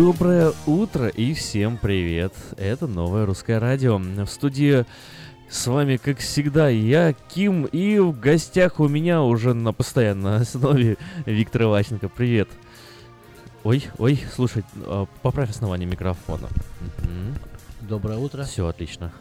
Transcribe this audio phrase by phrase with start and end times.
[0.00, 2.32] Доброе утро и всем привет!
[2.56, 3.98] Это новое русское радио.
[3.98, 4.86] В студии
[5.50, 10.96] с вами, как всегда, я, Ким, и в гостях у меня уже на постоянной основе
[11.26, 12.08] Виктор Иващенко.
[12.08, 12.48] Привет!
[13.62, 16.48] Ой, ой, слушай, а, поправь основание микрофона.
[17.82, 18.44] Доброе утро.
[18.44, 19.12] Все отлично.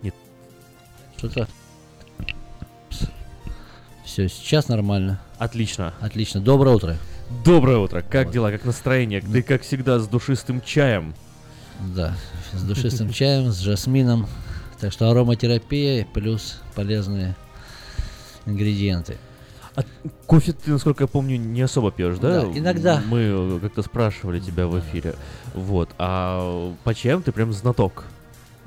[0.00, 0.14] Нет.
[1.18, 1.48] Что-то...
[4.06, 5.20] Все, сейчас нормально.
[5.36, 5.92] Отлично.
[6.00, 6.40] Отлично.
[6.40, 6.96] Доброе утро.
[7.44, 8.02] Доброе утро.
[8.02, 8.32] Как Вот.
[8.34, 9.20] дела, как настроение?
[9.20, 11.14] Ты, как всегда, с душистым чаем.
[11.94, 12.14] Да,
[12.52, 14.26] с душистым чаем, с жасмином.
[14.80, 17.34] Так что ароматерапия плюс полезные
[18.46, 19.16] ингредиенты.
[19.74, 19.82] А
[20.26, 22.42] кофе ты, насколько я помню, не особо пьешь, да?
[22.42, 23.02] Да, иногда.
[23.06, 25.14] Мы как-то спрашивали тебя в эфире.
[25.54, 25.90] Вот.
[25.98, 28.04] А по чаям ты прям знаток.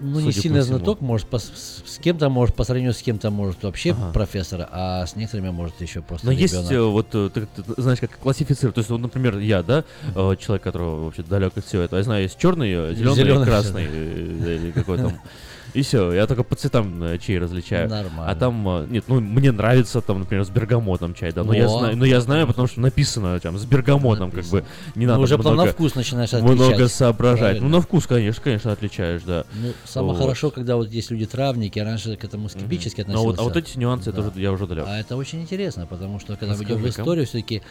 [0.01, 3.63] Ну, не сильно знаток, может, по- с с кем-то может, по сравнению с кем-то может
[3.63, 4.11] вообще Ага.
[4.13, 6.71] профессор, а с некоторыми может еще просто Но есть, ребенок.
[6.71, 8.75] э, вот, э, ты, ты знаешь, как классифицировать.
[8.75, 9.83] То есть, вот, например, я, да,
[10.15, 11.97] э, человек, которого вообще далек от всего этого.
[11.99, 15.19] Я знаю, есть черный, зеленый, Зелёный, красный, или какой там.
[15.73, 17.89] И все, я только по цветам э, чай различаю.
[17.89, 18.25] Нормально.
[18.31, 21.67] А там, э, нет, ну, мне нравится там, например, с бергамотом чай, да, но я
[21.67, 21.79] Во.
[21.79, 25.23] знаю, но я знаю, потому что написано там с бергамотом, как бы, не Ну, надо
[25.23, 26.55] уже потом много, на вкус начинаешь отличать.
[26.55, 27.39] много соображать.
[27.39, 27.67] Правильно.
[27.67, 29.45] Ну, на вкус, конечно, конечно, отличаешь, да.
[29.53, 30.21] Ну, самое Вот.
[30.21, 33.27] хорошо, когда вот есть люди травники, я раньше к этому скептически Но относился.
[33.27, 34.23] вот, а вот эти нюансы я Да.
[34.23, 34.85] тоже, я уже далек.
[34.87, 37.61] А это очень интересно, потому что когда мы идем в историю, все-таки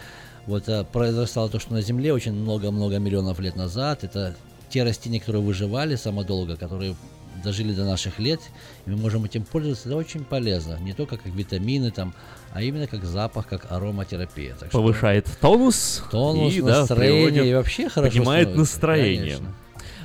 [0.47, 4.05] вот а, произрастало то, что на Земле очень много-много миллионов лет назад.
[4.05, 4.35] Это
[4.71, 6.95] те растения, которые выживали самодолго, которые
[7.43, 8.41] дожили до наших лет,
[8.87, 9.89] и мы можем этим пользоваться.
[9.89, 10.79] Это очень полезно.
[10.81, 12.15] Не только как витамины, там,
[12.53, 14.55] а именно как запах, как ароматерапия.
[14.59, 19.37] Так что Повышает тонус, тонус, и, да, настроение, природе и вообще хорошо поднимает настроение.
[19.37, 19.55] конечно.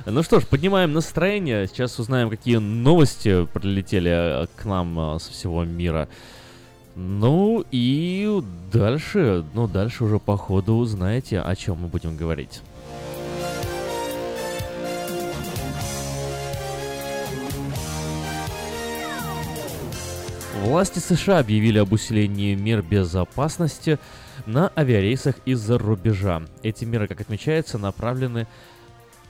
[0.06, 1.66] Ну что ж, поднимаем настроение.
[1.66, 6.08] Сейчас узнаем, какие новости прилетели э, к нам э, со всего мира.
[6.94, 8.40] Ну и
[8.72, 12.60] дальше, ну дальше уже по ходу узнаете, о чем мы будем говорить.
[20.64, 23.98] Власти США объявили об усилении мер безопасности
[24.46, 26.40] на авиарейсах из-за рубежа.
[26.62, 28.46] Эти меры, как отмечается, направлены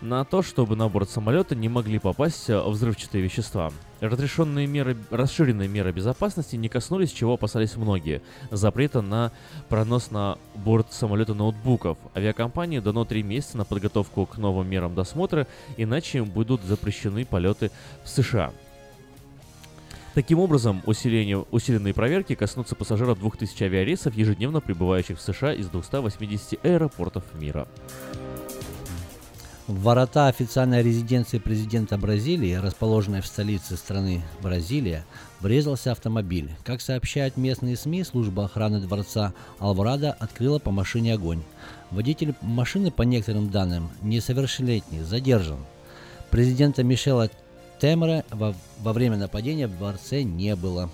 [0.01, 3.73] на то, чтобы на борт самолета не могли попасть э, взрывчатые вещества.
[4.01, 8.23] Разрешенные меры, расширенные меры безопасности не коснулись, чего опасались многие.
[8.53, 9.33] Запрета на
[9.69, 11.99] пронос на борт самолета ноутбуков.
[12.15, 17.73] Авиакомпании дано три месяца на подготовку к новым мерам досмотра, иначе им будут запрещены полеты
[18.05, 18.53] в США.
[20.15, 26.65] Таким образом, усиление, усиленные проверки коснутся пассажиров 2000 авиарейсов, ежедневно прибывающих в США из 280
[26.65, 27.67] аэропортов мира.
[29.67, 35.05] Ворота официальной резиденции президента Бразилии, расположенной в столице страны Бразилия,
[35.41, 36.51] врезался автомобиль.
[36.65, 41.43] Как сообщают местные СМИ, служба охраны дворца Алварадо открыла по машине огонь.
[41.91, 45.59] Водитель машины, по некоторым данным, несовершеннолетний, задержан.
[46.31, 47.31] Президента Мишела
[47.85, 50.89] Темера во, во время нападения в дворце не было.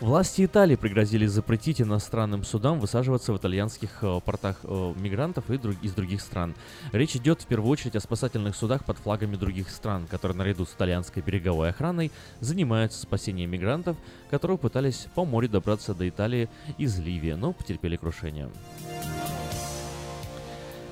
[0.00, 5.76] Власти Италии пригрозили запретить иностранным судам высаживаться в итальянских э, портах э, мигрантов и друг,
[5.80, 6.56] из других стран.
[6.90, 10.74] Речь идет в первую очередь о спасательных судах под флагами других стран, которые наряду с
[10.74, 13.96] итальянской береговой охраной занимаются спасением мигрантов,
[14.28, 18.48] которые пытались по морю добраться до Италии из Ливии, но потерпели крушение.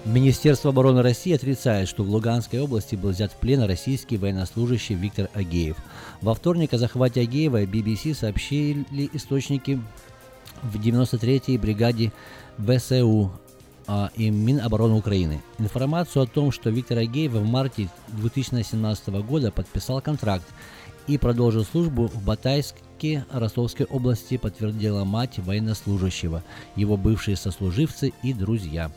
[0.05, 5.29] Министерство обороны России отрицает, что в Луганской области был взят в плен российский военнослужащий Виктор
[5.35, 5.77] Агеев.
[6.23, 9.81] Во вторник о захвате Агеева BBC сообщили источники
[10.62, 12.12] в 93-й бригаде
[12.59, 13.33] ВСУ
[13.87, 15.43] а, и Минобороны Украины.
[15.59, 20.47] Информацию о том, что Виктор Агеев в марте 2017 года подписал контракт
[21.06, 26.45] и продолжил службу в Батайске Ростовской области, подтвердила мать военнослужащего,
[26.77, 28.91] его бывшие сослуживцы и друзья.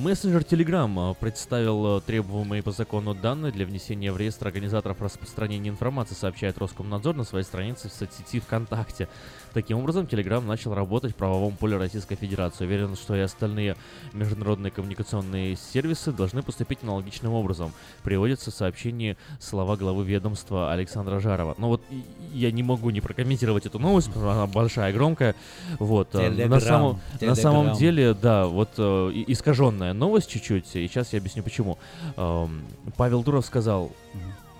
[0.00, 6.14] Мессенджер Telegram представил э, требуемые по закону данные для внесения в реестр организаторов распространения информации,
[6.14, 9.08] сообщает Роскомнадзор на своей странице в соцсети ВКонтакте.
[9.52, 12.64] Таким образом, Telegram начал работать в правовом поле Российской Федерации.
[12.64, 13.76] Уверен, что и остальные
[14.14, 17.72] международные коммуникационные сервисы должны поступить аналогичным образом.
[18.02, 21.56] Приводится в сообщении слова главы ведомства Александра Жарова.
[21.58, 21.82] Но вот
[22.32, 25.34] я не могу не прокомментировать эту новость, потому что она большая громкая.
[25.78, 26.14] Вот.
[26.14, 26.48] Telegram.
[26.48, 27.26] На, самом, Telegram.
[27.26, 29.12] на самом деле, да, вот э,
[29.90, 31.78] искаженная новость чуть-чуть, и сейчас я объясню почему.
[32.16, 32.64] Эм,
[32.96, 33.92] Павел Дуров сказал,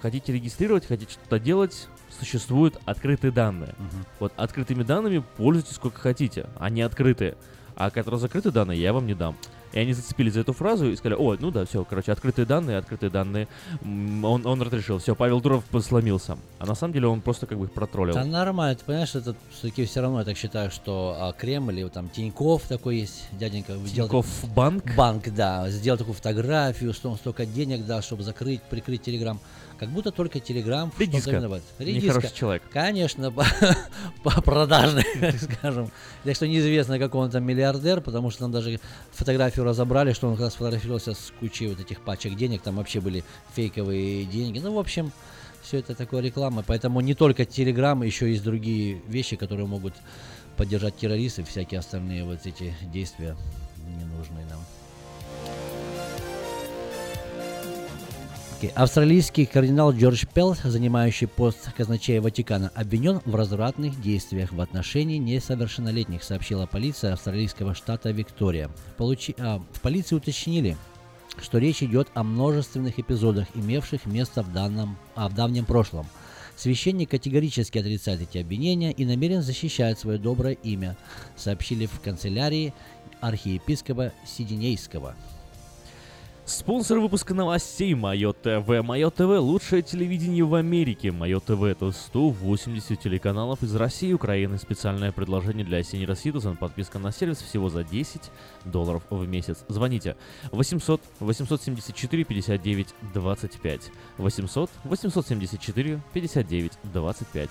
[0.01, 1.89] хотите регистрировать, хотите что-то делать,
[2.19, 3.75] существуют открытые данные.
[3.79, 4.07] Угу.
[4.21, 7.37] Вот открытыми данными пользуйтесь сколько хотите, они открытые.
[7.77, 9.37] А которые закрытые данные я вам не дам.
[9.73, 12.79] И они зацепились за эту фразу и сказали, о, ну да, все, короче, открытые данные,
[12.79, 13.49] открытые данные.
[13.83, 16.39] Он, он разрешил, все, Павел Дуров посломился.
[16.59, 18.15] А на самом деле он просто как бы их протроллил.
[18.15, 21.89] Да нормально, ты понимаешь, это все-таки все равно я так считаю, что а, Кремль или
[21.89, 23.75] там Тиньков такой есть, дяденька.
[23.75, 24.85] Тиньков сделал, банк?
[24.97, 29.39] Банк, да, сделал такую фотографию, что он столько денег дал, чтобы закрыть, прикрыть Телеграм.
[29.81, 31.63] Как будто только Телеграм что-то виноват.
[31.79, 32.09] Редиска.
[32.09, 32.63] Нехороший человек.
[32.71, 35.91] Конечно, по продажный, так скажем.
[36.23, 38.79] Так что неизвестно, какой он там миллиардер, потому что там даже
[39.11, 43.01] фотографию разобрали, что он как раз фотографировался с кучей вот этих пачек денег, там вообще
[43.01, 44.59] были фейковые деньги.
[44.59, 45.13] Ну, в общем,
[45.63, 46.63] все это такое реклама.
[46.67, 49.95] Поэтому не только Телеграм, еще есть другие вещи, которые могут
[50.59, 53.35] поддержать террористов, всякие остальные вот эти действия
[53.99, 54.61] ненужные нам.
[58.61, 58.73] Америки.
[58.77, 66.23] Австралийский кардинал Джордж Пелл, занимающий пост казначея Ватикана, обвинен в развратных действиях в отношении несовершеннолетних,
[66.23, 68.71] сообщила полиция австралийского штата Виктория.
[68.97, 69.35] Получи...
[69.39, 70.77] А, в полиции уточнили,
[71.41, 76.07] что речь идет о множественных эпизодах, имевших место в, данном, а, в давнем прошлом.
[76.57, 80.97] Священник категорически отрицает эти обвинения и намерен защищать свое доброе имя,
[81.37, 82.75] сообщили в канцелярии
[83.21, 85.15] архиепископа Сиднейского.
[86.51, 88.83] Спонсор выпуска новостей Майо ТВ.
[88.83, 91.13] Майо ТВ– лучшее телевидение в Америке.
[91.13, 94.59] Майо ТВ– это 180 телеканалов из России и Украины.
[94.59, 96.57] Специальное предложение для Senior Citizen.
[96.57, 98.33] Подписка на сервис всего за 10
[98.65, 99.59] долларов в месяц.
[99.69, 100.17] Звоните
[100.51, 103.93] 800 874 59 25.
[104.19, 107.51] 800 874 59 25.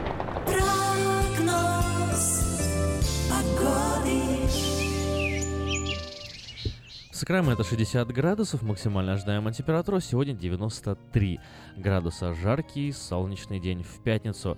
[7.21, 11.39] Сакраменто 60 градусов, максимально ожидаемая температура сегодня 93
[11.77, 12.33] градуса.
[12.33, 14.57] Жаркий солнечный день в пятницу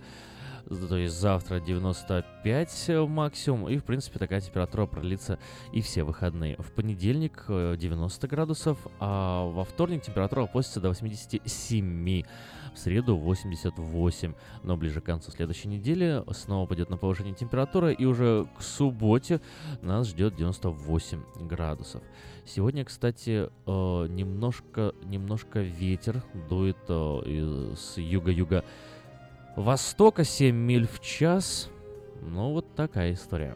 [0.70, 5.38] то есть завтра 95 максимум, и в принципе такая температура продлится
[5.74, 6.56] и все выходные.
[6.58, 12.24] В понедельник 90 градусов, а во вторник температура опустится до 87,
[12.74, 18.06] в среду 88, но ближе к концу следующей недели снова пойдет на повышение температуры, и
[18.06, 19.42] уже к субботе
[19.82, 22.02] нас ждет 98 градусов.
[22.46, 28.66] Сегодня, кстати, э, немножко, немножко ветер дует э, с юга-юга
[29.56, 31.70] востока 7 миль в час.
[32.22, 33.56] Ну, вот такая история.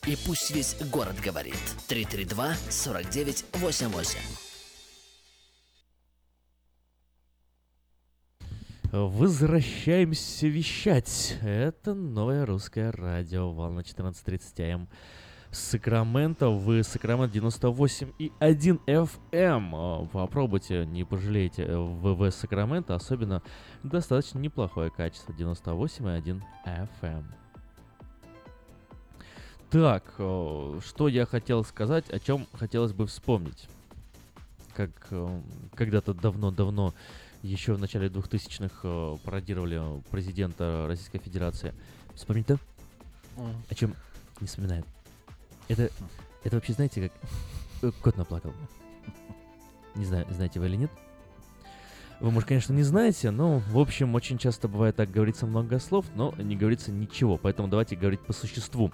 [0.07, 1.53] И пусть весь город говорит.
[1.87, 4.17] 332-4988.
[8.91, 11.37] Возвращаемся вещать.
[11.43, 14.89] Это новое русское радио, волна 14.30 АМ.
[15.51, 20.09] Сакраменто в Сакраменто 98 и 1 FM.
[20.09, 23.43] Попробуйте, не пожалеете ВВ Сакраменто, особенно
[23.83, 27.23] достаточно неплохое качество 98 и 1 FM.
[29.71, 33.69] Так, э, что я хотел сказать, о чем хотелось бы вспомнить.
[34.75, 35.41] Как э,
[35.75, 36.93] когда-то давно-давно,
[37.41, 41.73] еще в начале 2000-х, э, пародировали президента Российской Федерации.
[42.15, 42.57] Вспомнить-то?
[43.69, 43.95] О чем
[44.41, 44.85] не вспоминают.
[45.69, 45.89] Это,
[46.43, 47.09] это вообще, знаете,
[47.79, 48.53] как кот наплакал.
[49.95, 50.91] Не знаю, знаете вы или нет?
[52.21, 56.05] Вы, может, конечно, не знаете, но, в общем, очень часто бывает так, говорится много слов,
[56.13, 57.37] но не говорится ничего.
[57.37, 58.91] Поэтому давайте говорить по существу.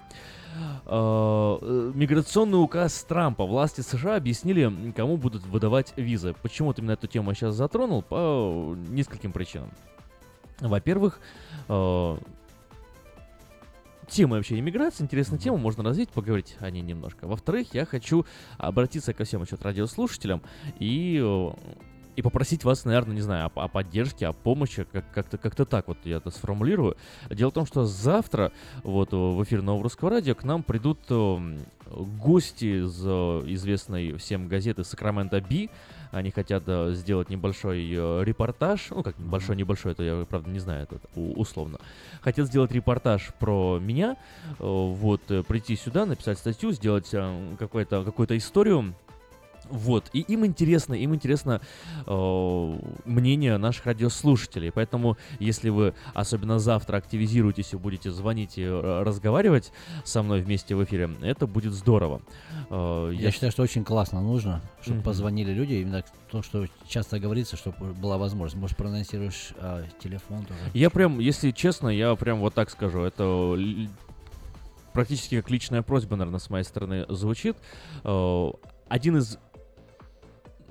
[0.86, 3.46] А, э, миграционный указ Трампа.
[3.46, 6.36] Власти США объяснили, кому будут выдавать визы.
[6.42, 8.02] Почему ты именно эту тему сейчас затронул?
[8.02, 9.72] По нескольким причинам.
[10.62, 11.20] Во-первых,
[11.68, 12.18] а,
[14.08, 17.28] тема вообще иммиграции, интересная тема, можно развить, поговорить о ней немножко.
[17.28, 18.26] Во-вторых, я хочу
[18.58, 20.42] обратиться ко всем еще радиослушателям
[20.80, 21.52] и
[22.18, 25.88] и попросить вас, наверное, не знаю, о, о поддержке, о помощи, как- как-то как так
[25.88, 26.98] вот я это сформулирую.
[27.30, 28.52] Дело в том, что завтра
[28.84, 34.48] вот в эфир Нового Русского Радио к нам придут э, гости из э, известной всем
[34.48, 35.70] газеты «Сакраменто Би»,
[36.12, 40.88] они хотят э, сделать небольшой э, репортаж, ну как небольшой-небольшой, это я правда не знаю,
[40.90, 41.78] это условно.
[42.22, 44.18] Хотят сделать репортаж про меня,
[44.58, 48.96] вот, прийти сюда, написать статью, сделать э, какую-то какую-то историю,
[49.70, 51.62] вот, и им интересно, им интересно
[52.06, 54.72] э, мнение наших радиослушателей.
[54.72, 59.72] Поэтому, если вы особенно завтра активизируетесь и будете звонить и э, разговаривать
[60.04, 62.22] со мной вместе в эфире, это будет здорово.
[62.70, 65.06] Э, Я считаю, что очень классно нужно, чтобы Мгм.
[65.06, 68.60] позвонили люди, именно то, что часто говорится, чтобы была возможность.
[68.62, 70.60] Может, проанонсируешь а, телефон тоже?
[70.74, 73.56] Я прям, если честно, я прям вот так скажу, это
[74.94, 77.56] практически как личная просьба, наверное, с моей стороны звучит.
[78.04, 78.52] Э,
[78.90, 79.38] Один из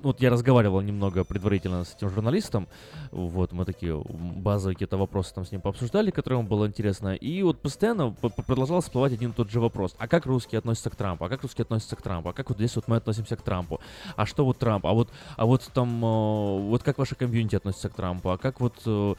[0.07, 2.67] вот я разговаривал немного предварительно с этим журналистом,
[3.11, 7.43] вот мы такие базовые какие-то вопросы там с ним пообсуждали, которые ему было интересно, и
[7.43, 9.95] вот постоянно продолжал всплывать один и тот же вопрос.
[9.99, 11.25] А как русские относятся к Трампу?
[11.25, 12.29] А как русские относятся к Трампу?
[12.29, 13.79] А как вот здесь вот мы относимся к Трампу?
[14.15, 14.85] А что вот Трамп?
[14.85, 18.29] А вот, а вот там, э, вот как ваше комьюнити относится к Трампу?
[18.29, 19.15] А как вот, э,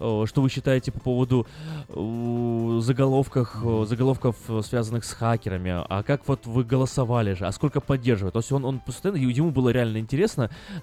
[0.00, 1.46] э, что вы считаете по поводу
[1.88, 5.84] заголовках, заголовков, связанных с хакерами?
[5.88, 7.46] А как вот вы голосовали же?
[7.46, 8.32] А сколько поддерживает?
[8.32, 10.29] То есть он, он постоянно, ему было реально интересно.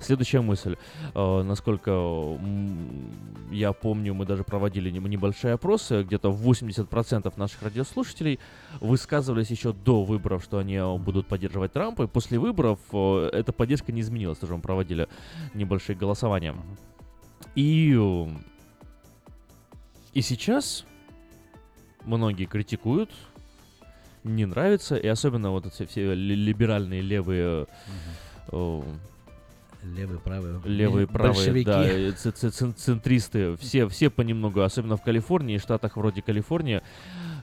[0.02, 0.78] Следующая мысль.
[1.14, 2.40] Э, насколько
[3.52, 8.40] я помню, мы даже проводили небольшие опросы, где-то 80% наших радиослушателей
[8.82, 13.54] высказывались еще до выборов, что они э, будут поддерживать Трампа, и после выборов э, эта
[13.54, 15.08] поддержка не изменилась, тоже мы проводили
[15.54, 16.56] небольшие голосования.
[17.56, 17.98] И,
[20.14, 20.86] и сейчас
[22.06, 23.12] многие критикуют,
[24.24, 27.68] не нравится, и особенно вот эти все ли- либеральные левые
[28.52, 28.82] э,
[29.84, 30.62] Левые, правые.
[30.66, 31.66] левые, правые, большевики.
[31.66, 36.84] да, центристы, все, все понемногу, особенно в Калифорнии, штатах вроде Калифорния,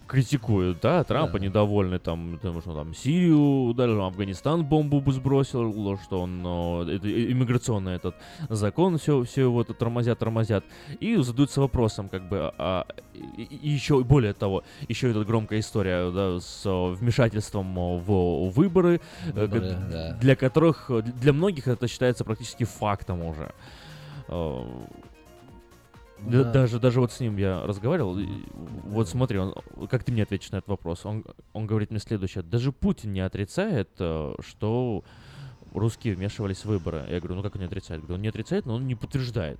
[0.06, 1.44] критикуют, да, Трампа Да.
[1.46, 6.42] недовольны, там, потому что там Сирию ударил, Афганистан бомбу бы сбросил, что он,
[6.88, 8.14] э, это, иммиграционный этот
[8.48, 10.64] закон, все, все его это тормозят, тормозят,
[11.00, 16.10] и задаются вопросом, как бы, а, и, и еще, более того, еще эта громкая история,
[16.10, 20.12] да, с э, вмешательством э, в выборы, э, Выборы, г- да.
[20.20, 23.52] для которых, э, для многих это считается практически фактом уже.
[26.18, 26.52] Да- Да.
[26.52, 28.18] Даже, даже вот с ним я разговаривал.
[28.18, 29.54] и Вот смотри, он,
[29.90, 31.04] как ты мне ответишь на этот вопрос?
[31.04, 32.42] Он, он говорит мне следующее.
[32.42, 35.04] Даже Путин не отрицает, э, что
[35.72, 37.04] русские вмешивались в выборы.
[37.10, 38.00] Я говорю, ну как он не отрицает?
[38.02, 39.58] Говорю, он не отрицает, но он не подтверждает.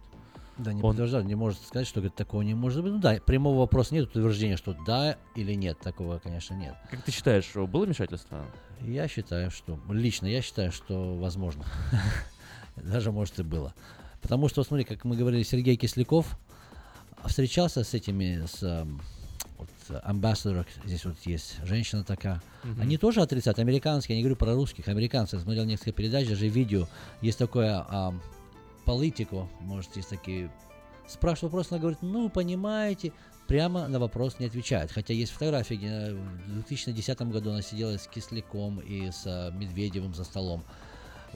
[0.56, 2.92] Да, не Он- подтверждает, не может сказать, что говорит, такого не может быть.
[2.92, 6.76] Ну да, прямого вопроса нет, утверждения, что да или нет, такого, конечно, нет.
[6.90, 8.46] Как ты считаешь, э, было вмешательство?
[8.80, 11.64] Я считаю, что, лично я считаю, что возможно.
[12.76, 13.74] Даже, может, и было.
[14.24, 16.38] Потому что, смотри, как мы говорили, Сергей Кисляков
[17.26, 19.02] встречался с этими, с эм,
[19.58, 19.68] вот,
[20.02, 22.42] амбассадор, здесь вот есть женщина такая.
[22.62, 22.80] Мгм.
[22.80, 25.36] Они тоже отрицают, американские, я не говорю про русских, американцы.
[25.36, 26.88] Я смотрел несколько передач, даже видео.
[27.20, 28.22] Есть такое ам,
[28.86, 30.50] политику, может, есть такие...
[31.06, 33.12] Спрашивают вопрос, она говорит, ну, понимаете,
[33.46, 34.90] прямо на вопрос не отвечает.
[34.90, 39.50] Хотя есть фотографии, где э, в 2010 году она сидела с Кисляком и с а,
[39.50, 40.64] Медведевым за столом.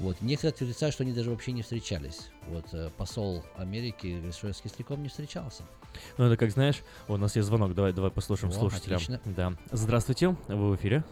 [0.00, 0.16] Вот.
[0.20, 2.30] Некоторые отрицают, что они даже вообще не встречались.
[2.46, 5.64] Вот э, посол Америки говорит, что с Кисляком не встречался.
[6.18, 8.96] Ну, это как знаешь, у нас есть звонок, давай, давай послушаем О, слушателям.
[8.96, 9.20] отлично.
[9.24, 9.52] Да.
[9.72, 11.02] Здравствуйте, вы в эфире.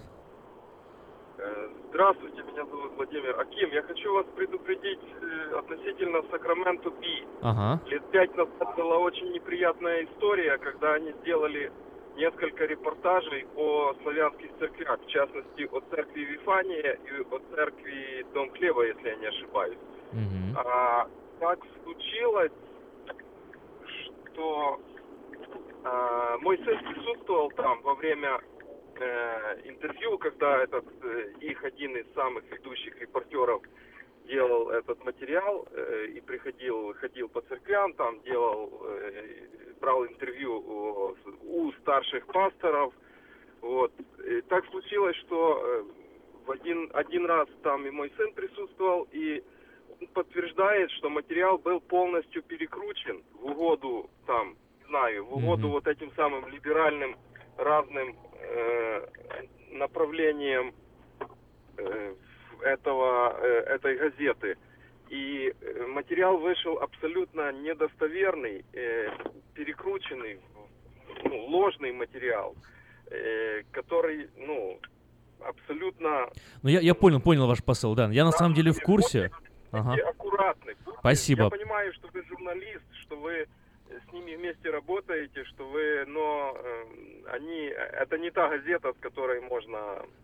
[1.38, 3.70] Э, Здравствуйте, меня зовут Владимир Аким.
[3.72, 7.26] Я хочу вас предупредить э, относительно Сакраменто Би.
[7.42, 7.80] Ага.
[7.88, 11.72] Лет пять назад была очень неприятная история, когда они сделали
[12.16, 18.86] несколько репортажей о славянских церквях, в частности, о церкви Вифания и о церкви Дом Хлеба,
[18.86, 19.78] если я не ошибаюсь.
[20.12, 20.56] Мгм.
[20.56, 21.08] А,
[21.40, 22.52] так случилось,
[24.32, 24.80] что
[25.84, 28.40] а, мой сын присутствовал там во время
[28.98, 33.62] э, интервью, когда этот э, их один из самых ведущих репортеров
[34.26, 39.46] делал этот материал э, и приходил, ходил по церквям, там делал, э,
[39.80, 42.92] брал интервью у, у старших пасторов.
[43.60, 43.92] Вот.
[44.24, 45.84] И так случилось, что э,
[46.46, 49.42] в один, один раз там и мой сын присутствовал, и
[50.00, 55.72] он подтверждает, что материал был полностью перекручен в угоду там, не знаю, в угоду Мгм.
[55.72, 57.16] вот этим самым либеральным
[57.56, 59.06] разным э,
[59.72, 60.74] направлениям
[61.78, 62.14] э,
[62.62, 64.56] этого, э, этой газеты.
[65.08, 69.08] И э, материал вышел абсолютно недостоверный, э,
[69.54, 70.40] перекрученный,
[71.24, 72.54] ну, ложный материал,
[73.70, 74.78] который, ну,
[75.40, 76.28] абсолютно
[76.62, 78.08] Ну, я, я понял, понял ваш посыл, да.
[78.10, 79.30] Я на самом деле в курсе.
[79.72, 79.90] Ага.
[79.90, 80.74] будьте аккуратны.
[80.84, 81.44] Будьте- Спасибо.
[81.44, 83.46] Я понимаю, что вы журналист, что вы
[84.08, 89.40] с ними вместе работаете, что вы, но э, они, это не та газета, с которой
[89.40, 89.78] можно.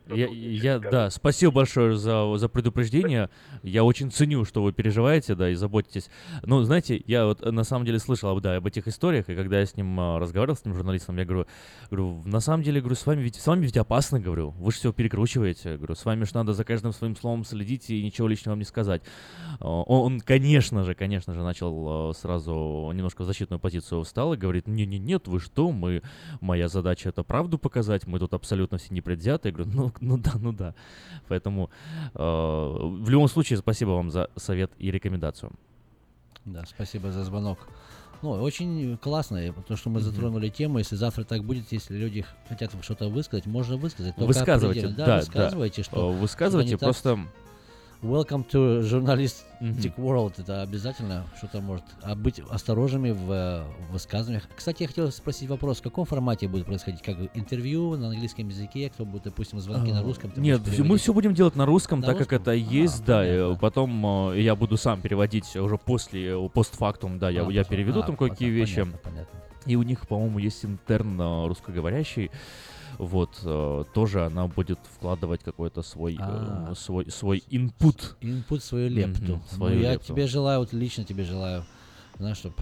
[0.08, 3.30] Я, я, да, спасибо большое за, за предупреждение.
[3.62, 6.10] Я очень ценю, что вы переживаете, да, и заботитесь.
[6.42, 9.60] Ну, знаете, я вот э, на самом деле слышал да, об этих историях, и когда
[9.60, 11.46] я с ним а, разговаривал, с ним журналистом, я говорю,
[11.90, 14.78] говорю, на самом деле, говорю, с вами ведь, с вами ведь опасно, говорю, вы же
[14.78, 18.52] все перекручиваете, говорю, с вами же надо за каждым своим словом следить и ничего лишнего
[18.52, 19.02] вам не сказать.
[19.60, 24.66] Он, он, конечно же, конечно же, начал сразу немножко в защитную позицию встал и говорит,
[24.68, 26.02] не-не-нет, вы что, мы,
[26.40, 29.48] моя задача это правду показать, мы тут абсолютно все непредвзяты.
[29.48, 30.74] Я говорю, ну, ну да, ну да.
[31.28, 31.70] Поэтому
[32.14, 35.52] э, в любом случае спасибо вам за совет и рекомендацию.
[36.44, 37.58] Да, спасибо за звонок.
[38.22, 40.10] Ну, очень классно, то, что мы Мгм.
[40.10, 40.78] затронули тему.
[40.78, 44.14] Если завтра так будет, если люди хотят что-то высказать, можно высказать.
[44.14, 45.16] только Высказывайте, да, да, да.
[45.18, 47.32] высказывайте, что Э, Высказывайте, что-то не так.
[48.02, 49.78] Welcome to Journalistic Мгм.
[49.96, 50.34] World.
[50.38, 51.84] Это обязательно что-то может.
[52.02, 54.42] А быть осторожными в, э, в высказываниях.
[54.56, 57.00] Кстати, я хотел спросить вопрос, в каком формате будет происходить?
[57.00, 58.90] Как интервью на английском языке?
[58.92, 60.32] Кто будет, допустим, звонки на А, русском?
[60.32, 62.42] ты Нет, мы все будем делать на русском, На так как русском?
[62.42, 63.18] это есть, А, да.
[63.20, 63.58] понятно.
[63.60, 68.00] потом э, я буду сам переводить уже после, э, постфактум, да, я, А, я переведу
[68.00, 68.80] а, там кое-какие вещи.
[68.80, 69.40] понятно, понятно.
[69.66, 72.32] И у них, по-моему, есть интерн русскоговорящий.
[73.02, 76.72] Вот, э, тоже она будет вкладывать какой-то свой, э, А.
[76.76, 78.16] свой, свой инпут.
[78.20, 79.22] Инпут свою лепту.
[79.26, 80.14] Ну, свою я лепту.
[80.14, 81.64] тебе желаю, вот лично тебе желаю,
[82.18, 82.54] знаешь, чтобы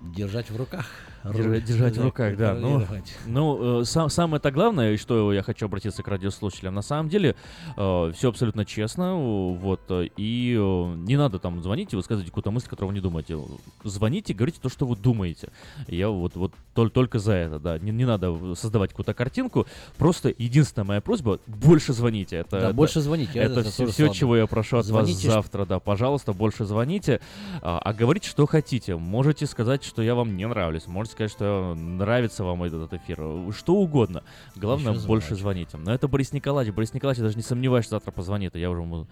[0.00, 0.86] держать в руках.
[1.24, 2.54] Держать, держать в руках, да.
[2.54, 2.82] Ну,
[3.26, 7.34] ну э, сам, самое-то главное, что я хочу обратиться к радиослушателям, на самом деле
[7.74, 12.50] все абсолютно честно, э, вот, э, и э, не надо там звонить и высказывать какую-то
[12.50, 13.38] мысль, которую вы не думаете.
[13.84, 15.48] Звоните, говорите то, что вы думаете.
[15.86, 17.78] Я вот, вот тол- только за это, да.
[17.78, 22.36] Не, не надо создавать какую-то картинку, просто единственная моя просьба, больше звоните.
[22.36, 23.38] Это, Да, это- больше звоните.
[23.38, 27.20] это это все, все, чего я прошу от Звоните, вас завтра, да, пожалуйста, больше звоните,
[27.62, 28.96] а, а говорите, что хотите.
[28.96, 33.18] Можете сказать, что я вам не нравлюсь, можете сказать, что нравится вам этот эфир,
[33.52, 34.22] что угодно.
[34.56, 35.76] Главное, Еще больше звоните.
[35.76, 36.74] Но это Борис Николаевич.
[36.74, 39.06] Борис Николаевич, я даже не сомневаюсь, что завтра позвонит, и я уже ему...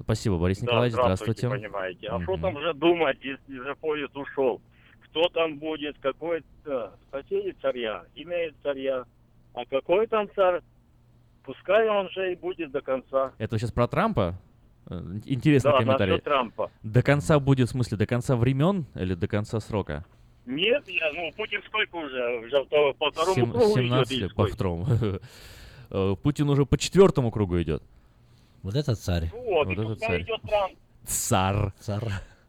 [0.00, 1.48] Спасибо, Борис Николаевич, да, здравствуйте.
[1.48, 2.06] понимаете.
[2.08, 4.60] А что там уже думать, если же поезд ушел?
[5.10, 9.04] Кто там будет, какой то хотели царя, имеет царя,
[9.54, 10.60] а какой там царь,
[11.42, 13.32] пускай он же и будет до конца.
[13.38, 14.38] Это сейчас про Трампа?
[14.90, 16.20] Э, Интересный да, комментарий.
[16.20, 16.70] Трампа.
[16.82, 20.04] До конца будет, в смысле, до конца времен или до конца срока?
[20.48, 22.38] Нет, я, ну, Путин сколько уже?
[22.46, 24.34] Уже по, по второму Сем- кругу 17 идет.
[24.34, 24.86] по второму.
[25.90, 27.82] Э, Путин уже по четвертому кругу идет.
[28.62, 29.30] Вот это царь.
[29.32, 30.22] Вот, Вот это царь.
[30.22, 30.72] идет Трамп.
[31.06, 31.72] Цар.
[31.80, 32.02] Царь.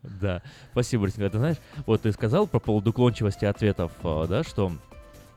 [0.03, 0.41] Да.
[0.71, 1.31] Спасибо, Борис Николаевич.
[1.33, 4.71] Ты знаешь, вот ты сказал по поводу уклончивости ответов, а, да, что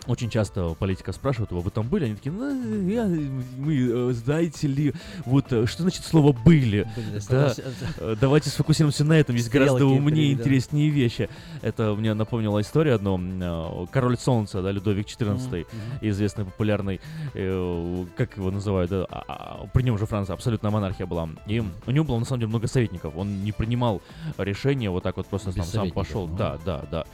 [0.06, 2.06] очень часто политиков спрашивают, вы там были?
[2.06, 4.92] Они такие, ну, я, мы, э, знаете ли,
[5.24, 6.88] вот, э, что значит слово «были»?
[6.96, 7.62] Были, Да, это-
[7.98, 10.42] э, давайте сфокусируемся на этом, есть гораздо Стрелки умнее и три, да.
[10.42, 11.28] интереснее вещи.
[11.62, 15.66] Это мне напомнила история одну, Король Солнца, да, Людовик XIV,
[16.00, 17.00] известный, популярный,
[17.34, 21.28] э, как его называют, да, а- при нем же Франция абсолютная монархия была.
[21.46, 23.14] И у него было на самом деле много советников.
[23.16, 24.02] Он не принимал
[24.38, 26.24] решения вот так вот просто Без сам, пошел.
[26.26, 26.36] ага.
[26.36, 27.04] Да, да, да.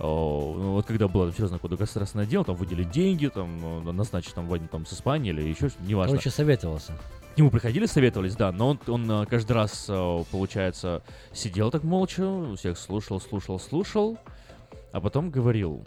[0.00, 4.34] О, ну, вот когда было серьезное какое-то государственное дело, там выделить деньги, там э, назначить
[4.34, 6.12] там войну там с Испанией или еще что-то, неважно.
[6.12, 6.92] Короче, советовался.
[7.34, 11.82] К нему приходили, советовались, да, но он, он э, каждый раз, э, получается, сидел так
[11.84, 14.18] молча, всех слушал, слушал, слушал,
[14.92, 15.84] а потом говорил,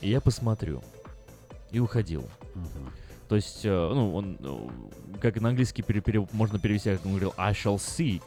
[0.00, 0.82] я посмотрю,
[1.70, 2.24] и уходил.
[2.54, 2.90] Мгм.
[3.30, 7.12] То есть, э, ну, он, э, как на английский пере- пере- можно перевести, как он
[7.12, 8.20] говорил, I shall see.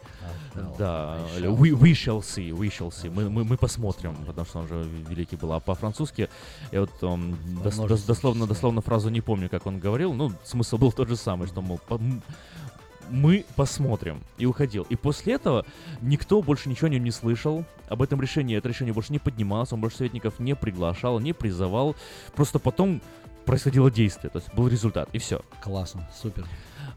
[0.77, 3.11] Да, I shall we, we shall see, we shall see.
[3.11, 5.51] Мы, мы, мы посмотрим, потому что он же великий был.
[5.51, 6.29] А по-французски,
[6.71, 10.13] я вот м, дос- дос- множественном дословно, дословно фразу не помню, как он говорил.
[10.13, 11.99] Ну, смысл был тот же самый, что, мол, по-
[13.09, 14.21] мы посмотрим.
[14.37, 14.87] И уходил.
[14.89, 15.65] И после этого
[16.01, 17.65] никто больше ничего о нем не слышал.
[17.89, 21.95] Об этом решении, это решение больше не поднималось, он больше советников не приглашал, не призывал.
[22.35, 23.01] Просто потом
[23.45, 25.41] происходило действие, то есть был результат, и все.
[25.61, 26.45] Классно, супер.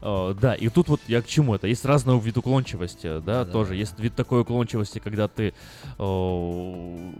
[0.01, 1.67] Э, да, и тут вот я к чему это?
[1.67, 3.69] Есть разный вид уклончивости, да, Да, тоже.
[3.71, 3.75] да.
[3.75, 5.53] Есть вид такой уклончивости, когда ты
[5.97, 7.11] э,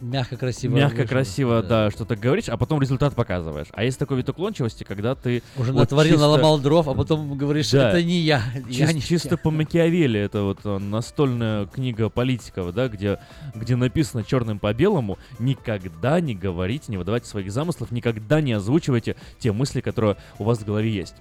[0.00, 0.76] Мягко, красиво.
[0.76, 3.66] мягко, красиво, да, что-то говоришь, а потом результат показываешь.
[3.72, 7.36] А есть такой вид уклончивости, когда ты Уже вот натворил, чисто- наломал дров, а потом
[7.36, 7.88] говоришь, Да.
[7.90, 8.42] это не я.
[8.68, 9.36] я Чис- не чисто я».
[9.36, 13.18] по Макиавелли, это вот э, настольная книга политиков, да, где,
[13.56, 19.16] где написано черным по белому, никогда не говорите, не выдавайте своих замыслов, никогда не озвучивайте
[19.40, 21.16] те мысли, которые у вас в голове есть.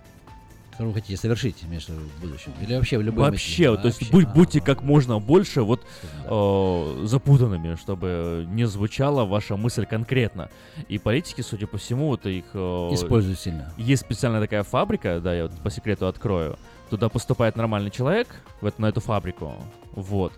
[0.77, 2.53] Которую вы хотите совершить между в будущем.
[2.61, 3.81] Или вообще в любой Вообще, мысли?
[3.81, 5.81] то есть будь, будьте как можно больше вот
[6.25, 10.51] э, запутанными, чтобы не звучала ваша мысль конкретно.
[10.87, 12.45] И политики, судя по всему, это их...
[12.53, 13.73] э, Используют сильно.
[13.77, 16.59] Есть специальная такая фабрика, да, я вот по секрету открою.
[16.91, 18.27] Туда поступает нормальный человек
[18.61, 19.55] в эту, на эту фабрику,
[19.93, 20.31] вот.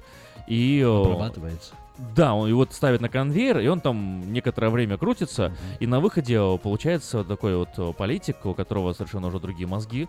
[0.48, 0.80] И...
[0.80, 1.74] э, Обрабатывается.
[2.16, 5.56] Да, он его ставит на конвейер, и он там некоторое время крутится, Мгм.
[5.80, 10.08] и на выходе получается такой вот э, политик, у которого совершенно уже другие мозги,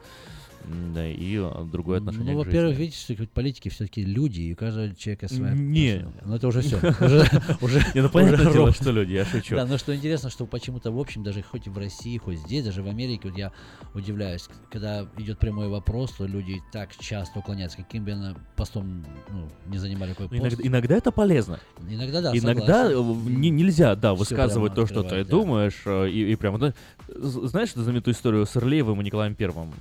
[0.64, 4.56] да, и э, другое отношение Ну, к во-первых, видите, что политики все-таки люди, и у
[4.56, 5.52] каждого человека своя...
[5.54, 6.06] Не.
[6.24, 6.76] Ну, это уже все.
[7.60, 9.56] Уже, Не, ну понятное дело, что люди, я шучу.
[9.56, 12.82] Да, но что интересно, что почему-то, в общем, даже хоть в России, хоть здесь, даже
[12.82, 13.52] в Америке, вот я
[13.94, 19.48] удивляюсь, когда идет прямой вопрос, то люди так часто уклоняются, каким бы она постом ну,
[19.66, 20.60] не занимали какой Ну, пост.
[20.60, 21.60] Иногда, иногда это полезно.
[21.88, 23.40] Иногда, да, Иногда э, согласен.
[23.40, 26.72] не- нельзя, да, высказывать то, что ты думаешь, э, и, и прямо.
[27.14, 27.28] Да.
[27.48, 29.72] Знаешь эту знаменитую историю с Ирлеевым и Николаем Первым?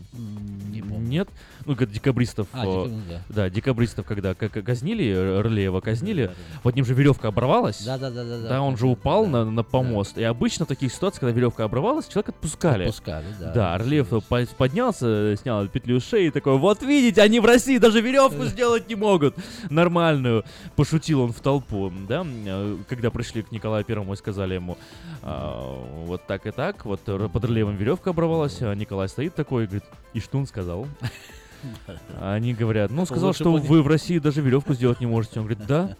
[0.72, 1.08] Не помню.
[1.08, 1.30] Нет?
[1.66, 2.48] Ну, как декабристов.
[2.54, 3.22] А, э, типа, ну да.
[3.30, 7.84] Да, декабристов, когда казнили, э, Ирлеева казнили, Да, да, под ним же веревка оборвалась.
[7.84, 8.50] Да, да, да, да.
[8.50, 10.18] Да, он же упал на, на помост.
[10.18, 12.84] И обычно в таких ситуациях, когда веревка оборвалась, человека отпускали.
[12.84, 13.52] Отпускали, да.
[13.54, 18.02] Да, Орлеев по- поднялся, снял петлю шеи и такой, вот видите, они в России даже
[18.02, 19.36] веревку сделать не могут.
[19.70, 20.44] Нормальную.
[20.76, 24.78] Пошутил он в толпу, да, э, когда пришли к Николаю Первому и сказали ему,
[25.22, 29.68] а, вот так и так, вот под Орлеевым веревка оборвалась, а Николай стоит такой и
[29.68, 30.88] говорит, и что он сказал?
[32.22, 35.40] Они говорят, ну, сказал, что вы в России даже веревку сделать не можете.
[35.40, 35.96] Он говорит, да?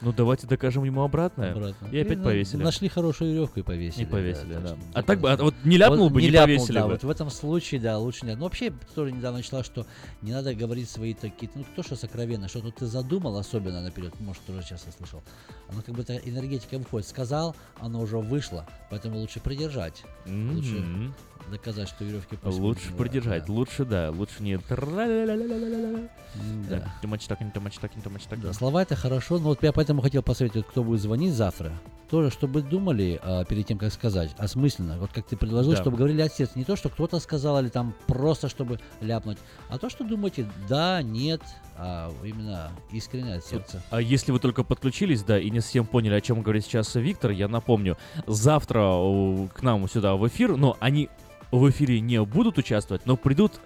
[0.00, 1.52] Ну, давайте докажем ему обратное.
[1.52, 1.88] Обратно.
[1.90, 2.62] И опять ну, повесили.
[2.62, 4.04] Нашли хорошую веревку и повесили.
[4.04, 4.68] И повесили, да.
[4.68, 6.92] что А так бы, а вот не ляпнул Вот бы, не, ляпнул, повесили да, бы.
[6.92, 8.36] вот в этом случае, да, лучше не.
[8.36, 9.86] Ну, вообще, тоже недавно читал, что
[10.22, 14.12] не надо говорить свои такие, ну, то, что сокровенно, что тут ты задумал, особенно наперед,
[14.20, 15.22] может, тоже часто слышал.
[15.68, 17.08] Оно как бы энергетика выходит.
[17.08, 20.04] Сказал, оно уже вышло, поэтому лучше придержать.
[20.26, 21.14] Лучше Мгм.
[21.48, 23.52] Доказать, что веревки пусть Лучше придержать, да.
[23.52, 24.58] лучше, да, лучше не...
[26.68, 26.94] Да.
[27.02, 28.22] Тумач такин, тумач такин, тумач.
[28.30, 31.72] Да, слова это хорошо, но вот я поэтому хотел посоветовать, кто будет звонить завтра,
[32.10, 34.98] тоже, чтобы думали а, перед тем, как сказать, осмысленно.
[34.98, 35.78] Вот как ты предложил, Да.
[35.80, 36.58] чтобы говорили от сердца.
[36.58, 41.02] Не то, что кто-то сказал, или там просто, чтобы ляпнуть, а то, что думаете, да,
[41.02, 41.42] нет,
[41.76, 43.82] а именно искренне от сердца.
[43.90, 47.30] А если вы только подключились, да, и не совсем поняли, о чем говорит сейчас Виктор,
[47.30, 48.80] я напомню, завтра
[49.54, 51.08] к нам сюда в эфир, но они
[51.50, 53.60] в эфире не будут участвовать, но придут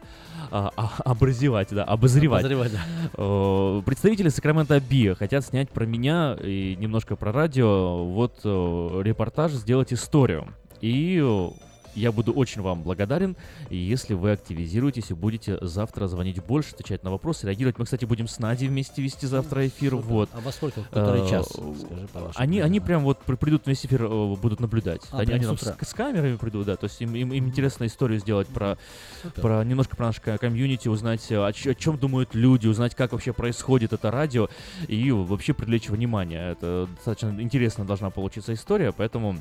[0.51, 2.45] а, а, образевать, да, обозревать.
[2.45, 2.81] Обозревать, да.
[3.17, 9.53] Э, Представители Сакрамента Би хотят снять про меня и немножко про радио, вот э, репортаж,
[9.53, 10.49] сделать историю.
[10.81, 11.49] И э,
[11.95, 13.37] я буду очень вам благодарен,
[13.71, 17.79] если вы активизируетесь и будете завтра звонить больше, отвечать на вопросы, реагировать.
[17.79, 19.93] Мы, кстати, будем с Надей вместе вести завтра эфир.
[19.93, 20.07] Супер.
[20.07, 20.31] Вот.
[20.33, 20.83] А во сколько?
[20.83, 21.49] В который Э, час?
[21.51, 22.33] Скажи.
[22.37, 25.03] Они, они прям вот при- придут весь эфир, э, будут наблюдать.
[25.11, 26.77] А, они они с с, с камерами придут, да.
[26.77, 28.79] То есть им, им, им интересно историю сделать про,
[29.23, 29.43] Супер.
[29.43, 33.13] про немножко про наш ко- комьюнити, узнать, э, о, о чем думают люди, узнать, как
[33.13, 34.49] вообще происходит это радио,
[34.89, 36.53] и вообще привлечь внимание.
[36.53, 39.37] Это достаточно интересно должна получиться история, поэтому.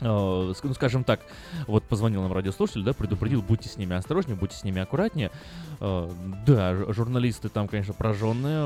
[0.00, 1.20] Э, Ну, скажем так,
[1.66, 5.30] вот позвонил нам радиослушатель, да, предупредил, будьте с ними осторожнее, будьте с ними аккуратнее.
[5.80, 6.10] Э,
[6.46, 8.64] Да, журналисты там, конечно, прожженные,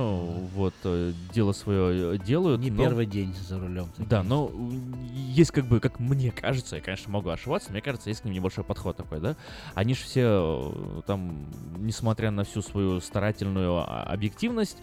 [0.55, 2.61] вот, э, дело свое делают.
[2.61, 3.89] Не но- первый день за рулем.
[3.99, 4.51] да, но
[5.15, 8.35] есть как бы, как мне кажется, я, конечно, могу ошибаться, мне кажется, есть к ним
[8.35, 9.37] небольшой подход такой, да?
[9.75, 11.47] Они же все там,
[11.79, 14.79] несмотря на всю свою старательную а, объективность,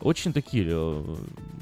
[0.00, 1.16] очень такие, э,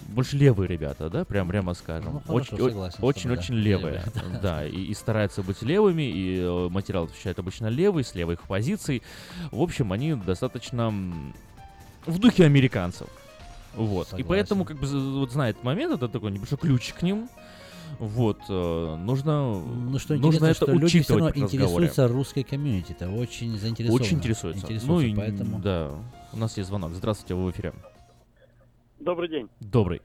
[0.08, 2.14] больше левые ребята, да, прям прямо скажем.
[2.14, 3.60] Ну, хорошо, очень, согласен с очень, тобой, очень да.
[3.60, 4.66] левые, Левые, да.
[4.66, 9.02] и, и стараются быть левыми, и э, материал отвечает обычно левый, с левых позиций.
[9.50, 10.92] В общем, они достаточно
[12.06, 13.08] в духе американцев.
[13.74, 14.06] Вот.
[14.06, 14.28] И Согласен.
[14.28, 17.28] поэтому, как бы, вот знает момент, это такой небольшой ключик к ним.
[17.98, 22.92] Вот, э, нужно, Ну, что нужно это что люди все учитывать равно интересуются русской комьюнити,
[22.92, 24.04] это очень заинтересованы.
[24.04, 24.66] Очень интересуется.
[24.66, 25.58] Интересуются, Ну и, поэтому...
[25.58, 25.90] да,
[26.32, 26.92] у нас есть звонок.
[26.94, 27.72] Здравствуйте, вы в эфире.
[29.08, 29.48] Добрый день.
[29.60, 30.02] Добрый.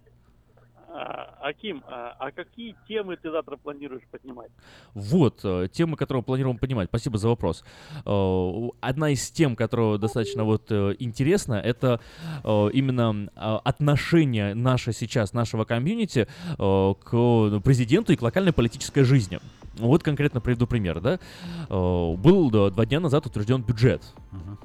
[0.88, 4.50] А, Аким, а, а какие темы ты завтра планируешь поднимать?
[4.94, 6.88] Вот, э, тема, которую мы планируем понимать.
[6.88, 7.66] Спасибо за вопрос.
[8.06, 12.00] Э, Одна из тем, которая достаточно вот э, интересна, это
[12.46, 19.39] именно э, отношение наше сейчас, нашего комьюнити к президенту и к локальной политической жизни.
[19.80, 21.20] Вот конкретно приведу пример, да.
[21.68, 24.02] Был два дня назад утвержден бюджет.
[24.32, 24.58] Мгм.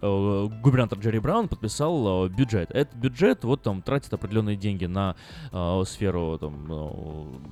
[0.00, 2.70] Э, губернатор Джерри Браун подписал э, бюджет.
[2.70, 5.16] Этот бюджет вот там тратит определенные деньги на
[5.50, 6.66] э, сферу там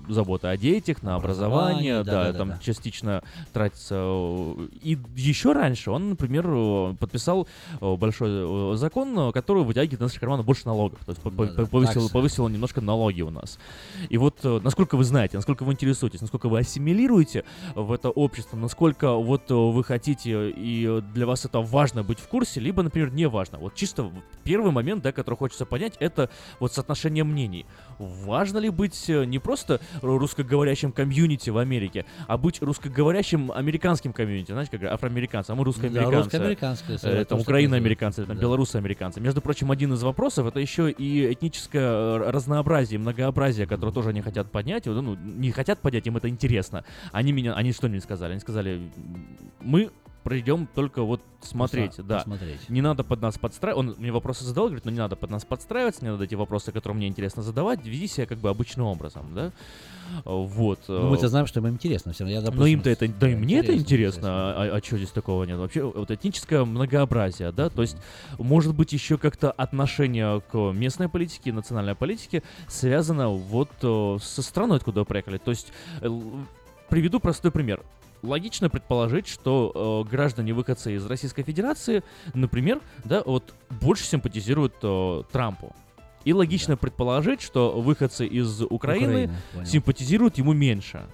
[0.08, 2.38] э, заботы о детях, на образование, Образование, да, да-да-да-да.
[2.52, 3.96] там частично тратится.
[3.98, 7.48] э, И еще раньше он, например, подписал
[7.80, 11.94] большой закон, который вытягивает из наших карманов больше налогов, то есть по- по- Да-да, повысил,
[12.02, 12.12] таксы.
[12.12, 13.58] повысил немножко налоги у нас.
[14.08, 19.14] И вот насколько вы знаете, насколько вы интересуетесь, насколько вы ассимилируете в это общество, насколько
[19.14, 23.58] вот вы хотите и для вас это важно быть в курсе, либо, например, не важно.
[23.58, 24.10] Вот чисто
[24.44, 27.66] первый момент, да, который хочется понять, это вот соотношение мнений.
[27.98, 34.52] Важно ли быть э, не просто русскоговорящим комьюнити в Америке, а быть русскоговорящим американским комьюнити,
[34.52, 36.16] знаете, как афроамериканцы, а мы Да, русскоамериканцы.
[36.16, 38.42] русско-американское, Э, там украиноамериканцы, там да.
[38.42, 39.20] белорусы-американцы.
[39.20, 44.20] Между прочим, один из вопросов это еще и этническое э, разнообразие, многообразие, которое тоже они
[44.22, 44.86] хотят поднять.
[44.86, 46.84] Вот, Ну, не хотят поднять, им это интересно.
[47.12, 48.32] Они меня, они что мне сказали?
[48.32, 48.90] Они сказали,
[49.60, 49.90] мы
[50.26, 52.16] придем только вот смотреть, Просто да.
[52.16, 52.68] посмотреть.
[52.68, 53.78] Не надо под нас подстраиваться.
[53.78, 56.72] Он мне вопросы задал, говорит, ну не надо под нас подстраиваться, не надо эти вопросы,
[56.72, 59.46] которые мне интересно задавать, веди себя как бы обычным образом, да.
[59.46, 60.80] Э, Вот.
[60.88, 62.34] Ну, мы-то знаем, что им интересно все равно.
[62.34, 65.10] Я, Но допустим, им-то это, да и мне это интересно, интересно, а, а что здесь
[65.10, 65.58] такого нет?
[65.58, 67.96] Вообще, вот этническое многообразие, да, то есть,
[68.36, 74.78] может быть, еще как-то отношение к местной политике, национальной политике связано вот э, со страной,
[74.78, 75.38] откуда вы приехали.
[75.38, 76.08] То есть, э,
[76.88, 77.80] приведу простой пример.
[78.26, 82.02] Логично предположить, что э, граждане выходцы из Российской Федерации,
[82.34, 85.74] например, да, вот больше симпатизируют э, Трампу.
[86.24, 89.66] И логично предположить, что выходцы из Украины Украина, понял.
[89.66, 91.06] симпатизируют ему меньше.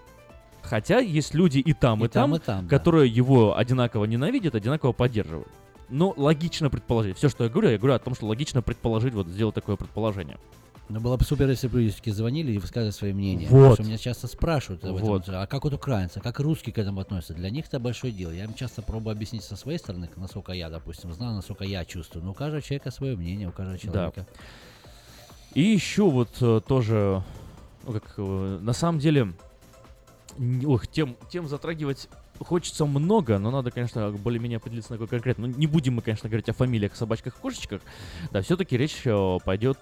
[0.62, 2.78] Хотя есть люди и там, и, И там, там, и там, да.
[2.78, 5.48] которые его одинаково ненавидят, одинаково поддерживают.
[5.90, 7.18] Но логично предположить.
[7.18, 10.38] Все, что я говорю, я говорю о том, что логично предположить, вот сделать такое предположение.
[10.88, 13.46] Ну, было бы супер, если бы люди все-таки звонили и высказывали свои мнения.
[13.48, 13.56] Вот.
[13.58, 15.28] Потому что меня часто спрашивают, об этом, Вот.
[15.28, 17.34] а как вот украинцы, как русские к этому относятся?
[17.34, 18.30] Для них это большое дело.
[18.32, 22.24] Я им часто пробую объяснить со своей стороны, насколько я, допустим, знаю, насколько я чувствую.
[22.24, 24.26] Но у каждого человека свое мнение, у каждого человека.
[25.54, 27.22] И еще вот э, тоже,
[27.86, 29.32] ну, как, э, на самом деле,
[30.64, 35.46] ох, тем, тем затрагивать хочется много, но надо, конечно, более-менее определиться на какой конкретно.
[35.46, 37.82] Ну, не будем мы, конечно, говорить о фамилиях, собачках, кошечках.
[38.30, 39.78] Да, все-таки речь э, пойдет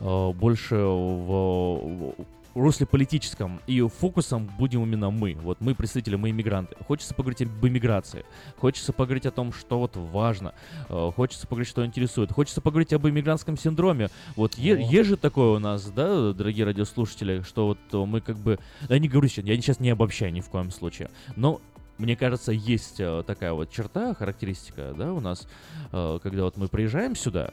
[0.00, 2.14] больше в,
[2.54, 3.60] русле политическом.
[3.66, 5.34] И фокусом будем именно мы.
[5.34, 6.76] Вот мы представители, мы иммигранты.
[6.86, 8.24] Хочется поговорить об иммиграции.
[8.58, 10.54] Хочется поговорить о том, что вот важно.
[10.88, 12.32] Э, Хочется поговорить, что интересует.
[12.32, 14.08] Хочется поговорить об иммигрантском синдроме.
[14.36, 18.36] Вот е- есть же такое у нас, да, дорогие радиослушатели, что вот э, мы как
[18.36, 18.58] бы...
[18.88, 21.10] Я не говорю сейчас, я сейчас не обобщаю ни в коем случае.
[21.36, 21.60] Но
[21.98, 25.46] мне кажется, есть э, такая вот черта, характеристика, да, у нас,
[25.92, 27.52] э, когда вот мы приезжаем сюда,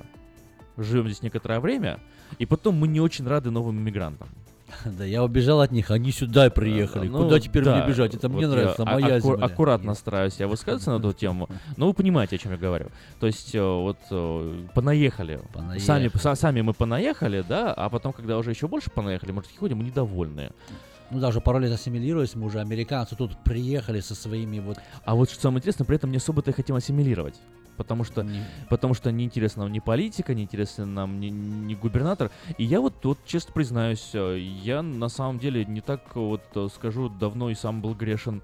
[0.78, 2.00] живем здесь некоторое время,
[2.40, 4.28] и потом мы не очень рады новым иммигрантам.
[4.86, 7.08] Да, я убежал от них, они сюда приехали.
[7.08, 8.16] Ну, Куда теперь да, мне бежать?
[8.16, 9.46] Это мне вот нравится, я а- моя акку- земля.
[9.46, 11.50] Аккуратно стараюсь я высказываться на эту тему.
[11.78, 12.88] Но вы понимаете, о чем я говорю.
[13.20, 15.40] То есть, э, вот, э, понаехали.
[15.54, 15.80] Понаехали.
[15.80, 19.78] Сами, са- сами мы понаехали, да, а потом, когда уже еще больше понаехали, такие ходим,
[19.78, 20.52] мы недовольные.
[21.10, 24.78] Ну, даже пару лет ассимилировались, мы уже американцы тут приехали со своими вот...
[25.06, 27.36] А вот что самое интересное, при этом не особо-то и хотим ассимилировать.
[27.78, 31.76] Потому что, не- потому что не интересна нам ни политика, не интересен нам ни, ни
[31.76, 32.32] губернатор.
[32.58, 36.68] И я вот тут, честно признаюсь, э, я на самом деле не так вот э,
[36.76, 38.42] скажу, давно и сам был грешен.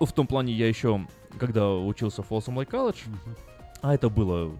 [0.00, 1.06] В том плане я еще,
[1.38, 3.00] когда учился в Folsom Lake College,
[3.82, 4.50] а это было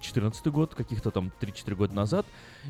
[0.00, 2.26] 14 год, каких-то там 3-4 года назад,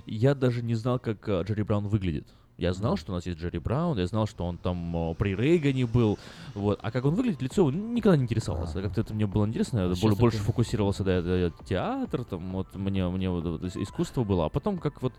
[0.07, 2.27] я даже не знал, как э, Джерри Браун выглядит.
[2.59, 5.37] Я знал, что у нас есть Джерри Браун, я знал, что он там э, при
[5.37, 6.18] Рейгане был,
[6.55, 6.81] вот.
[6.83, 8.83] А как он выглядит, лицо никогда не интересовался.
[8.83, 12.75] Как-то это мне было интересно, я более- больше такой- фокусировался, да, это театр, там, вот,
[12.75, 14.47] мне, мне вот, вот ис- искусство было.
[14.47, 15.12] А потом, как вот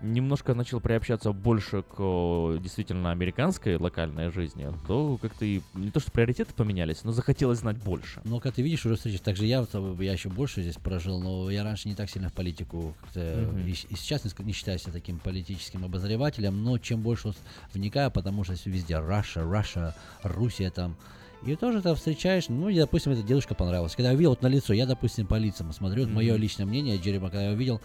[0.00, 6.10] немножко начал приобщаться больше к действительно американской локальной жизни, то как-то и не то, что
[6.10, 8.20] приоритеты поменялись, но захотелось знать больше.
[8.24, 9.18] Ну, как ты видишь, уже встречи.
[9.18, 9.66] Также я,
[10.00, 13.20] я еще больше здесь прожил, но я раньше не так сильно в политику как-то
[13.50, 13.66] Мгм.
[13.66, 17.32] и, и сейчас не, не считаю себя таким политическим обозревателем, но чем больше
[17.72, 20.96] вникаю, потому что везде Раша, Раша, Руссия там.
[21.46, 23.94] И тоже там встречаешь, ну, и, допустим, эта девушка понравилась.
[23.94, 26.96] Когда я увидел вот на лицо, я, допустим, по лицам смотрю, вот мое личное мнение,
[26.96, 27.82] Джерема, когда я увидел,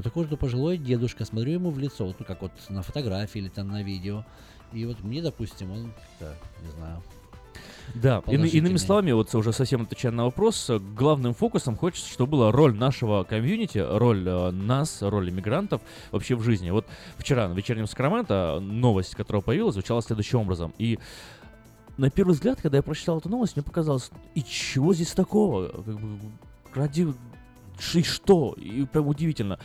[0.00, 3.38] Вот такой же пожилой дедушка, смотрю ему в лицо, вот, ну как вот на фотографии
[3.40, 4.24] или там на видео.
[4.72, 6.32] И вот мне, допустим, он, да,
[6.62, 7.02] не знаю,
[7.94, 12.50] Да, ины- иными словами, вот уже совсем отвечая на вопрос, главным фокусом хочется, чтобы была
[12.50, 15.82] роль нашего комьюнити, роль э, нас, роль иммигрантов
[16.12, 16.70] вообще в жизни.
[16.70, 16.86] Вот
[17.18, 20.72] вчера на вечернем Сакраменто новость, которая появилась, звучала следующим образом.
[20.78, 20.98] И
[21.98, 25.68] на первый взгляд, когда я прочитал эту новость, мне показалось, и чего здесь такого?
[25.68, 26.18] Как бы,
[26.72, 27.12] ради
[27.94, 28.54] и что?
[28.56, 29.58] И прям удивительно.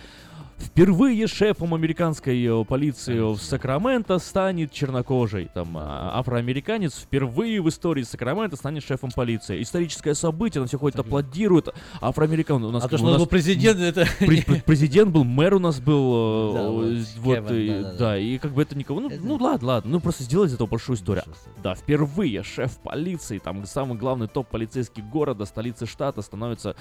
[0.57, 5.49] Впервые шефом американской э, полиции в Сакраменто станет чернокожий.
[5.53, 9.61] Там а, афроамериканец впервые в истории Сакраменто станет шефом полиции.
[9.61, 11.73] Историческое событие, на все ходит, аплодирует.
[11.99, 14.01] Афроамерикан у нас А то, у что он нас был президент, это...
[14.19, 18.77] пре- пре- президент был, мэр у нас был, э, вот, да, и как бы это
[18.77, 21.23] никого, ну, ну ладно, ладно, ну просто сделать из этого большую историю.
[21.61, 26.75] Да, впервые шеф полиции, там самый главный топ полицейский города, столицы штата становится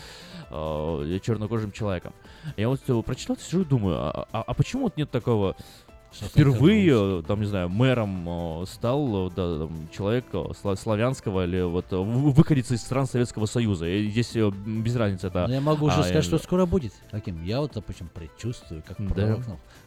[0.50, 2.12] э, чернокожим человеком.
[2.56, 5.56] Я вот прочитал, сижу думаю, а, а- а почему вот нет такого?
[6.12, 11.44] Что Впервые, там, не знаю, мэром э, стал э, да, там, человек э, сла- славянского
[11.44, 13.86] или вот вы- выходец из стран Советского Союза.
[13.88, 15.48] И здесь без разницы это...
[15.48, 16.92] Но я могу уже а, сказать, э, что скоро будет.
[17.10, 17.42] Каким?
[17.42, 19.38] Я вот, допустим, предчувствую, как Да.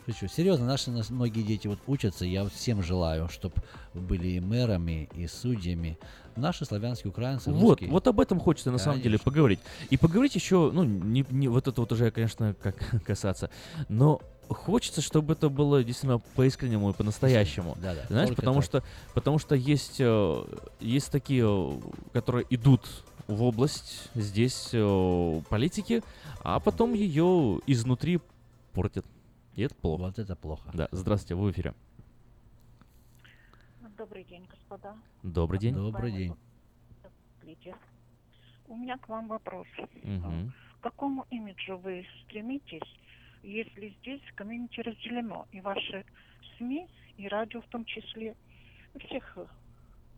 [0.05, 0.27] Ну, шучу.
[0.27, 2.25] Серьезно, наши нас- многие дети вот учатся.
[2.25, 3.55] Я вот всем желаю, чтобы
[3.93, 5.97] были и мэрами, и судьями.
[6.37, 7.89] Наши славянские украинцы, Вот, русские.
[7.89, 9.31] вот об этом хочется на самом деле Конечно.
[9.31, 9.59] поговорить.
[9.89, 12.75] И поговорить еще, ну, не, не вот это вот уже, конечно, как
[13.05, 13.49] касаться,
[13.89, 17.77] но хочется, чтобы это было действительно по-искреннему и по-настоящему.
[17.81, 18.65] Да, да, Знаешь, только потому так.
[18.65, 18.83] что,
[19.13, 20.43] потому что есть, э,
[20.79, 21.79] есть такие, э,
[22.13, 26.01] которые идут в область здесь э, политики,
[26.43, 28.19] а потом ее изнутри
[28.73, 29.05] портят.
[29.55, 30.01] И это плохо.
[30.01, 30.69] Вот это плохо.
[30.73, 31.73] Да, здравствуйте, вы в эфире.
[33.97, 34.95] Добрый день, господа.
[35.23, 35.73] Добрый день.
[35.73, 37.73] Добрый день.
[38.67, 39.67] У меня к вам вопрос.
[40.03, 40.53] Мгм.
[40.79, 42.87] К какому имиджу вы стремитесь,
[43.41, 46.05] если здесь комьюнити разделено, и ваши
[46.57, 46.87] СМИ,
[47.17, 48.35] и радио в том числе,
[48.99, 49.35] всех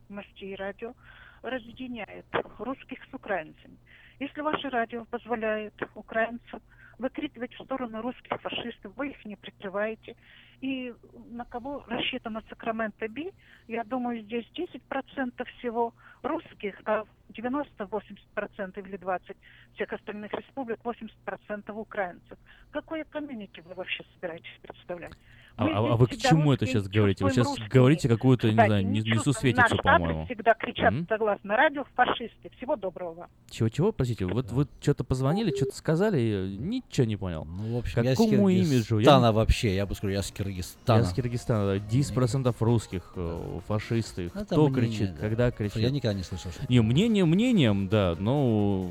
[0.10, 0.94] мастей радио
[1.42, 2.26] разъединяет
[2.58, 3.78] русских с украинцами?
[4.20, 6.62] Если ваше радио позволяет украинцам
[6.98, 10.18] выкрикивать в сторону русских фашистов, вы их не прикрываете,
[10.62, 10.94] и
[11.30, 13.32] на кого рассчитано Сакраменто Би,
[13.68, 19.36] я думаю, здесь 10% всего русских, а 90-80% или 20%
[19.76, 22.38] всех остальных республик, 80% украинцев.
[22.72, 25.14] Какое комьюнити вы вообще собираетесь представлять?
[25.60, 27.24] А, а- а вы к чему это сейчас говорите?
[27.26, 27.68] Вы сейчас русскими.
[27.68, 30.26] говорите какую-то, не знаю, не- несусветицу, по-моему.
[30.26, 31.06] всегда кричат, Мгм.
[31.10, 32.50] согласно радио, фашисты.
[32.58, 33.28] Всего доброго вам.
[33.52, 37.46] Чего-чего, простите, вот вы что-то позвонили, что-то сказали, и ничего не понял.
[37.46, 39.00] Ну, в общем, я с Какому имиджу?
[39.00, 41.00] Я, вообще, я бы сказал, я с Киргизстана.
[41.00, 44.28] я с Киргизстана, да, 10% русских, э, фашисты.
[44.34, 45.20] Это Кто мнение, кричит, да.
[45.22, 45.76] когда кричит?
[45.78, 46.52] Я никогда не слышал.
[46.52, 48.90] что- Не, мнение мнением, да, но...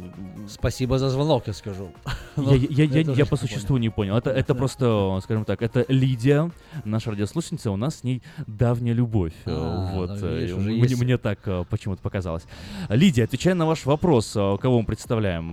[0.49, 1.91] Спасибо за звонок, я скажу.
[2.05, 2.13] Я,
[2.43, 4.17] Но я, я, я тоже я не по существу не понял.
[4.17, 6.51] Это, это просто, скажем так, это Лидия,
[6.85, 9.33] наша радиослушательница, у нас с ней давняя любовь.
[9.45, 11.03] э, А, вот, ну, видишь, уже мне, есть.
[11.03, 12.45] мне так э, почему-то показалось.
[12.89, 15.45] Лидия, отвечая на ваш вопрос, кого мы представляем,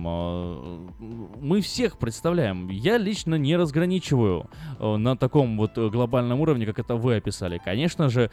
[1.40, 2.68] мы всех представляем.
[2.68, 4.48] Я лично не разграничиваю
[4.80, 7.60] на таком вот глобальном уровне, как это вы описали.
[7.64, 8.30] Конечно же,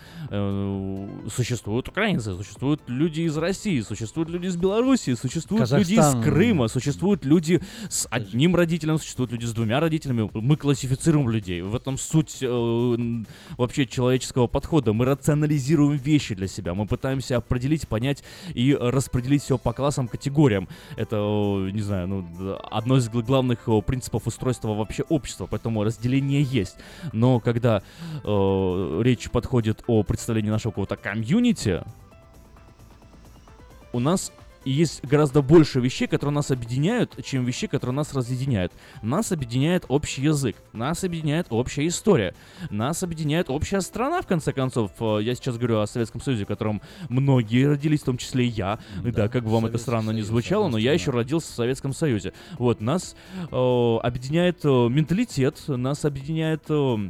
[1.29, 6.23] существуют украинцы, существуют люди из России, существуют люди из Белоруссии, существуют люди из Казахстан.
[6.23, 10.29] Крыма, существуют люди с одним родителем, существуют люди с двумя родителями.
[10.33, 11.61] Мы классифицируем людей.
[11.61, 12.37] В этом суть
[13.57, 14.93] вообще человеческого подхода.
[14.93, 16.73] Мы рационализируем вещи для себя.
[16.73, 20.67] Мы пытаемся определить, понять и распределить все по классам, категориям.
[20.95, 25.47] Это, э, не знаю, ну, одно из гл- главных э, принципов устройства вообще общества.
[25.49, 26.77] Поэтому разделение есть.
[27.11, 27.81] Но когда
[28.23, 31.83] э, речь подходит о представлении нашего какого-то комьюнити,
[33.93, 34.31] у нас
[34.65, 38.71] есть гораздо больше вещей, которые нас объединяют, чем вещей, которые нас разъединяют.
[39.01, 42.33] Нас объединяет общий язык, нас объединяет общая история,
[42.69, 44.91] нас объединяет общая страна, в конце концов.
[44.99, 48.49] Э, Я сейчас говорю о Советском Союзе, в котором многие родились, в том числе и
[48.49, 48.79] я.
[49.03, 51.93] И Да, как бы вам это странно не звучало, но я еще родился в Советском
[51.93, 52.33] Союзе.
[52.57, 53.15] Вот, нас
[53.51, 56.63] э, объединяет э, менталитет, нас объединяет...
[56.69, 57.09] э,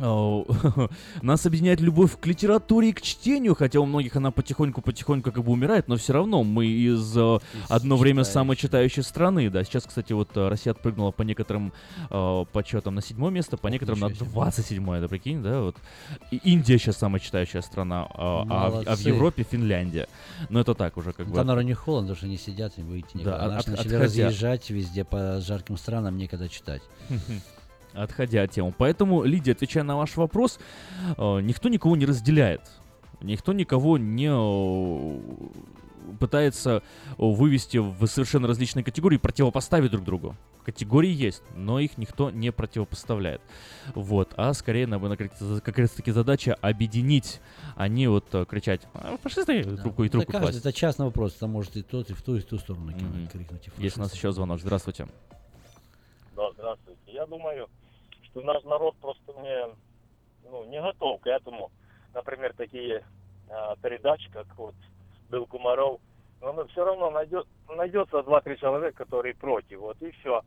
[1.22, 5.52] Нас объединяет любовь к литературе и к чтению, хотя у многих она потихоньку-потихоньку как бы
[5.52, 7.38] умирает, но все равно мы из э,
[7.68, 9.62] одно время самой читающей страны, да.
[9.64, 11.72] Сейчас, кстати, вот э, Россия отпрыгнула по некоторым
[12.10, 14.32] э, подсчетам на седьмое место, по некоторым на ничего себе.
[14.34, 15.76] 27 это прикинь, да, вот.
[16.30, 19.00] И Индия сейчас самая читающая страна, а, а в- а в.
[19.00, 20.08] Европе Финляндия.
[20.48, 21.34] Но это так уже как бы.
[21.34, 23.38] Там, наверное, не холодно, потому что не сидят и выйти никуда.
[23.38, 23.98] Да, от- начали отходя.
[24.00, 26.82] разъезжать везде по жарким странам, некогда читать.
[27.92, 28.72] Отходя от темы.
[28.76, 30.58] Поэтому, Лидия, отвечая на ваш вопрос,
[31.16, 32.62] э, никто никого не разделяет.
[33.20, 35.20] Никто никого не, э,
[36.18, 36.82] пытается
[37.18, 40.36] вывести в совершенно различные категории, противопоставить друг другу.
[40.64, 43.40] Категории есть, но их никто не противопоставляет.
[43.94, 47.40] Вот, а скорее, наверное, как раз-таки задача объединить,
[47.76, 49.82] а не вот э, кричать «А, «фашисты!» да.
[49.82, 52.36] руку и трубку это, каждый, это частный вопрос, это может и тот, и в ту,
[52.36, 53.32] и в ту сторону mm-hmm.
[53.32, 53.68] крикнуть.
[53.78, 55.08] И есть у нас еще звонок, здравствуйте.
[56.36, 57.00] Да, здравствуйте.
[57.06, 57.66] Я думаю,
[58.30, 59.68] что наш народ просто не,
[60.48, 61.70] ну, не готов к этому.
[62.14, 63.04] Например, такие
[63.48, 64.74] а, передачи, как вот
[65.28, 66.00] был Кумаров,
[66.40, 70.42] но все равно найдет, найдется два-три человека, которые против, вот и все.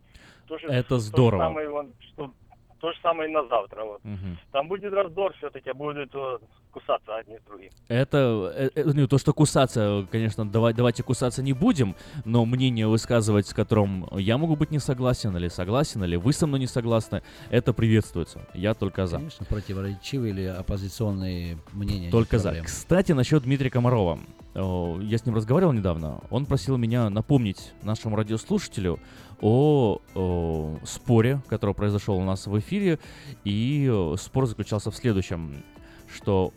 [0.47, 1.31] То же, Это здорово.
[1.31, 2.31] То же самое, он, что
[2.79, 3.85] то же самое и на завтра.
[3.85, 4.01] Вот.
[4.03, 4.37] Угу.
[4.51, 6.41] Там будет раздор все-таки, будет вот,
[6.73, 7.71] кусаться одни с другими.
[7.87, 11.95] Это, э, э, ну, то, что кусаться, конечно, давай, давайте кусаться не будем,
[12.25, 16.47] но мнение высказывать, с которым я могу быть не согласен, или согласен, или вы со
[16.47, 18.41] мной не согласны, это приветствуется.
[18.53, 19.17] Я только за.
[19.17, 22.09] Конечно, противоречивые или оппозиционные мнения.
[22.09, 22.61] Только за.
[22.63, 24.19] Кстати, насчет Дмитрия Комарова.
[24.55, 26.21] Я с ним разговаривал недавно.
[26.29, 28.99] Он просил меня напомнить нашему радиослушателю
[29.41, 32.99] о, о споре, который произошел у нас в эфире.
[33.43, 35.63] И э, спор заключался в следующем,
[36.07, 36.53] что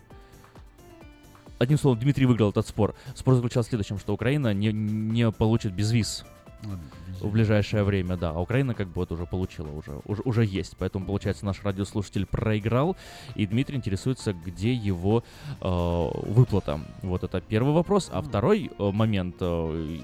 [1.59, 2.95] одним словом, Дмитрий выиграл этот спор.
[3.15, 6.25] Спор заключался в следующем, что Украина не, не получит безвиз
[7.21, 8.31] в ближайшее время, да.
[8.31, 10.77] А Украина как бы это уже получила, уже, уже, уже есть.
[10.79, 12.97] Поэтому, получается, наш радиослушатель проиграл,
[13.35, 15.25] и Дмитрий интересуется, где его
[15.61, 16.81] э, выплата.
[17.03, 18.11] Вот это первый вопрос.
[18.13, 20.01] А второй э, момент, э,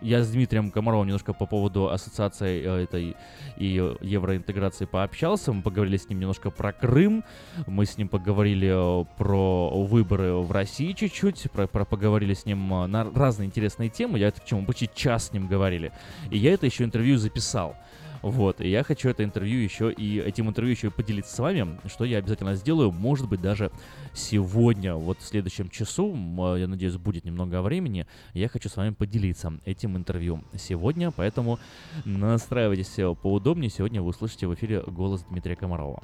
[0.00, 3.16] я с Дмитрием Комаровым немножко по поводу ассоциации э, этой
[3.56, 3.66] и
[4.00, 5.52] евроинтеграции пообщался.
[5.52, 7.24] Мы поговорили с ним немножко про Крым.
[7.66, 11.50] Мы с ним поговорили э, про выборы в России чуть-чуть.
[11.50, 14.18] Про, про поговорили с ним э, на разные интересные темы.
[14.18, 14.64] Я это к чему?
[14.66, 15.92] Почти час с ним говорили.
[16.30, 17.76] И я это еще интервью записал.
[18.22, 21.78] Вот, и я хочу это интервью еще и этим интервью еще и поделиться с вами,
[21.88, 23.70] что я обязательно сделаю, может быть, даже
[24.12, 26.14] сегодня, вот в следующем часу,
[26.56, 31.58] я надеюсь, будет немного времени, я хочу с вами поделиться этим интервью сегодня, поэтому
[32.04, 36.02] настраивайтесь поудобнее, сегодня вы услышите в эфире голос Дмитрия Комарова.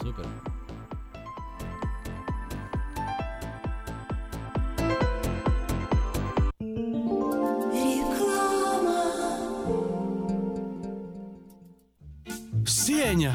[0.00, 0.26] Супер.
[13.10, 13.34] Сеня,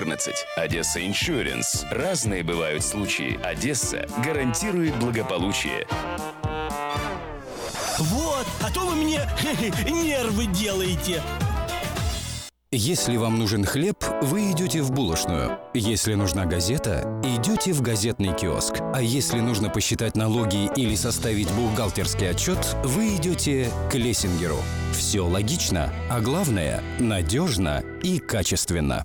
[0.00, 0.46] 0514.
[0.56, 1.84] Одесса Иншуренс.
[1.90, 3.38] Разные бывают случаи.
[3.42, 5.86] Одесса гарантирует благополучие.
[7.98, 9.20] Вот, а то вы мне
[9.90, 11.22] нервы делаете.
[12.72, 15.58] Если вам нужен хлеб, вы идете в булочную.
[15.74, 18.76] Если нужна газета, идете в газетный киоск.
[18.94, 24.58] А если нужно посчитать налоги или составить бухгалтерский отчет, вы идете к Лессингеру.
[24.92, 29.04] Все логично, а главное– надежно и качественно.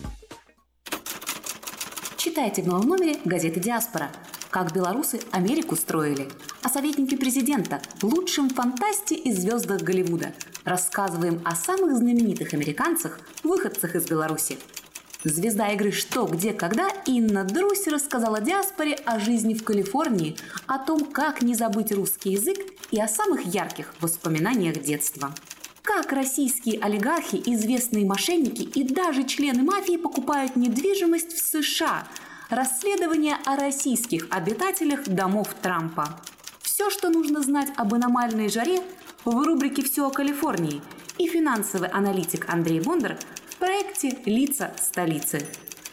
[2.23, 4.11] Читайте в новом номере газеты «Диаспора».
[4.51, 6.29] Как белорусы Америку строили.
[6.61, 10.31] А советники президента– лучшем фантасте и звездах Голливуда.
[10.63, 14.59] Рассказываем о самых знаменитых американцах, выходцах из Беларуси.
[15.23, 21.05] Звезда игры «Что, где, когда» Инна Друсь рассказала диаспоре о жизни в Калифорнии, о том,
[21.05, 22.59] как не забыть русский язык
[22.91, 25.33] и о самых ярких воспоминаниях детства.
[25.93, 32.07] Как российские олигархи, известные мошенники и даже члены мафии покупают недвижимость в США.
[32.49, 36.07] Расследование о российских обитателях домов Трампа.
[36.61, 38.81] Все, что нужно знать об аномальной жаре
[39.25, 40.81] в рубрике «Все о Калифорнии»
[41.17, 43.17] и финансовый аналитик Андрей Бондар
[43.49, 45.45] в проекте «Лица столицы».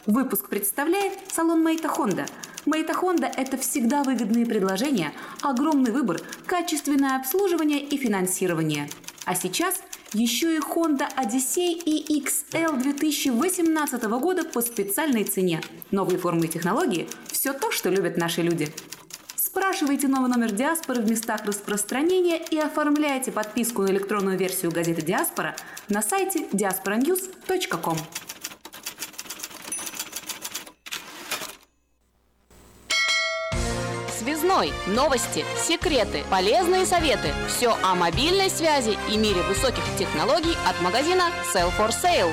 [0.07, 2.24] Выпуск представляет салон Мейта Хонда.
[2.66, 8.88] Мейта Хонда– это всегда выгодные предложения, огромный выбор, качественное обслуживание и финансирование.
[9.24, 9.82] А сейчас
[10.12, 15.61] еще и Honda Odyssey EXL 2018 года по специальной цене.
[15.90, 18.68] Новые формы и технологии– все то, что любят наши люди.
[19.36, 25.56] Спрашивайте новый номер «Диаспоры» в местах распространения и оформляйте подписку на электронную версию газеты «Диаспора»
[25.88, 27.96] на сайте diasporanews.com.
[34.49, 34.72] Связной.
[34.86, 37.28] Новости, секреты, полезные советы.
[37.49, 41.24] Все о мобильной связи и мире высоких технологий от магазина
[41.55, 42.30] Sell for Sale.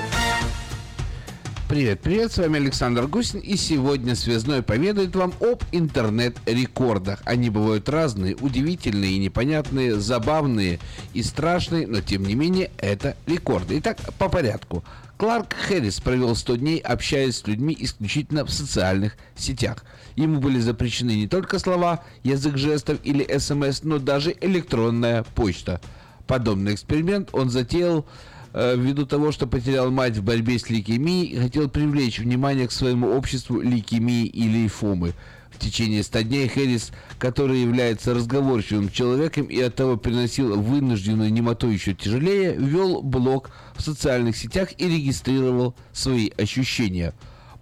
[1.67, 7.21] Привет, привет, с вами Александр Гусин, и сегодня Связной поведает вам об интернет-рекордах.
[7.25, 10.79] Они бывают разные, удивительные и непонятные, забавные
[11.13, 13.79] и страшные, но тем не менее это рекорды.
[13.79, 14.83] Итак, по порядку.
[15.17, 19.83] Кларк Хэррис провел 100 дней, общаясь с людьми исключительно в социальных сетях.
[20.15, 25.81] Ему были запрещены не только слова, язык жестов или СМС, но даже электронная почта.
[26.25, 28.05] Подобный эксперимент он затеял
[28.53, 32.71] э, ввиду того, что потерял мать в борьбе с лейкемией и хотел привлечь внимание к
[32.71, 35.13] своему обществу лейкемии и лейфомы.
[35.51, 41.93] В течение 100 дней Хэрис, который является разговорчивым человеком и оттого переносил вынужденную немоту еще
[41.93, 47.13] тяжелее, вел блог в социальных сетях и регистрировал свои ощущения.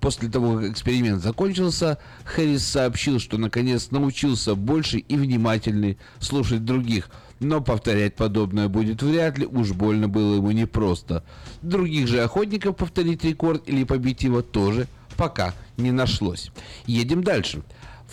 [0.04, 7.10] После того, как эксперимент закончился, Хэрис сообщил, что наконец научился больше и внимательней слушать других,
[7.40, 11.24] но повторять подобное будет вряд ли, уж больно было ему непросто.
[11.62, 16.52] Других же охотников повторить рекорд или побить его тоже пока не нашлось.
[16.86, 17.64] Едем дальше.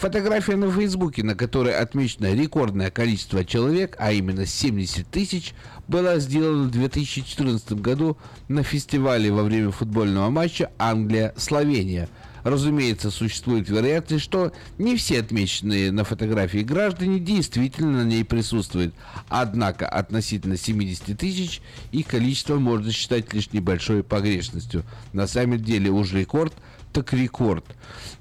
[0.00, 5.52] Фотография на Фейсбуке, на которой отмечено рекордное количество человек, а именно 70 тысяч,
[5.88, 8.16] была сделана в 2014 году
[8.48, 12.08] на фестивале во время футбольного матча Англия-Словения.
[12.44, 18.94] Разумеется, существует вероятность, что не все отмеченные на фотографии граждане действительно на ней присутствуют.
[19.28, 21.60] Однако относительно 70 тысяч
[21.92, 24.82] их количество можно считать лишь небольшой погрешностью.
[25.12, 26.54] На самом деле уж рекорд–
[26.92, 27.64] так рекорд.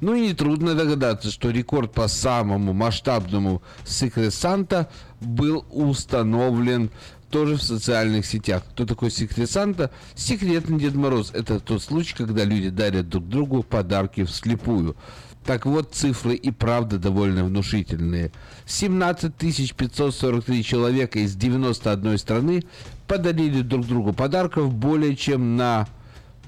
[0.02, 4.88] Ну и нетрудно догадаться, что рекорд по самому масштабному Secret Santa
[5.20, 6.92] был установлен
[7.30, 8.64] тоже в социальных сетях.
[8.72, 9.92] Кто такой Secret Santa?
[10.16, 11.32] Секретный Дед Мороз.
[11.34, 14.96] Это тот случай, когда люди дарят друг другу подарки вслепую.
[15.46, 18.32] Так вот, цифры и правда довольно внушительные.
[18.66, 22.64] 17 543 человека из 91 страны
[23.08, 25.88] подарили друг другу подарков более чем на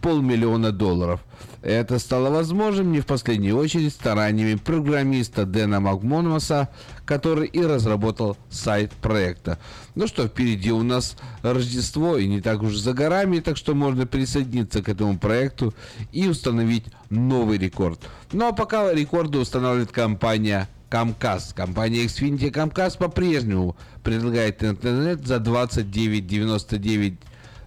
[0.01, 1.21] полмиллиона долларов.
[1.61, 6.69] Это стало возможным не в последнюю очередь стараниями программиста Дэна Макмонмаса,
[7.05, 9.59] который и разработал сайт проекта.
[9.93, 14.07] Ну что, впереди у нас Рождество и не так уж за горами, так что можно
[14.07, 15.73] присоединиться к этому проекту
[16.11, 17.99] и установить новый рекорд.
[18.31, 21.53] Ну а пока рекорды устанавливает компания Comcast.
[21.55, 27.17] Компания Xfinity Comcast по-прежнему предлагает интернет за 29.99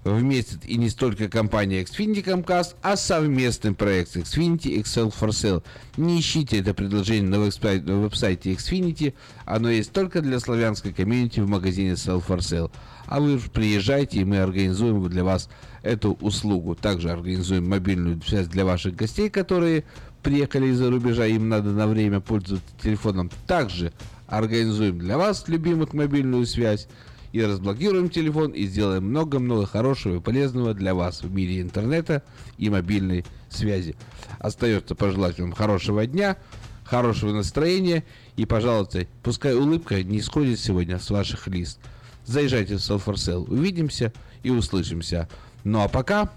[0.04, 5.62] в месяц и не столько компания Xfinity Comcast, а совместный проект Xfinity Excel for Sale.
[5.96, 9.14] Не ищите это предложение на веб-сайте, Xfinity,
[9.46, 12.70] оно есть только для славянской комьюнити в магазине Sell for Sale.
[13.06, 15.48] А вы приезжайте, и мы организуем для вас
[15.82, 16.74] эту услугу.
[16.74, 19.84] Также организуем мобильную связь для ваших гостей, которые
[20.22, 23.30] приехали из-за рубежа, им надо на время пользоваться телефоном.
[23.46, 23.92] Также
[24.26, 26.88] организуем для вас, любимых, мобильную связь
[27.34, 32.22] и разблокируем телефон и сделаем много-много хорошего и полезного для вас в мире интернета
[32.58, 33.96] и мобильной связи.
[34.38, 36.36] Остается пожелать вам хорошего дня,
[36.84, 38.04] хорошего настроения
[38.36, 41.80] и, пожалуйста, пускай улыбка не сходит сегодня с ваших лист.
[42.24, 43.50] Заезжайте в Sell for Sale.
[43.50, 44.12] Увидимся
[44.44, 45.28] и услышимся.
[45.64, 46.30] Ну а пока,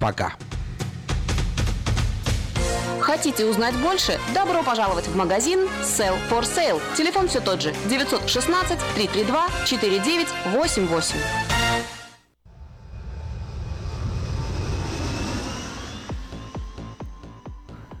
[0.00, 0.36] пока.
[3.04, 4.18] Хотите узнать больше?
[4.32, 6.80] Добро пожаловать в магазин Sell for Sale.
[6.96, 11.16] Телефон все тот же 916 332 4988.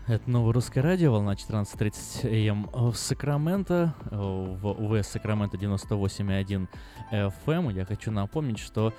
[0.06, 6.66] Это новое русское радио, волна 14.30 АМ в Сакраменто, э, в УВС Сакраменто 98.1
[7.10, 7.72] FM.
[7.74, 8.94] Я хочу напомнить, что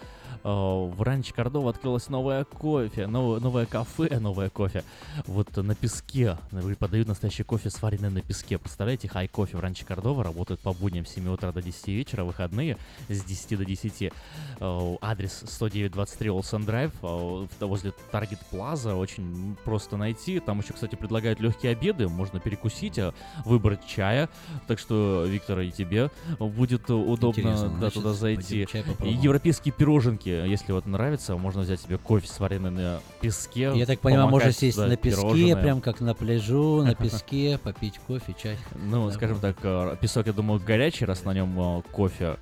[0.45, 4.83] в Ранче Кордова открылось новое кофе, новое, новое кафе, новое кофе.
[5.25, 6.37] Вот на песке,
[6.77, 8.59] подают настоящий кофе, сваренный на песке.
[8.59, 12.23] Представляете, хай кофе в Ранче Кордова работает по будням с 7 утра до 10 вечера,
[12.23, 12.77] выходные
[13.09, 14.11] с 10 до 10.
[14.59, 20.39] Э, адрес 10923 Олсен Драйв, возле Таргет Плаза, очень просто найти.
[20.39, 22.99] Там еще, кстати, предлагают легкие обеды, можно перекусить,
[23.45, 24.29] выбрать чая.
[24.67, 28.67] Так что, Виктор, и тебе будет удобно да, значит, туда зайти.
[29.03, 33.71] И европейские пироженки, если вот нравится, можно взять себе кофе сваренный на песке.
[33.75, 35.55] Я так понимаю, можно сесть на песке, пирожное.
[35.55, 38.57] прям как на пляжу, на песке, попить кофе, чай.
[38.75, 42.37] Ну, скажем так, э, песок, я думаю, горячий, раз на нем э, кофе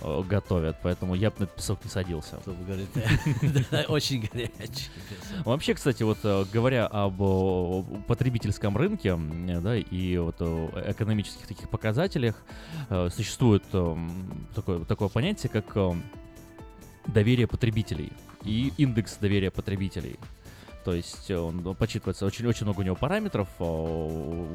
[0.00, 2.38] э, готовят, поэтому я бы на песок не садился.
[3.88, 4.90] Очень горячий.
[5.44, 6.18] Вообще, кстати, вот
[6.52, 7.16] говоря об
[8.06, 12.36] потребительском рынке, да, и вот экономических таких показателях
[13.10, 13.62] существует
[14.54, 15.76] такое, такое понятие, как
[17.06, 18.12] доверие потребителей
[18.44, 20.16] и индекс доверия потребителей.
[20.86, 23.48] То есть он подсчитывается, очень, очень много у него параметров,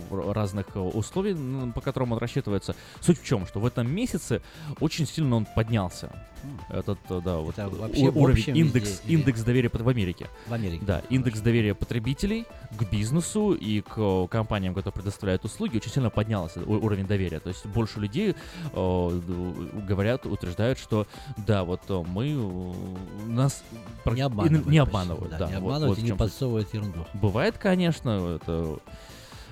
[0.10, 1.36] разных условий,
[1.74, 2.74] по которым он рассчитывается.
[3.02, 4.42] Суть в чем, что в этом месяце
[4.80, 6.10] очень сильно он поднялся.
[6.70, 10.28] Этот, да, вот уровень, индекс, везде, индекс доверия в Америке.
[10.48, 10.84] В Америке.
[10.84, 16.62] Да, индекс доверия потребителей к бизнесу и к компаниям, которые предоставляют услуги, очень сильно поднялся
[16.62, 17.42] уровень доверия.
[17.42, 18.36] То есть больше людей
[18.74, 19.22] э,
[19.88, 21.06] говорят, утверждают, что
[21.46, 22.74] да, вот мы
[23.28, 23.64] нас
[24.06, 24.66] не обманывают.
[24.66, 27.06] Не обманывают, да, да, не обманывают вот, и не подсовывают ерунду.
[27.14, 28.80] Бывает, конечно, это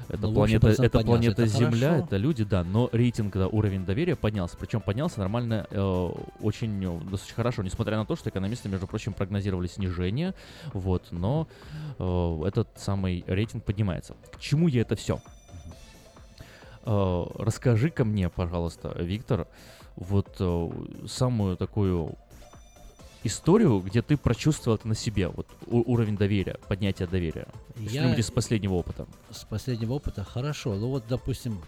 [0.09, 2.05] это но планета, это планета это Земля, хорошо.
[2.05, 4.57] это люди, да, но рейтинг, да, уровень доверия поднялся.
[4.57, 6.09] Причем поднялся нормально, э,
[6.41, 10.33] очень, э, достаточно хорошо, несмотря на то, что экономисты, между прочим, прогнозировали снижение,
[10.73, 11.47] вот, но
[11.99, 14.15] э, этот самый рейтинг поднимается.
[14.31, 15.19] К чему я это все?
[16.85, 19.47] Э, расскажи-ка мне, пожалуйста, Виктор,
[19.95, 20.69] вот э,
[21.07, 22.15] самую такую
[23.23, 27.47] историю, где ты прочувствовал это на себе, вот уровень доверия, поднятие доверия?
[27.77, 28.15] Я...
[28.21, 29.07] с последнего опыта.
[29.31, 30.75] С последнего опыта хорошо.
[30.75, 31.61] Ну вот, допустим,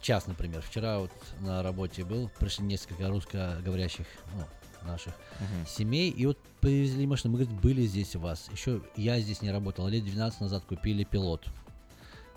[0.00, 0.62] час, например.
[0.62, 5.68] Вчера вот на работе был, пришли несколько русскоговорящих ну, наших uh-huh.
[5.68, 7.32] семей, и вот привезли машину.
[7.32, 8.48] Мы, говорит, были здесь у вас.
[8.52, 9.88] Еще я здесь не работал.
[9.88, 11.44] Лет 12 назад купили пилот.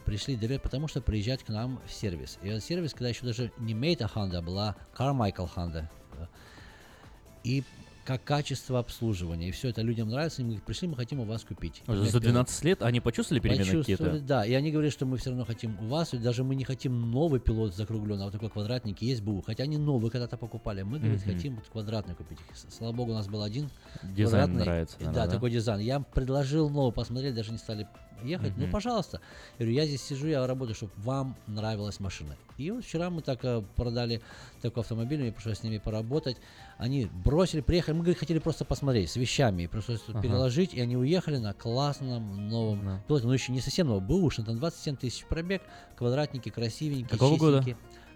[0.06, 2.40] Пришли доверять, потому что приезжать к нам в сервис.
[2.42, 5.88] И этот сервис, когда еще даже не Мейта Honda, а была Carmichael Honda.
[7.44, 7.64] И
[8.10, 9.50] как качество обслуживания.
[9.50, 11.84] И все это людям нравится, и мы пришли, мы хотим у вас купить.
[11.86, 14.20] За 12 лет они почувствовали перемены какие-то?
[14.22, 16.64] Да, и они говорят, что мы все равно хотим у вас, и даже мы не
[16.64, 19.44] хотим новый пилот закругленный, а вот такой квадратник есть БУ.
[19.46, 21.36] Хотя они новые когда-то покупали, мы, говорит, mm-hmm.
[21.36, 22.40] хотим вот квадратный купить.
[22.70, 23.70] Слава богу, у нас был один
[24.02, 24.98] Дизайн нравится.
[25.00, 25.80] Да, да, такой дизайн.
[25.80, 27.88] Я предложил новый посмотреть, даже не стали
[28.24, 28.66] ехать, mm-hmm.
[28.66, 29.22] ну, пожалуйста.
[29.60, 32.36] Я говорю, я здесь сижу, я работаю, чтобы вам нравилась машина.
[32.58, 34.22] И вот вчера мы так э, продали
[34.62, 36.38] такой автомобиль, мне пришлось с ними поработать.
[36.80, 40.22] Они бросили, приехали, мы говорит, хотели просто посмотреть с вещами, просто ага.
[40.22, 43.04] переложить, и они уехали на классном новом да.
[43.06, 45.62] пилоте, но еще не совсем новом, бэушный, там 27 тысяч пробег,
[45.98, 47.66] квадратники красивенькие, Какого года?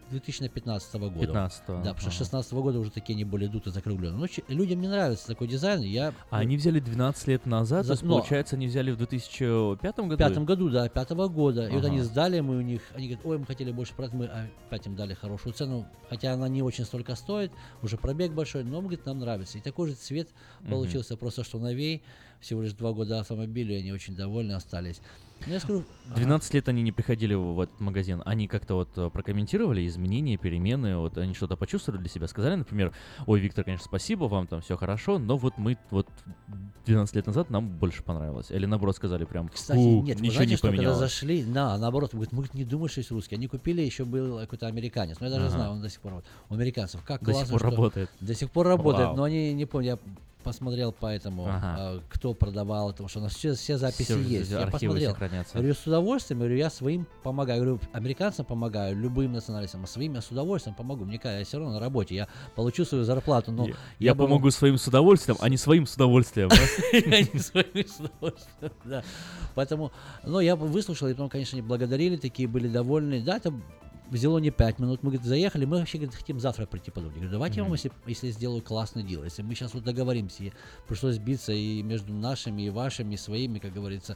[0.10, 1.20] 2015 года.
[1.20, 4.20] 15 Да, потому что 16 года уже такие не более дутые, закругленные.
[4.20, 5.82] Но людям не нравится такой дизайн.
[5.82, 6.14] Я...
[6.30, 7.90] А они взяли 12 лет назад, За...
[7.90, 8.18] то есть, но...
[8.18, 10.16] получается, они взяли в 2005 году?
[10.16, 11.66] В пятом году, да, пятого года.
[11.66, 11.72] Ага.
[11.72, 14.26] И вот они сдали, мы у них, они говорят, ой, мы хотели больше продать, мы
[14.68, 17.52] опять им дали хорошую цену, хотя она не очень столько стоит,
[17.82, 19.58] уже пробег большой, но, говорит, нам нравится.
[19.58, 20.30] И такой же цвет
[20.70, 21.22] получился, угу.
[21.22, 22.04] просто что новей,
[22.44, 25.02] всего лишь два года автомобиля, и они очень довольны остались.
[25.48, 25.84] Я скажу,
[26.16, 26.58] 12 ага.
[26.58, 28.22] лет они не приходили в этот магазин.
[28.26, 32.28] Они как-то вот э, прокомментировали изменения, перемены, вот они что-то почувствовали для себя.
[32.28, 32.94] Сказали, например,
[33.26, 36.08] ой, Виктор, конечно, спасибо, вам там все хорошо, но вот мы вот
[36.86, 38.52] 12 лет назад нам больше понравилось.
[38.52, 40.98] Или наоборот сказали прям, Кстати, нет, ничего знаете, не что, поменялось.
[40.98, 43.38] когда зашли, на, наоборот, говорит, мы не думаем, что есть русские.
[43.38, 45.20] Они купили, еще был какой-то американец.
[45.20, 45.56] Но я даже ага.
[45.56, 48.10] знаю, он до сих пор, вот, у американцев, как до классно, сих пор что работает.
[48.20, 49.18] До сих пор работает, Вау.
[49.18, 50.00] но они, не помню, я
[50.44, 51.76] посмотрел по этому, Ага.
[51.80, 54.48] а, кто продавал, потому что у нас все, все записи Всё, есть.
[54.48, 55.12] все Я посмотрел.
[55.12, 55.58] сохранятся.
[55.58, 57.62] Говорю, с удовольствием, говорю, я своим помогаю.
[57.64, 61.06] Говорю, американцам помогаю, любым националистам, а своим я с удовольствием помогу.
[61.06, 64.16] Мне кажется, я все равно на работе, я получу свою зарплату, но Я, я, я
[64.16, 66.50] бы- помогу своим с удовольствием, а не своим с удовольствием.
[69.56, 69.92] Поэтому,
[70.24, 73.22] ну, я бы выслушал, и потом, конечно, они благодарили, такие были довольны.
[73.22, 73.54] Да, это
[74.14, 75.04] взяло не пять минут.
[75.04, 77.16] Мы, говорит, заехали, мы вообще, говорит, хотим завтра прийти подумать.
[77.16, 80.44] Я говорю, давайте я вам, если, если сделаю классный дел, если мы сейчас вот договоримся,
[80.44, 80.52] и
[80.88, 84.16] пришлось биться и между нашими, и вашими, и своими, как говорится.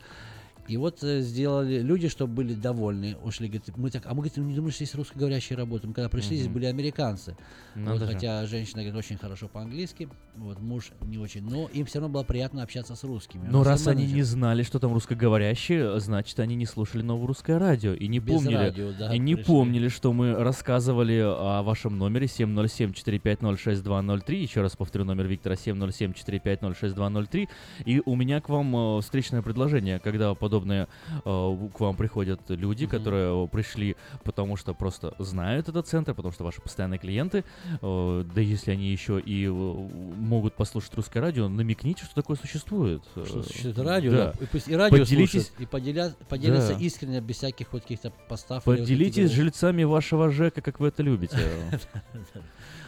[0.68, 4.38] И вот э, сделали люди, чтобы были довольны, ушли, говорит, мы так, а мы, говорит,
[4.38, 5.88] не думали, что здесь русскоговорящие работают.
[5.88, 6.54] Мы когда пришли, здесь Мгм.
[6.56, 7.38] были американцы.
[7.76, 8.14] Надо Вот, же.
[8.14, 12.24] хотя женщина говорит очень хорошо по-английски, вот муж не очень, но им все равно было
[12.24, 13.48] приятно общаться с русскими.
[13.50, 17.58] Но и раз они не знали, что там русскоговорящие, значит, они не слушали новое русское
[17.58, 19.54] радио и не Без помнили, радио, да, и не пришли.
[19.54, 24.36] помнили, что мы рассказывали о вашем номере 707-450-6203.
[24.36, 27.48] Еще раз повторю номер Виктора 707-450-6203.
[27.86, 30.86] И у меня к вам э, встречное предложение, когда подобные э,
[31.26, 36.44] к вам приходят люди, которые э, пришли, потому что просто знают этот центр, потому что
[36.44, 37.44] ваши постоянные клиенты,
[37.82, 43.04] э, да если они еще и могут послушать русское радио, намекните, что такое существует.
[43.14, 44.34] Что существует радио, да.
[44.42, 46.80] И пусть и радио слушают, и поделя- поделятся Да.
[46.80, 48.68] искренне, без всяких вот каких-то постав.
[48.68, 51.38] или вот Поделитесь с жильцами вашего ЖЭКа, как вы это любите.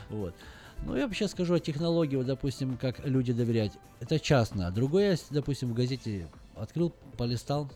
[0.10, 0.34] Вот.
[0.86, 3.74] Ну, я вообще скажу о технологии, вот, допустим, как люди доверять.
[4.00, 4.72] Это частно.
[4.72, 6.28] Другое, допустим, в газете
[6.62, 7.70] открыл, полистал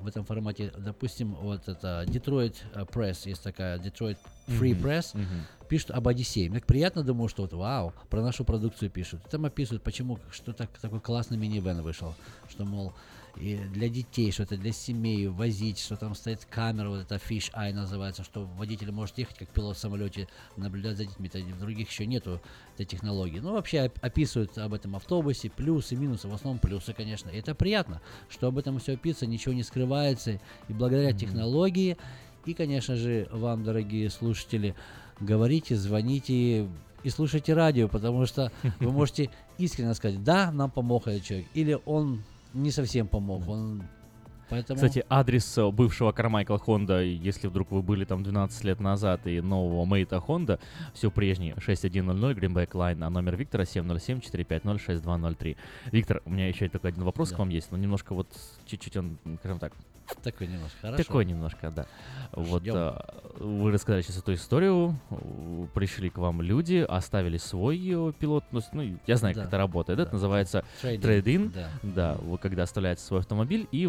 [0.00, 5.10] в этом формате, допустим, вот это Detroit э, Press, есть такая Detroit Free Мгм, Press,
[5.14, 5.46] мгм.
[5.68, 6.50] пишут об Одиссее.
[6.50, 9.22] Мне приятно, думаю, что вот вау, про нашу продукцию пишут.
[9.30, 12.14] Там описывают, почему, что так, такой классный минивэн вышел,
[12.48, 12.92] что, мол,
[13.36, 17.52] и для детей, что это для семей, возить, что там стоит камера, вот это Fish
[17.52, 21.28] Eye называется, что водитель может ехать как пилот в самолете, наблюдать за детьми.
[21.32, 22.40] Это в других еще нету
[22.74, 23.40] этой технологии.
[23.40, 27.30] Ну, вообще оп- описывают об этом автобусе, плюсы, минусы, в основном плюсы, конечно.
[27.30, 30.40] И это приятно, что об этом все описано, ничего не скрывается.
[30.68, 31.96] И благодаря технологии,
[32.46, 34.74] и, конечно же, вам, дорогие слушатели,
[35.18, 36.68] говорите, звоните
[37.02, 41.78] и слушайте радио, потому что вы можете искренне сказать, да, нам помог этот человек, или
[41.84, 42.22] он
[42.54, 43.82] не совсем помог, он...
[44.50, 44.76] Поэтому...
[44.76, 49.40] Кстати, адрес э, бывшего Кармайкла Хонда, если вдруг вы были там 12 лет назад, и
[49.40, 50.58] нового Мейта Хонда,
[50.92, 55.56] все прежнее, 6100 Greenback Line, а номер Виктора 707-450-6203.
[55.92, 57.36] Виктор, у меня еще только один вопрос Да.
[57.36, 58.28] к вам есть, но немножко вот
[58.66, 59.72] чуть-чуть он, скажем так,
[60.22, 61.02] Такой немножко, хорошо.
[61.02, 61.86] такой немножко, да.
[62.32, 62.74] Вот Ждем.
[62.76, 64.98] а, вы рассказали сейчас эту историю,
[65.72, 69.56] пришли к вам люди, оставили свой э, Pilot, ну, ну, я знаю, как Да, это
[69.56, 70.14] работает, это да.
[70.16, 71.70] называется Трейд-ин, трейд-ин, да.
[71.82, 73.86] да, вы когда оставляете свой автомобиль, и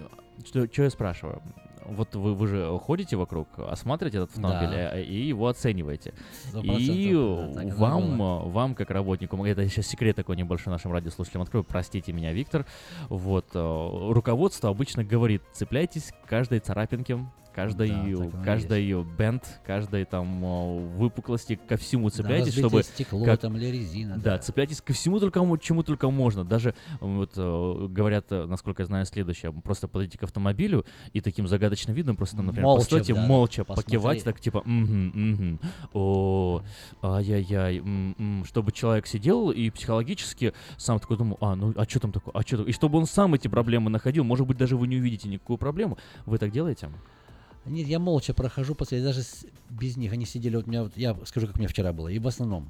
[0.00, 1.42] м, что, что я спрашиваю,
[1.86, 4.96] вот вы, вы же ходите вокруг, осматриваете этот автомобиль Да.
[4.98, 6.14] э, и его оцениваете.
[6.62, 8.38] И да, вам, было.
[8.48, 12.64] вам как работнику, это сейчас секрет такой небольшой нашим радиослушателям открою, простите меня, Виктор.
[13.08, 17.18] Вот, э, руководство обычно говорит, цепляйтесь к каждой царапинке,
[17.54, 22.82] каждой, Да, каждой бенд, каждой там э, выпуклости, ко всему цепляйтесь, разбитое чтобы...
[22.82, 24.38] стекло как- там или резина, Да, да.
[24.38, 26.44] цепляйтесь ко всему только, чему только можно.
[26.44, 29.52] Даже вот говорят, насколько я знаю, следующее.
[29.52, 33.84] Просто подойти к автомобилю и таким загадочным видом просто, например, Молча, постойте, да, молча посмотреть.
[33.86, 35.60] покивать, так типа, «Мгм, мгм,
[35.92, 36.62] о,
[37.02, 42.00] ай-яй-яй, м, м», чтобы человек сидел и психологически сам такой думал, а, ну, а что
[42.00, 44.86] там такое, а что И чтобы он сам эти проблемы находил, может быть, даже вы
[44.86, 45.98] не увидите никакую проблему.
[46.26, 46.88] Вы так делаете?
[47.66, 50.12] Нет, я молча прохожу, после даже с- без них.
[50.12, 52.68] Они сидели, вот у меня, вот, я скажу, как меня вчера было, и в основном.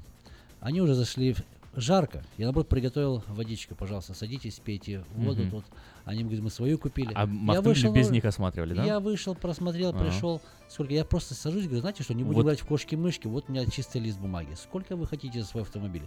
[0.61, 1.43] Они уже зашли в-
[1.75, 2.23] жарко.
[2.39, 5.51] Я, наоборот, приготовил водичку, пожалуйста, садитесь, пейте воду Мгм.
[5.51, 5.65] тут.
[6.05, 7.13] Они говорят, мы свою купили.
[7.15, 8.85] А я автомобиль без них осматривали, да?
[8.85, 10.05] Я вышел, просмотрел, Ага.
[10.05, 10.43] пришел.
[10.69, 10.93] Сколько?
[10.93, 12.47] Я просто сажусь, говорю, знаете что, не будем Вот.
[12.47, 14.55] брать в кошки-мышки, вот у меня чистый лист бумаги.
[14.55, 16.07] Сколько вы хотите за свой автомобиль?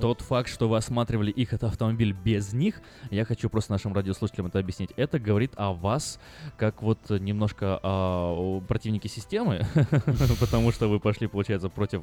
[0.00, 4.46] Тот факт, что вы осматривали их этот автомобиль без них, я хочу просто нашим радиослушателям
[4.48, 4.90] это объяснить.
[4.96, 6.20] Это говорит о вас
[6.58, 9.66] как вот немножко а, противники системы,
[10.40, 12.02] потому что вы пошли, получается, против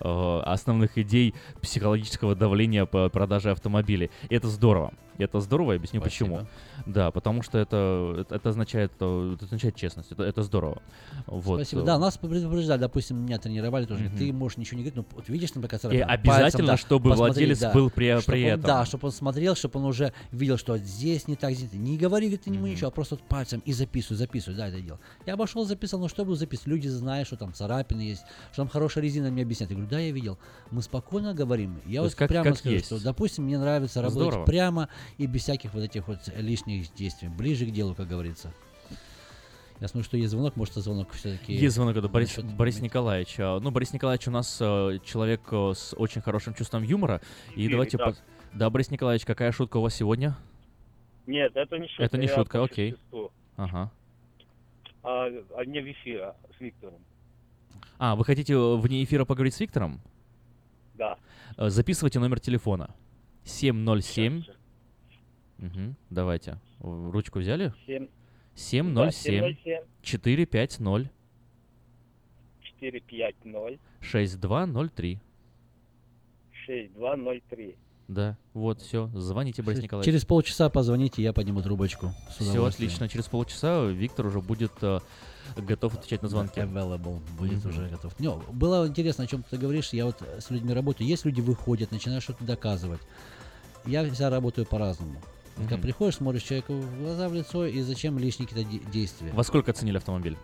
[0.00, 4.10] а, основных идей психологического давления по продаже автомобилей.
[4.28, 4.92] Это здорово.
[5.18, 6.36] Это здорово, я объясню почему.
[6.36, 6.50] Спасибо.
[6.86, 10.10] Да, потому что это, это, означает, э, это означает честность.
[10.12, 10.80] Это, это здорово.
[11.26, 11.56] Вот.
[11.60, 11.82] Спасибо.
[11.82, 14.04] Да, нас предупреждали, допустим, меня тренировали тоже.
[14.04, 14.16] Мгм.
[14.16, 17.12] Ты можешь ничего не говорить, но вот видишь, например, И царапина, обязательно, пальцем, да, чтобы
[17.12, 17.72] владелец да.
[17.72, 18.62] был при, Чтоб при он- этом.
[18.62, 22.26] Да, чтобы он смотрел, чтобы он уже видел, что здесь не так, здесь не говори,
[22.26, 24.98] говорит, ему ничего, а просто вот пальцем и записывай, записывай, да, это дело.
[25.26, 26.68] Я обошел, записал, но что буду записывать?
[26.68, 29.70] Люди знают, что там царапины есть, что там хорошая резина, мне объясняют.
[29.70, 30.38] Я говорю, да, я видел.
[30.70, 31.80] Мы спокойно говорим.
[31.86, 32.86] Я То вот как- прямо как скажу, есть.
[32.86, 34.44] что, допустим, мне нравится работать Здорово.
[34.46, 34.88] прямо
[35.18, 38.52] и без всяких вот этих вот лишних действий, ближе к делу, как говорится.
[39.80, 41.54] Я смотрю, что есть звонок, может, это звонок все-таки...
[41.54, 43.34] Есть звонок, это Борис, Борис Николаевич.
[43.40, 47.20] А, Ну, Борис Николаевич у нас э, человек э, с очень хорошим чувством юмора.
[47.50, 47.98] И Эфире, давайте...
[47.98, 48.04] да.
[48.04, 48.16] по-
[48.52, 50.36] Да, Борис Николаевич, какая шутка у вас сегодня?
[51.26, 52.04] Нет, это не шутка.
[52.04, 52.92] Это не шутка, окей.
[52.92, 53.32] существу.
[53.56, 53.90] Ага.
[55.02, 55.26] А,
[55.56, 57.00] а не в эфире с Виктором.
[57.98, 60.00] А, вы хотите э, вне эфира поговорить с Виктором?
[60.94, 61.18] Да.
[61.56, 62.94] Э, Записывайте номер телефона.
[63.44, 64.44] 707...
[65.62, 66.58] Мгм, давайте.
[66.80, 67.72] Ручку взяли?
[67.86, 68.08] Семь-
[68.56, 71.10] 707 707 450
[72.60, 75.20] 450 6203.
[76.66, 77.76] 6203.
[78.08, 79.08] Да, вот, все.
[79.14, 80.04] Звоните, Борис Николаевич.
[80.06, 82.10] Через полчаса позвоните, я подниму трубочку.
[82.38, 83.08] Все отлично.
[83.08, 84.98] Через полчаса Виктор уже будет э,
[85.56, 86.60] готов отвечать на звонки.
[86.60, 87.68] Available будет Мгм.
[87.70, 88.18] уже готов.
[88.18, 89.92] Не, было интересно, о чем ты говоришь.
[89.92, 91.06] Я вот с людьми работаю.
[91.06, 93.00] Есть люди выходят, начинают что-то доказывать.
[93.86, 95.20] Я всегда работаю по-разному.
[95.56, 99.30] Когда приходишь, смотришь человеку в глаза, в лицо, и зачем лишние какие-то де- действия.
[99.32, 100.36] Во сколько оценили автомобиль?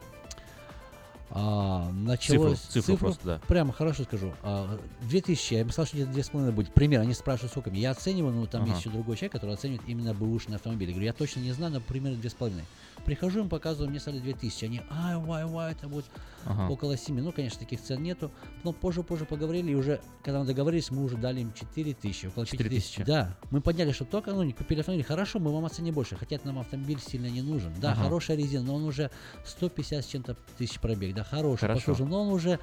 [1.30, 2.58] А, началось...
[2.60, 3.40] Цифру, цифру просто, да.
[3.48, 4.32] Прямо хорошо скажу.
[4.42, 6.72] А, 2000, я им сказал, что где-то 2,5 будет.
[6.72, 7.70] Пример, они спрашивают, сколько.
[7.70, 8.70] Я оцениваю, но там Ага.
[8.70, 10.88] есть еще другой человек, который оценивает именно бэушный автомобиль.
[10.88, 12.62] Я говорю, я точно не знаю, но примерно 2,5.
[13.04, 14.64] Прихожу, им показываю, мне стали 2000.
[14.64, 16.06] Они, ай, вай, вай, это будет
[16.44, 16.70] Ага.
[16.72, 17.20] около 7.
[17.20, 18.30] Ну, конечно, таких цен нету.
[18.64, 22.96] Но позже-позже поговорили, и уже, когда мы договорились, мы уже дали им 4000, около 4000.
[22.96, 23.06] 5000.
[23.06, 25.04] Да, мы подняли, что только, ну, не купили автомобиль.
[25.04, 27.72] Хорошо, мы вам оценим больше, хотя нам автомобиль сильно не нужен.
[27.80, 28.04] Да, Ага.
[28.04, 29.10] хорошая резина, но он уже
[29.44, 31.14] 150 с чем-то тысяч пробег.
[31.18, 31.80] Да, хороший, Хорошо.
[31.80, 32.60] послужил, но он уже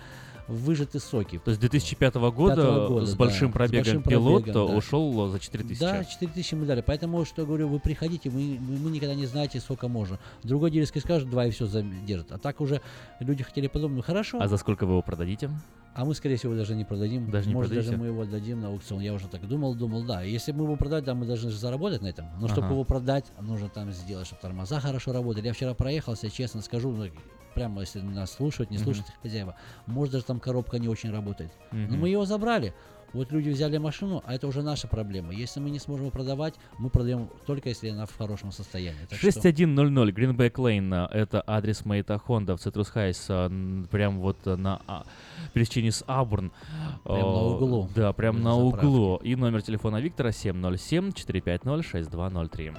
[0.48, 1.40] выжаты соки.
[1.44, 4.76] То есть 2005 года, года, с да, большим с пробегом большим пилот пробегом, да.
[4.76, 5.80] ушел за 4000.
[5.80, 6.82] Да, 4000 мы дали.
[6.82, 10.20] Поэтому, что говорю, вы приходите, мы, мы никогда не знаете, сколько можно.
[10.44, 11.68] Другой дилерский скажет, два и все
[12.08, 12.32] держит.
[12.32, 12.82] А так уже
[13.20, 14.40] люди хотели подумать, ну хорошо.
[14.40, 15.50] А за сколько вы его продадите?
[15.96, 17.32] А мы, скорее всего, даже не продадим.
[17.32, 18.12] Даже не Может, даже продадите?
[18.12, 19.00] мы его дадим на аукцион.
[19.00, 20.24] Я уже так думал, думал, да.
[20.24, 22.28] Если мы его продать, да, мы должны же заработать на этом.
[22.40, 22.74] Но чтобы Ага.
[22.76, 25.48] его продать, нужно там сделать, чтобы тормоза хорошо работали.
[25.48, 27.06] Я вчера проехался, честно скажу, ну,
[27.56, 29.56] прямо если нас слушают, не слушают хозяева,
[29.88, 31.52] может даже там коробка не очень работает.
[31.72, 32.00] Но Мгм.
[32.02, 32.74] мы его забрали.
[33.14, 35.32] Вот люди взяли машину, а это уже наша проблема.
[35.34, 39.00] Если мы не сможем продавать, мы продаем только если она в хорошем состоянии.
[39.10, 44.20] Так что- 6100 Greenback Lane, э, это адрес Мейта Honda в Citrus Heights, э, прям
[44.20, 45.06] вот на а,
[45.54, 46.52] пересечении с Абурн.
[47.06, 47.90] Прям на Э, углу.
[47.96, 48.86] Да, прям на заправки.
[48.86, 49.16] углу.
[49.24, 52.74] И номер телефона Виктора 707 450 6203.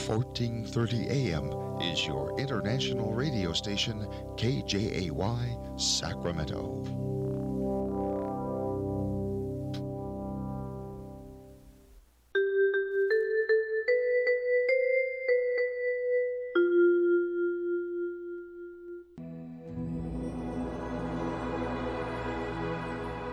[0.00, 1.50] Fourteen thirty AM
[1.80, 4.06] is your international radio station
[4.36, 5.10] KJAY
[5.80, 7.06] Sacramento.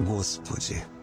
[0.06, 0.82] Господи,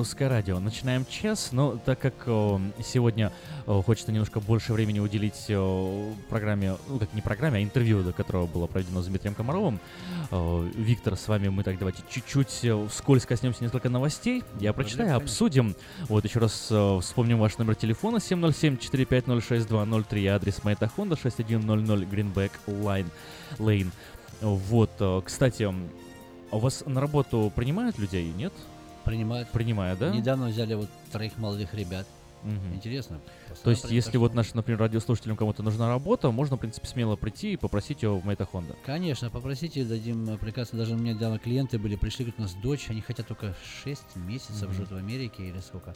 [0.00, 0.58] Русское радио.
[0.60, 3.30] Начинаем час, но так как о, сегодня
[3.66, 8.14] о, хочется немножко больше времени уделить о, программе, ну как не программе, а интервью, до
[8.14, 9.78] которого было проведено с Дмитрием Комаровым.
[10.74, 14.42] Виктор, с вами мы так давайте чуть-чуть вскользь коснемся несколько новостей.
[14.58, 15.76] Я прочитаю, обсудим.
[16.08, 16.72] Вот еще раз
[17.04, 21.74] вспомним ваш номер телефона 707-450-6203, адрес Мэйта Хонда 6100
[22.04, 23.08] Greenback Line
[23.58, 23.90] Lane.
[24.40, 24.92] Вот,
[25.26, 25.68] кстати,
[26.50, 28.54] у вас на работу принимают людей, нет?
[29.04, 29.48] Принимают.
[29.50, 30.10] Принимают, да?
[30.10, 32.06] Недавно взяли вот троих молодых ребят.
[32.42, 32.74] Мгм.
[32.74, 33.20] Интересно.
[33.62, 37.52] То есть, если вот наш, например, радиослушателям кому-то нужна работа, можно, в принципе, смело прийти
[37.52, 38.76] и попросить ее в Мэйта Хонда.
[38.86, 40.78] Конечно, попросите, дадим э, прекрасно.
[40.78, 44.16] Даже у меня недавно клиенты были, пришли, говорят, у нас дочь, они хотят только 6
[44.16, 44.74] месяцев Мгм.
[44.74, 45.94] живут в Америке или сколько.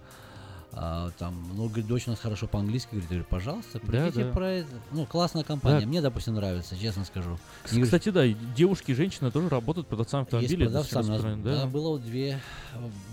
[0.76, 4.32] А, там, говорит, дочь у нас хорошо по-английски говорит, говорю, пожалуйста, Да, придите да.
[4.32, 4.68] про это.
[4.90, 5.86] Ну, классная компания, Да.
[5.86, 7.30] мне, допустим, нравится, честно скажу.
[7.64, 10.64] Кс- Не говорю, Кстати, да, девушки и женщины тоже работают продавцами есть автомобилей.
[10.66, 12.40] продавцами, у нас, да, распространены, было две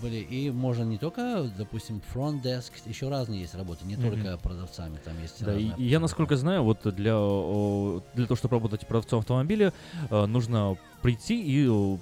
[0.00, 4.10] были, и можно не только, допустим, front desk, еще разные есть работы, не Мгм.
[4.10, 7.14] только продавцами, там есть Да, и, я, насколько знаю, вот для,
[8.14, 9.72] для того, чтобы работать продавцом автомобиля,
[10.10, 12.00] э, нужно прийти и м,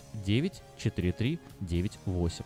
[0.78, 2.44] 459-4398.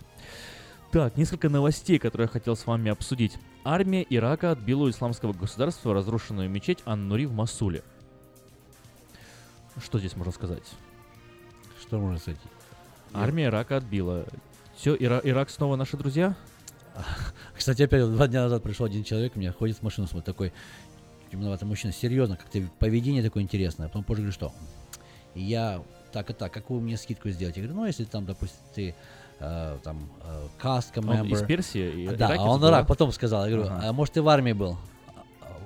[0.92, 3.38] Так, несколько новостей, которые я хотел с вами обсудить.
[3.64, 7.84] Армия Ирака отбила у исламского государства разрушенную мечеть Ан-Нури в Масуле.
[9.84, 10.64] Что здесь можно сказать?
[11.90, 12.40] что можно сказать?
[13.14, 14.26] Армия Ирака отбила.
[14.76, 16.36] Все, Ирак снова наши друзья?
[17.56, 20.54] Кстати, опять два дня назад пришел один человек, у меня ходит в машину, смотрит, такой
[21.32, 23.88] темноватый мужчина, серьезно, как-то поведение такое интересное.
[23.88, 24.54] А потом позже говорю, что
[25.34, 27.58] я так и так, какую мне скидку сделать?
[27.58, 28.96] Я говорю, ну, если там, допустим, ты
[29.40, 31.46] э, там э, каска Он из member.
[31.46, 32.04] Персии?
[32.04, 32.86] И- Да, иракец а он был, Ирак да?
[32.88, 33.46] потом сказал.
[33.46, 33.90] Я говорю, Ага.
[33.90, 34.78] а может ты в армии был?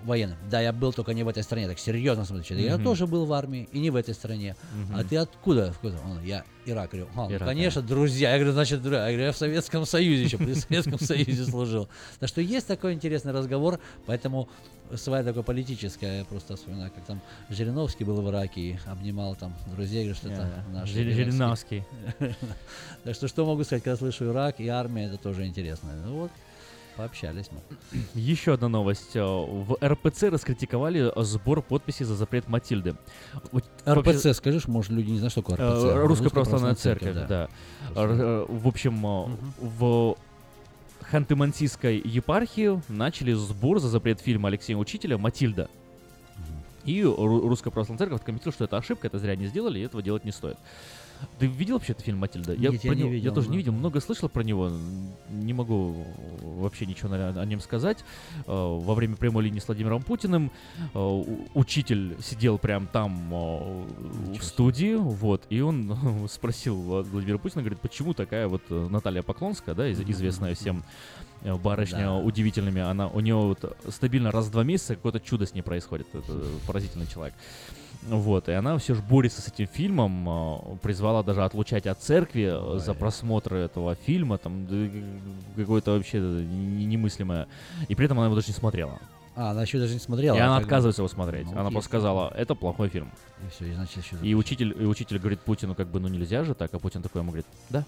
[0.04, 0.38] А, а, Военным.
[0.50, 1.68] Да, я был только не в этой стране.
[1.68, 2.62] Так серьезно смотрите.
[2.62, 4.56] Я тоже был в армии и не в этой стране.
[4.94, 5.08] А Мгм.
[5.08, 5.68] ты откуда?
[5.70, 5.98] Откуда?
[6.06, 6.92] Он, я Ирак.
[6.92, 8.32] Говорю, «А, ну, Ирак, конечно, друзья.
[8.32, 9.04] Я говорю, значит, друзья.
[9.06, 11.90] Я говорю, я в Советском Союзе еще, при Советском Союзе служил.
[12.20, 14.48] Так что есть такой интересный разговор, поэтому
[14.96, 19.54] своя такое политическое, я просто вспоминаю, как там Жириновский был в Ираке и обнимал там
[19.76, 20.42] друзей, говорю, что это
[20.72, 21.84] Да, наш Жир- Жириновский.
[23.04, 25.90] Так что что могу сказать, когда слышу Ирак и армия, это тоже интересно.
[26.06, 26.32] Ну вот,
[26.96, 28.00] пообщались мы.
[28.14, 29.16] Еще одна новость.
[29.16, 32.96] Э, В РПЦ раскритиковали сбор подписей за запрет Матильды.
[33.88, 36.08] РПЦ, скажешь, может, люди не знают, что такое Э, РПЦ.
[36.08, 37.50] Русская православная церковь, да.
[37.96, 39.26] Р- э, В общем, э,
[39.60, 40.16] в
[41.12, 45.70] Ханты-Мансийской епархии начали сбор за запрет фильма Алексея Учителя «Матильда».
[46.86, 50.04] И Ру- Русская православная церковь откомментировала, что это ошибка, это зря не сделали, и этого
[50.04, 50.58] делать не стоит.
[51.40, 52.54] Ты видел вообще этот фильм «Матильда»?
[52.54, 54.44] Я, Нет, про я не него- видел, я тоже не но- видел, много слышал про
[54.44, 54.72] него,
[55.30, 56.06] не могу
[56.42, 58.00] вообще ничего на- о нем сказать.
[58.48, 60.52] Э, Во время прямой линии с Владимиром Путиным
[60.94, 61.24] э,
[61.54, 65.94] учитель сидел прям там э, в студии, вот, и он
[66.30, 70.84] спросил Владимира Путина, говорит, почему такая вот Наталья Поклонская, да, из- известная всем
[71.64, 72.14] барышня Да.
[72.16, 76.08] удивительными, она у нее вот стабильно раз в два месяца какое-то чудо с ней происходит,
[76.14, 76.34] это
[76.68, 77.34] поразительный человек.
[78.08, 82.50] Вот, и она все же борется с этим фильмом, э, призвала даже отлучать от церкви
[82.52, 84.68] э, за просмотр этого фильма, там
[85.56, 87.48] какое-то вообще не- немыслимое.
[87.88, 89.00] И при этом она его даже не смотрела.
[89.36, 90.36] А, она еще даже не смотрела.
[90.36, 90.64] и она бы.
[90.64, 91.48] отказывается его смотреть.
[91.52, 93.10] Ну, она просто сказала, это плохой фильм.
[93.46, 94.16] И все, и значит еще.
[94.22, 97.22] И учитель, и учитель говорит Путину, как бы, ну нельзя же так, а Путин такой
[97.22, 97.84] ему говорит, да.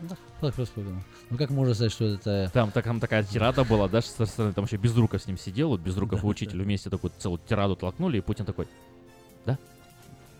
[0.00, 1.02] Да, так просто подумал.
[1.28, 2.50] Ну как можно сказать, что это...
[2.54, 5.70] Там, так, там такая тирада была, да, со стороны, там еще Безруков с ним сидел,
[5.70, 8.68] вот Безруков и учитель вместе такую целую тираду толкнули, и Путин такой,
[9.48, 9.58] да?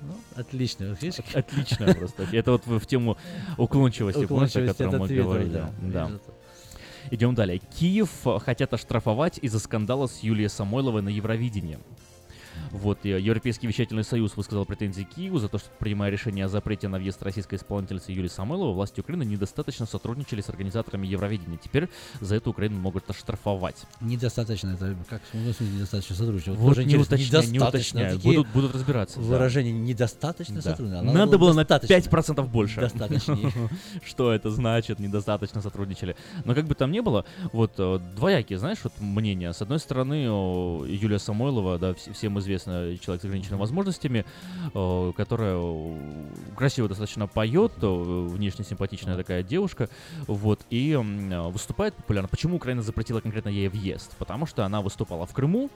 [0.02, 0.96] Ну, отлично.
[1.00, 2.26] Как- Отлично просто.
[2.32, 3.16] Это вот в тему
[3.56, 5.62] уклончивости, помнишь, о Уклончивости котором от мы ответа, говорили.
[5.82, 6.10] да.
[7.10, 7.58] Идем далее.
[7.78, 8.10] Киев
[8.44, 11.78] хотят оштрафовать из-за скандала с Юлией Самойловой на Евровидении.
[12.72, 16.88] Вот, и Европейский вещательный союз высказал претензии Киеву за то, что, принимая решение о запрете
[16.88, 21.58] на въезд российской исполнительницы Юлии Самойловой, власти Украины недостаточно сотрудничали с организаторами Евровидения.
[21.62, 21.88] Теперь
[22.20, 23.76] за это Украину могут оштрафовать.
[24.00, 26.54] Недостаточно, это как смысле недостаточно сотрудничества?
[26.54, 28.18] Вот Тоже не уточняю, не уточняю.
[28.18, 29.24] Будут- будут разбираться, да.
[29.26, 30.62] Выражение недостаточно Да.
[30.62, 31.12] сотрудничества.
[31.12, 31.94] Надо было на достаточно.
[31.94, 32.80] 5% больше.
[32.80, 33.52] Достаточнее.
[34.04, 36.16] Что это значит, недостаточно сотрудничали.
[36.44, 39.52] Но как бы там ни было, вот э, двоякие, знаешь, вот мнения.
[39.52, 40.14] С одной стороны,
[40.86, 44.24] Юлия Самойлова, да, вс- всем известно, человек с ограниченными возможностями,
[44.74, 46.26] э, которая э,
[46.56, 47.86] красиво достаточно поет, э,
[48.28, 49.88] внешне симпатичная такая девушка,
[50.26, 50.94] вот, и
[51.50, 52.28] выступает популярно.
[52.28, 54.14] Почему Украина запретила конкретно ей въезд?
[54.18, 55.70] Потому что она выступала в Крыму.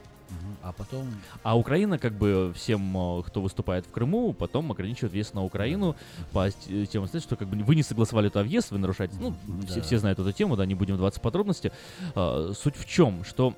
[0.63, 1.07] А потом...
[1.43, 5.95] а Украина, как бы всем, кто выступает в Крыму, потом ограничивает въезд на Украину
[6.31, 6.49] по
[6.89, 9.15] тем, что как бы вы не согласовали это въезд, вы нарушаете.
[9.19, 9.35] Ну,
[9.67, 9.81] все, Да.
[9.81, 11.71] все знают эту тему, да, не будем вдаваться в подробности.
[12.15, 13.53] А, суть в чем, что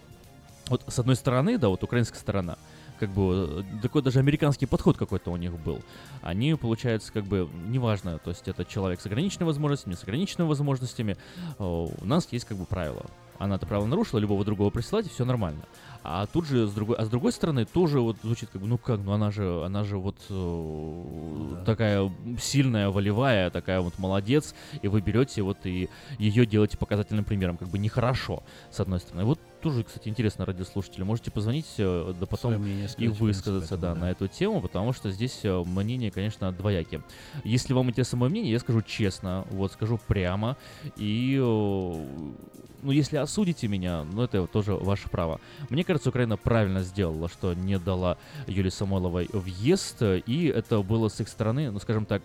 [0.68, 2.58] вот с одной стороны, да, вот украинская сторона,
[3.00, 5.82] как бы э, такой даже американский подход какой-то у них был.
[6.22, 11.18] Они, получается, как бы, неважно, то есть это человек с ограниченными возможностями, с ограниченными возможностями,
[11.58, 13.06] э, у нас есть как бы правило.
[13.38, 15.62] Она это правило нарушила, любого другого присылать, и все нормально.
[16.04, 18.78] А тут же, с другой, а с другой стороны, тоже вот звучит как бы, ну
[18.78, 24.88] как, ну она же, она же вот э, такая сильная, волевая, такая вот молодец, и
[24.88, 29.26] вы берете вот и ее делаете показательным примером, как бы нехорошо, с одной стороны.
[29.26, 34.06] Вот тоже, кстати, интересно, радиослушатели, можете позвонить, э, да потом мнение и высказаться, да, этому,
[34.06, 37.02] на эту тему, потому что здесь э, мнения, конечно, двоякие.
[37.44, 40.56] Если вам интересно мое мнение, я скажу честно, вот скажу прямо,
[40.98, 45.42] и, э, ну, если осудите меня, ну, это тоже ваше право.
[45.72, 51.20] Мне кажется, Украина правильно сделала, что не дала Юлии Самойловой въезд, и это было с
[51.20, 52.22] их стороны, ну, скажем так,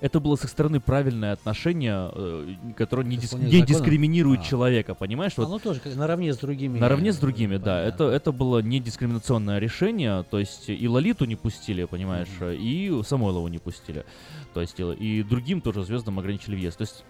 [0.00, 4.44] это было с их стороны правильное отношение, э, которое не, дис- не дискриминирует А.
[4.44, 5.32] человека, понимаешь?
[5.36, 6.78] Вот Оно тоже наравне с другими.
[6.78, 7.80] Наравне с другими, да.
[7.82, 10.24] Это, это было не дискриминационное решение.
[10.30, 14.04] То есть и Лолиту не пустили, понимаешь, и Самойлову не пустили.
[14.52, 16.78] То есть и, и другим тоже звездам ограничили въезд.
[16.78, 17.04] То есть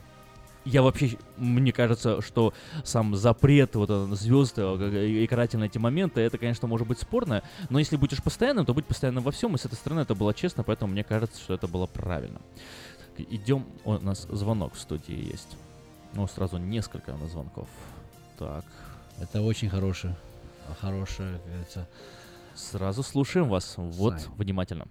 [0.64, 2.52] я вообще, мне кажется, что
[2.84, 7.78] сам запрет вот звезд э, и карательные эти моменты, это, конечно, может быть спорно, но
[7.78, 10.62] если будешь постоянным, то будь постоянным во всем, и с этой стороны это было честно,
[10.64, 12.40] поэтому мне кажется, что это было правильно.
[13.16, 15.56] Так, Идем, у нас звонок в студии есть.
[16.14, 17.68] Ну, сразу несколько на звонков.
[18.38, 18.64] Так.
[19.20, 20.16] Это очень хорошее,
[20.80, 21.88] хорошее, как говорится.
[22.54, 23.74] Сразу слушаем вас.
[23.76, 24.32] Вот, Сань.
[24.36, 24.86] внимательно.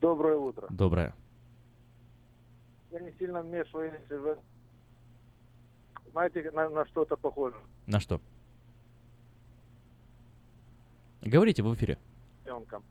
[0.00, 0.66] Доброе утро.
[0.70, 1.14] Доброе.
[2.96, 4.38] Я не сильно вмешиваюсь в...
[6.12, 7.56] Знаете, на, на что-то похоже.
[7.86, 8.22] На что?
[11.20, 11.98] Говорите в эфире.
[12.46, 12.82] Ребенком.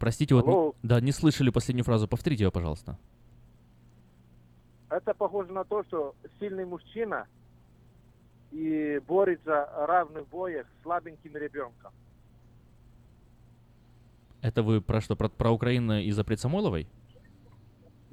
[0.00, 0.74] Простите, вот, Алло.
[0.82, 2.08] да, не слышали последнюю фразу.
[2.08, 2.98] Повторите ее, пожалуйста.
[4.88, 7.28] Это похоже на то, что сильный мужчина
[8.50, 11.92] и борется в равных боях с слабеньким ребенком.
[14.42, 15.14] Это вы про что?
[15.14, 16.88] Про, про Украину и запрет Самойловой?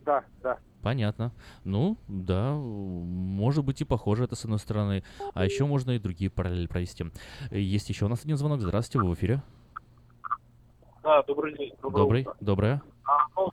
[0.06, 0.60] Да, да.
[0.82, 1.32] Понятно.
[1.64, 5.04] Ну, да, может быть и похоже это с одной стороны.
[5.34, 7.06] А еще можно и другие параллели провести.
[7.52, 8.62] Есть еще у нас один звонок.
[8.62, 9.42] Здравствуйте, вы в эфире.
[11.04, 11.74] Да, добрый день.
[11.82, 12.36] Добрый, утро.
[12.42, 12.82] доброе.
[13.06, 13.52] А, ну,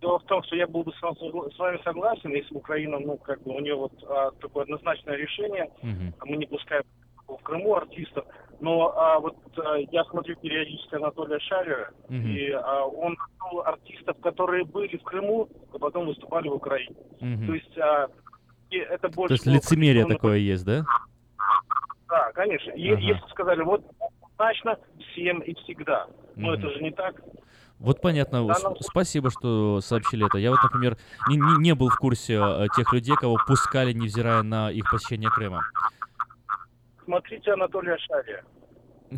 [0.00, 3.52] дело в том, что я был бы с вами согласен, если Украина, ну, как бы
[3.54, 6.84] у нее вот а, такое однозначное решение, а мы не пускаем
[7.26, 8.24] в Крыму артистов.
[8.60, 12.26] Но а, вот а, я смотрю периодически Анатолия Шарера, Мгм.
[12.30, 16.96] и а, он нашел артистов, которые были в Крыму, а потом выступали в Украине.
[17.20, 17.46] Мгм.
[17.46, 18.08] То есть а,
[18.70, 19.28] и это больше...
[19.28, 20.84] То есть было лицемерие позиционно- такое есть, да?
[22.08, 22.72] Да, конечно.
[22.72, 22.80] Ага.
[22.80, 24.78] Если сказали, вот однозначно
[25.12, 26.06] всем и всегда.
[26.36, 26.58] Но Мгм.
[26.58, 27.20] это же не так.
[27.80, 28.42] Вот понятно.
[28.42, 30.38] Ну- Спасибо, что сообщили это.
[30.38, 30.96] Я вот, например,
[31.28, 35.28] не, не- не был в курсе э, тех людей, кого пускали, невзирая на их посещение
[35.30, 35.62] Крыма.
[37.04, 38.42] Смотрите Анатолия Шария.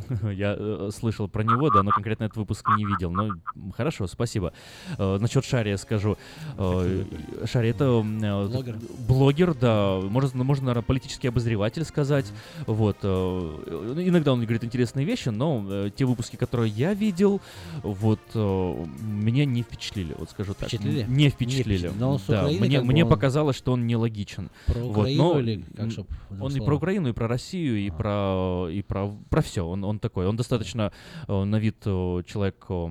[0.33, 3.11] Я э, слышал про него, да, но конкретно этот выпуск не видел.
[3.11, 3.31] Но
[3.77, 4.53] хорошо, спасибо.
[4.99, 6.17] Э, насчет Шари я скажу.
[6.59, 7.05] Э,
[7.45, 8.77] Шари это э, Блогер.
[9.09, 12.27] блогер, да, можно, можно, наверное, политический обозреватель сказать.
[12.67, 12.99] Вот.
[13.03, 17.41] э, иногда он говорит интересные вещи, но э, те выпуски, которые я видел,
[17.83, 20.69] вот э, меня не впечатлили, вот скажу так.
[20.69, 21.05] Впечатлили?
[21.09, 21.77] Не впечатлили.
[21.79, 21.93] впечатлили.
[21.99, 24.51] Но он с да, Украины мне, мне он показалось, что он нелогичен.
[24.67, 26.77] Про Вот, Украину но или как, м, чтоб в двух он и про?
[26.77, 29.67] Украину, и про Россию, и про и про про все.
[29.67, 30.27] Он он такой.
[30.27, 30.93] Он достаточно
[31.29, 32.89] э, на вид э, человек э,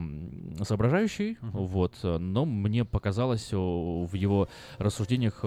[0.64, 1.94] соображающий, вот.
[2.04, 4.48] э, Но мне показалось в его
[4.78, 5.44] рассуждениях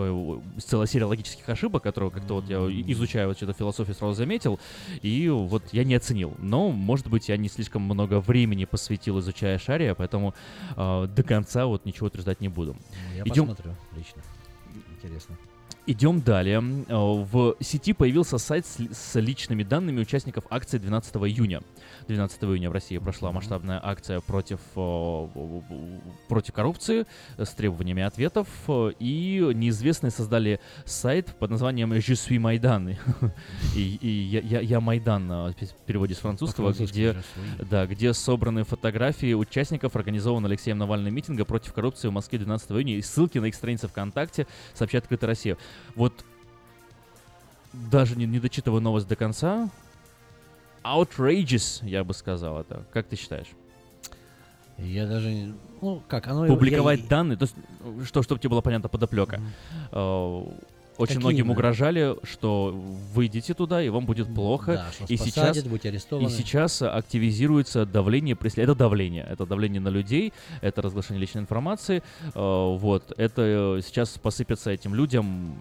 [0.58, 2.58] целая серия логических ошибок, которые как-то вот я
[2.92, 4.58] изучаю вот эту философию сразу заметил,
[5.02, 6.34] и вот я не оценил.
[6.38, 10.34] Но, может быть, я не слишком много времени посвятил, изучая Шария, поэтому
[10.76, 12.76] э, до конца вот ничего утверждать не буду.
[13.16, 14.22] Я Идем- посмотрю лично.
[14.96, 15.36] Интересно.
[15.90, 16.62] Идем далее.
[16.88, 21.62] Э, В сети появился сайт с, ли- с личными данными участников акции 12 июня.
[22.08, 25.26] 12 июня в России прошла масштабная акция против, э,
[26.28, 27.06] против коррупции
[27.38, 28.48] э, с требованиями ответов.
[28.98, 32.90] И неизвестные создали сайт под названием «Je suis Майдан».
[33.74, 35.54] И, и я, я- я Майдан в
[35.86, 37.16] переводе с французского, где,
[37.70, 42.96] да, где собраны фотографии участников организованного Алексеем Навальным митинга против коррупции в Москве 12 июня
[42.96, 45.56] и ссылки на их страницы ВКонтакте, сообщает «Открытая Россия».
[45.94, 46.24] Вот
[47.72, 49.68] даже не, не дочитывая новость до конца,
[50.82, 52.84] outrageous, я бы сказал это.
[52.92, 53.48] Как ты считаешь?
[54.78, 56.46] Я даже, не- ну как, оно...
[56.46, 57.56] Публиковать я- данные, то есть,
[58.06, 59.40] что, чтобы тебе была понятна подоплека.
[59.90, 60.44] Э,
[60.98, 61.52] Очень Какие многим именно?
[61.52, 62.74] угрожали, что
[63.14, 64.72] выйдите туда, и вам будет плохо.
[64.98, 66.26] Да, и сейчас, посадят, будете арестованы.
[66.26, 72.02] и сейчас активизируется давление, преслед- это давление, это давление на людей, это разглашение личной информации.
[72.34, 75.56] Э, Вот, это э, сейчас посыпется этим людям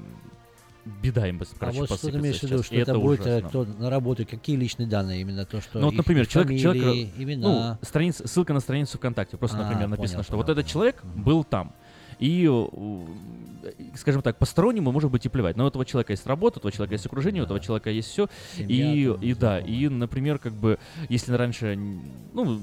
[1.03, 2.65] беда им, А короче, вот что ты имеешь в виду, сейчас.
[2.68, 3.49] что И это, будет э, ужасно.
[3.49, 7.11] кто на работу, какие личные данные, именно то, что Ну вот, например, человек, человек, фамилии,
[7.18, 7.77] э, имена.
[7.81, 10.65] ну, страница, ссылка на страницу ВКонтакте, просто, А, например, написано, понял, что понял, вот этот
[10.65, 11.73] человек был там.
[12.19, 15.56] И, э, скажем так, постороннему может быть и плевать.
[15.56, 18.10] Но у этого человека есть работа, у этого человека есть окружение, у этого человека есть
[18.10, 18.27] все.
[18.56, 20.80] Семья И, там, и да, и, например, как бы,
[21.10, 21.77] если раньше,
[22.34, 22.60] ну,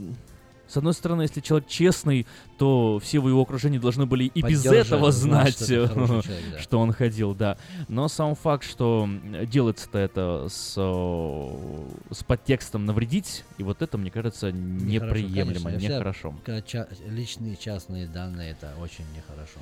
[0.68, 2.26] с одной стороны, если человек честный,
[2.58, 6.58] то все в его окружении должны были и без этого знать, знать, что человек, да.
[6.60, 7.58] что он ходил, да.
[7.88, 9.08] Но сам факт, что
[9.50, 15.92] делается-то это с, с подтекстом навредить, и вот это, мне кажется, Нехорошо, неприемлемо, конечно.
[15.92, 16.34] Нехорошо.
[16.44, 19.58] ка- ча- личные частные данные это очень нехорошо.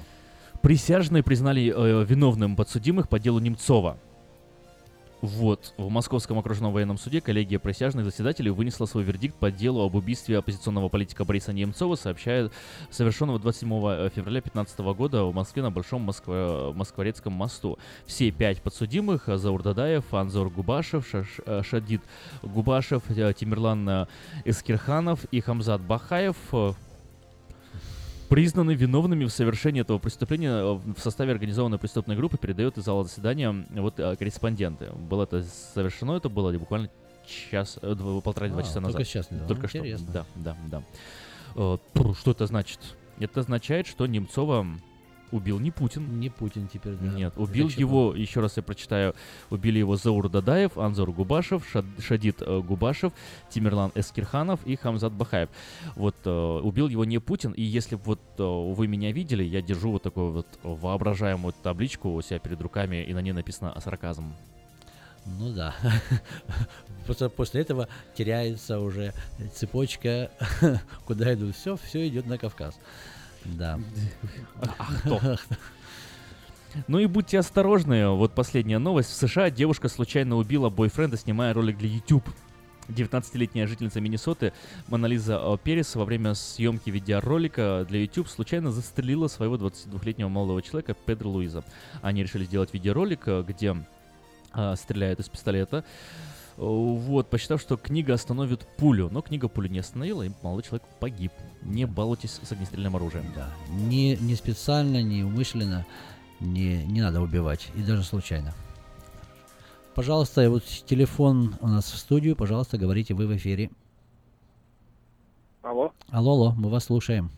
[0.60, 3.98] Присяжные признали э, виновным подсудимых по делу Немцова.
[5.22, 9.94] Вот, в Московском окружном военном суде коллегия присяжных заседателей вынесла свой вердикт по делу об
[9.94, 12.52] убийстве оппозиционного политика Бориса Немцова, сообщает
[12.90, 13.68] совершенного 27
[14.10, 17.78] февраля 2015 года в Москве на Большом Москва- Москворецком мосту.
[18.04, 22.02] Все пять подсудимых э, Заур Дадаев, Анзор Губашев, Шаш- э, Шадид
[22.42, 24.06] Губашев, э, Тимирлан э,
[24.44, 26.72] Эскирханов и Хамзат Бахаев э,
[28.32, 33.04] признаны виновными в совершении этого преступления э, в составе организованной преступной группы, передает из зала
[33.04, 34.86] заседания вот э, корреспонденты.
[34.92, 35.42] Было это
[35.74, 36.88] совершено, это было буквально
[37.50, 39.06] час, э, два- полтора-два А, часа только назад.
[39.06, 39.46] сейчас, да.
[39.46, 40.06] Только Интересно.
[40.24, 40.26] что.
[40.36, 40.82] Да, да,
[41.54, 42.14] да.
[42.14, 42.78] Что это значит?
[43.18, 44.66] Это означает, что Немцова
[45.32, 46.20] убил не Путин.
[46.20, 47.06] Не Путин теперь, да.
[47.08, 49.14] Нет, убил Зачем его, еще раз я прочитаю,
[49.50, 53.12] убили его Заур Дадаев, Анзор Губашев, Шад- Шадид э, Губашев,
[53.50, 55.48] Тимирлан Эскирханов и Хамзат Бахаев.
[55.96, 59.92] Вот э, убил его не Путин, и если вот э, вы меня видели, я держу
[59.92, 64.34] вот такую вот воображаемую табличку у себя перед руками, и на ней написано сарказм.
[65.24, 65.74] Ну да.
[67.06, 69.12] Просто после этого теряется уже
[69.54, 70.30] цепочка,
[71.06, 71.56] куда идут.
[71.56, 72.78] Все, все идет на Кавказ.
[73.44, 73.78] Да.
[74.78, 75.20] А кто?
[76.88, 79.10] Ну и будьте осторожны, вот последняя новость.
[79.10, 82.26] В США девушка случайно убила бойфренда, снимая ролик для YouTube.
[82.88, 84.52] 19-летняя жительница Миннесоты
[84.88, 91.30] Монализа Перес во время съемки видеоролика для YouTube случайно застрелила своего 22-летнего молодого человека Педро
[91.30, 91.64] Луиза.
[92.00, 93.76] Они решили сделать видеоролик, э, где
[94.54, 95.78] э, стреляют из пистолета.
[95.78, 96.31] Э,
[96.62, 99.08] Вот, посчитав, что книга остановит пулю.
[99.10, 101.32] Но книга пулю не остановила, и молодой человек погиб.
[101.62, 103.24] Не балуйтесь с огнестрельным оружием.
[103.34, 103.48] Да.
[103.68, 105.84] Не, не специально, не умышленно
[106.38, 107.68] не, не надо убивать.
[107.74, 108.52] И даже случайно.
[109.96, 112.36] Пожалуйста, вот телефон у нас в студию.
[112.36, 113.70] Пожалуйста, говорите, вы в эфире.
[115.62, 115.92] Алло?
[116.10, 117.30] Алло, алло, мы вас слушаем.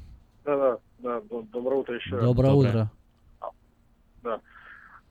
[0.44, 2.16] Да-да, да, до- доброе утро еще.
[2.16, 2.24] раз.
[2.24, 2.90] Доброе утро.
[4.22, 4.40] Да.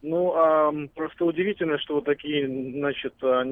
[0.04, 3.44] Ну, ам, просто удивительно, что вот такие, значит, а,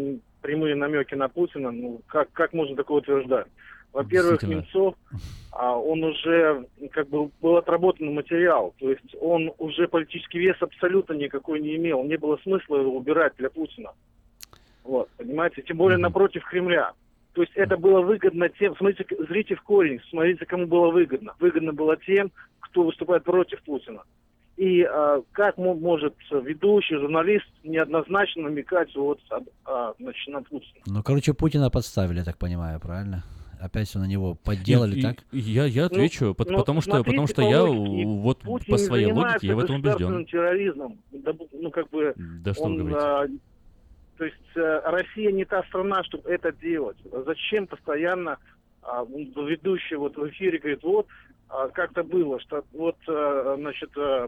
[0.42, 3.48] прямые намеки на Путина, ну, как, как можно такое утверждать?
[3.94, 4.44] во-первых.
[4.44, 4.96] Немцов,
[5.52, 11.14] а, он уже как бы был отработанный материал, то есть он уже политический вес абсолютно
[11.14, 13.92] никакой не имел, не было смысла его убирать для Путина.
[14.84, 16.94] Вот, понимаете, тем более напротив Кремля.
[17.34, 21.34] То есть это было выгодно тем, смотрите, зрите в корень, смотрите, кому было выгодно.
[21.40, 24.04] Выгодно было тем, кто выступает против Путина.
[24.62, 30.82] И а, как мо- может ведущий, журналист неоднозначно намекать вот а, а, значит, на Путина?
[30.86, 33.24] Ну, короче, Путина подставили, я так понимаю, правильно?
[33.60, 35.16] Опять все на него подделали, И- так?
[35.32, 38.78] Я, я отвечу, пот- ну, потому что, смотрите потому что по я вот Путин по
[38.78, 40.26] своей логике я в этом убежден.
[40.28, 41.00] терроризмом.
[41.12, 43.00] Да, ну, как бы, Да что вы он, говорите.
[43.04, 43.28] а,
[44.20, 46.98] то есть э, Россия не та страна, чтобы это делать.
[47.26, 48.38] Зачем постоянно
[48.84, 51.08] а, ведущий вот в эфире говорит, вот
[51.50, 54.28] а, как-то было, что вот, э, значит, э,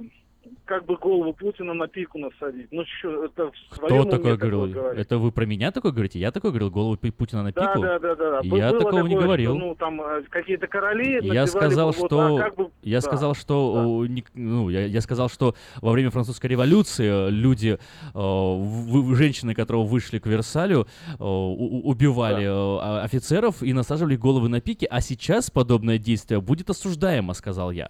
[0.65, 2.67] как бы голову Путина на пику насадить.
[2.71, 4.67] Ну что, это в Кто своем такое такое говорил?
[4.73, 5.01] говорить?
[5.05, 6.19] Это вы про меня такое говорите?
[6.19, 6.69] Я такое говорил?
[6.69, 7.81] Голову Путина на Да, пику?
[7.81, 8.41] да, да, да.
[8.43, 9.55] Бы- Я было такого не такое, говорил.
[9.55, 12.97] Что, ну, там э, какие-то короли Я сказал, бы вот, что а как бы- я
[12.97, 13.01] да.
[13.01, 17.77] сказал, что не- ну я, я сказал, что во время французской революции э, люди,
[18.13, 20.87] э, женщины, которые вышли к Версалю,
[21.19, 26.69] э, убивали э, а- офицеров и насаживали головы на пики, а сейчас подобное действие будет
[26.69, 27.89] осуждаемо, сказал я.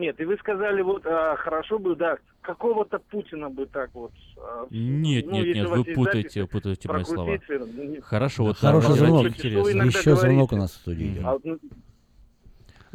[0.00, 4.12] Нет, и вы сказали, вот а, хорошо бы, да, какого-то Путина бы так вот.
[4.38, 7.38] а, Нет, ну, нет, нет, вы путаете, записи, путаете мои слова.
[7.48, 9.26] ну, Хорошо, вот Хороший звонок.
[9.26, 9.82] интересно.
[9.82, 10.54] Еще звонок говорите.
[10.54, 11.22] у нас в студии идет.
[11.24, 11.58] а, ну,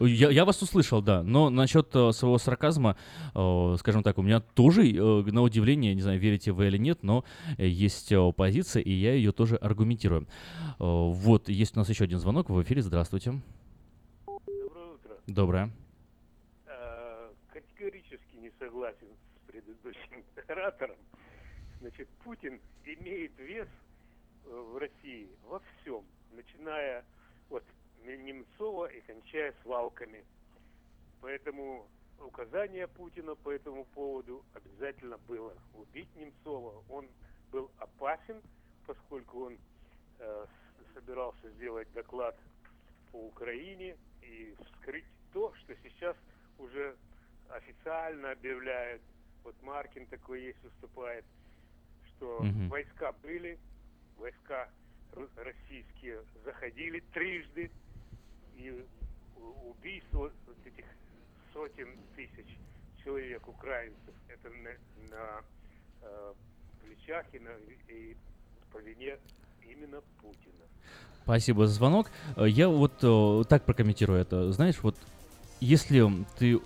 [0.07, 2.97] Я, я вас услышал, да, но насчет э, своего сарказма,
[3.35, 4.95] э, скажем так, у меня тоже, э,
[5.31, 7.23] на удивление, не знаю, верите вы или нет, но
[7.59, 10.23] э, есть э, позиция, и я ее тоже аргументирую.
[10.23, 10.25] Э,
[10.79, 13.41] вот, есть у нас еще один звонок в эфире, здравствуйте.
[14.25, 15.11] Доброе утро.
[15.27, 15.69] Доброе.
[16.67, 20.97] Э, Категорически не согласен с предыдущим оратором.
[21.79, 23.67] Значит, Путин имеет вес
[24.45, 27.03] э, в России во всем, начиная
[27.49, 27.63] от
[28.03, 30.23] Немцова и кончая свалками.
[31.21, 31.87] Поэтому
[32.19, 36.83] указание Путина по этому поводу обязательно было убить Немцова.
[36.89, 37.07] Он
[37.51, 38.41] был опасен,
[38.85, 39.57] поскольку он
[40.19, 40.45] э,
[40.93, 42.37] собирался сделать доклад
[43.11, 46.15] по Украине и вскрыть то, что сейчас
[46.57, 46.95] уже
[47.49, 49.01] официально объявляют.
[49.45, 51.23] Вот Маркин такой есть выступает,
[52.07, 52.67] что Мгм.
[52.69, 53.59] войска были,
[54.17, 54.67] войска
[55.37, 57.71] российские заходили трижды,
[58.57, 58.85] и
[59.37, 60.85] убийство вот этих
[61.53, 62.57] сотен тысяч
[63.03, 65.41] человек, украинцев, это на, на,
[66.01, 66.33] э,
[66.83, 67.51] плечах и, на,
[67.87, 68.17] и
[68.71, 69.19] по вине
[69.61, 70.65] именно Путина.
[71.23, 72.09] Спасибо за звонок.
[72.35, 74.51] Э, Я вот э, так прокомментирую это.
[74.51, 74.95] Знаешь, вот
[75.59, 76.03] если
[76.39, 76.59] ты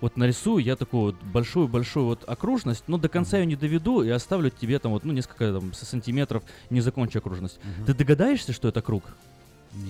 [0.00, 4.10] вот нарисую я такую вот большую-большую вот окружность, но до конца ее не доведу и
[4.10, 7.58] оставлю тебе там вот, ну, несколько там сантиметров, не закончу окружность.
[7.86, 9.04] Ты догадаешься, что это круг?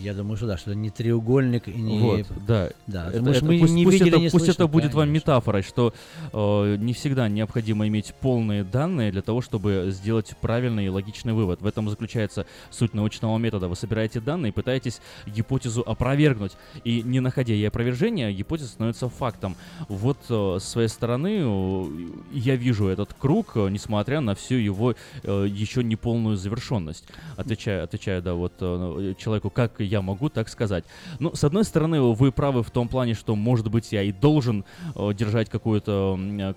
[0.03, 1.99] Я думаю, что да, что это не треугольник и не...
[1.99, 2.71] Вот, да.
[2.87, 4.73] Да, Это- потому что это мы пусть, не пусть видели, это, не пусть это слышали,
[4.73, 5.95] будет вам метафорой, что
[6.33, 11.63] э, не всегда необходимо иметь полные данные для того, чтобы сделать правильный и логичный вывод.
[11.63, 13.69] В этом заключается суть научного метода.
[13.69, 16.53] Вы собираете данные и пытаетесь гипотезу опровергнуть.
[16.85, 19.57] И не находя ей опровержения, гипотеза становится фактом.
[19.89, 21.85] Вот э, с своей стороны э,
[22.33, 27.05] я вижу этот круг, э, несмотря на всю его э, еще неполную завершенность.
[27.37, 30.85] Отвечая, отвечая, да, вот э, человеку, как я могу так сказать.
[31.19, 34.65] Ну, с одной стороны, вы правы в том плане, что, может быть, я и должен
[34.95, 36.55] э, держать какую-то э,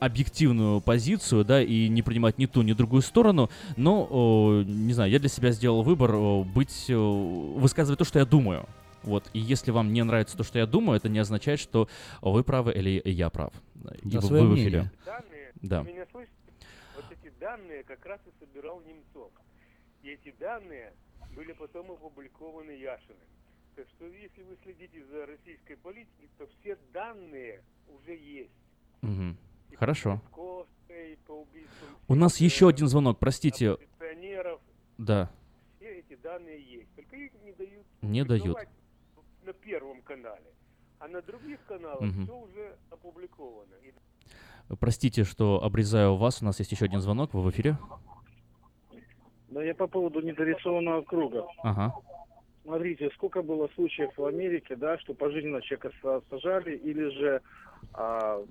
[0.00, 5.10] объективную позицию, да, и не принимать ни ту, ни другую сторону, но, э, не знаю,
[5.10, 8.66] я для себя сделал выбор э, быть, э, высказывать то, что я думаю.
[9.02, 11.88] Вот, и если вам не нравится то, что я думаю, это не означает, что
[12.22, 13.52] вы правы или я прав.
[13.74, 14.90] Да, вы, свое вы в эфире.
[15.04, 15.82] Данные, Да.
[15.82, 16.32] вы меня слышите?
[16.96, 19.30] Вот эти данные как раз и собирал Немцов.
[20.02, 20.94] И эти данные
[21.34, 23.18] были потом опубликованы Яшиным.
[23.76, 28.52] Так что если вы следите за российской политикой, то все данные уже есть.
[29.02, 29.36] Мгм.
[29.76, 30.20] Хорошо.
[30.30, 33.76] Костой, по убийствам У нас еще один звонок, простите.
[34.96, 35.28] Да,
[35.76, 36.88] Все эти данные есть.
[36.94, 38.56] Только их не дают не дают.
[39.44, 40.52] на первом канале.
[41.00, 42.24] А на других каналах Мгм.
[42.24, 43.74] все уже опубликовано.
[43.82, 43.92] И
[44.78, 46.40] Простите, что обрезаю вас.
[46.40, 47.34] У нас есть еще один звонок.
[47.34, 47.76] Вы в эфире?
[49.54, 51.46] Да я по поводу недорисованного круга.
[51.62, 51.94] Ага.
[52.64, 57.40] Смотрите, сколько было случаев в Америке, да, что пожизненно человека са- сажали или же
[57.92, 58.42] а,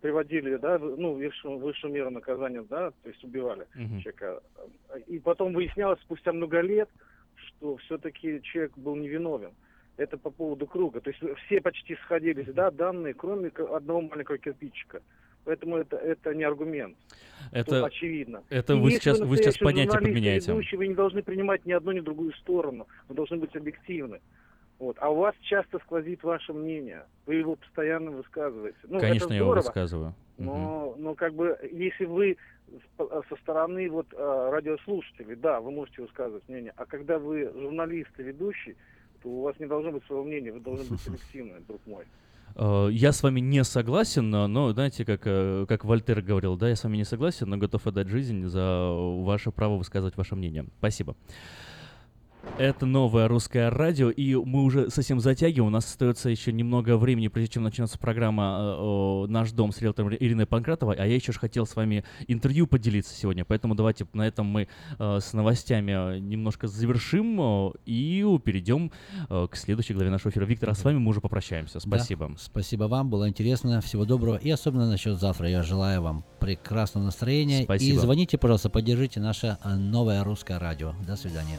[0.00, 4.00] приводили, да, ну, высшую, высшую меру наказания, да, то есть убивали Мгм.
[4.00, 4.40] человека.
[5.06, 6.88] И потом выяснялось спустя много лет,
[7.34, 9.50] что все-таки человек был невиновен.
[9.98, 11.00] Это по поводу круга.
[11.00, 15.02] То есть все почти сходились, да, данные, кроме одного маленького кирпичика.
[15.46, 16.96] Поэтому это, это не аргумент.
[17.52, 18.42] Это, Тут очевидно.
[18.50, 20.50] это И вы сейчас- вы сейчас понятие подменяете.
[20.50, 22.88] ведущий, вы не должны принимать ни одну, ни другую сторону.
[23.08, 24.20] Вы должны быть объективны.
[24.80, 24.96] Вот.
[25.00, 27.04] А у вас часто сквозит ваше мнение.
[27.26, 28.76] Вы его постоянно высказываете.
[28.88, 30.14] Ну, Конечно, это я его здорово, высказываю.
[30.38, 32.36] Но, но как бы, если вы
[32.98, 36.72] с- со стороны вот э, радиослушателей, да, вы можете высказывать мнение.
[36.76, 38.74] А когда вы журналист и ведущий,
[39.22, 42.04] то у вас не должно быть своего мнения, вы должны быть объективны, друг мой.
[42.56, 46.68] Э, Я с вами не согласен, но, но, знаете, как, э, как Вольтер говорил, да,
[46.68, 50.66] я с вами не согласен, но готов отдать жизнь за ваше право высказывать ваше мнение.
[50.78, 51.16] Спасибо.
[52.58, 55.66] Это новое русское радио, и мы уже совсем затягиваем.
[55.66, 60.14] У нас остается еще немного времени, прежде чем начнется программа э, «Наш дом» с риэлтором
[60.14, 64.46] Ириной Панкратовой, а я еще хотел с вами интервью поделиться сегодня, поэтому давайте на этом
[64.46, 64.68] мы
[64.98, 68.90] э, с новостями немножко завершим э, и перейдем
[69.28, 70.46] э, к следующей главе нашего эфира.
[70.46, 71.74] Виктор, а с вами мы уже попрощаемся.
[71.74, 72.34] Да, Спасибо.
[72.38, 73.82] спасибо вам, было интересно.
[73.82, 74.36] Всего доброго.
[74.36, 75.48] И особенно насчет завтра.
[75.48, 77.64] Я желаю вам прекрасного настроения.
[77.64, 77.96] Спасибо.
[77.96, 80.94] И звоните, пожалуйста, поддержите наше новое русское радио.
[81.06, 81.58] До свидания.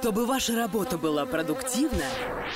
[0.00, 2.04] Чтобы ваша работа была продуктивна,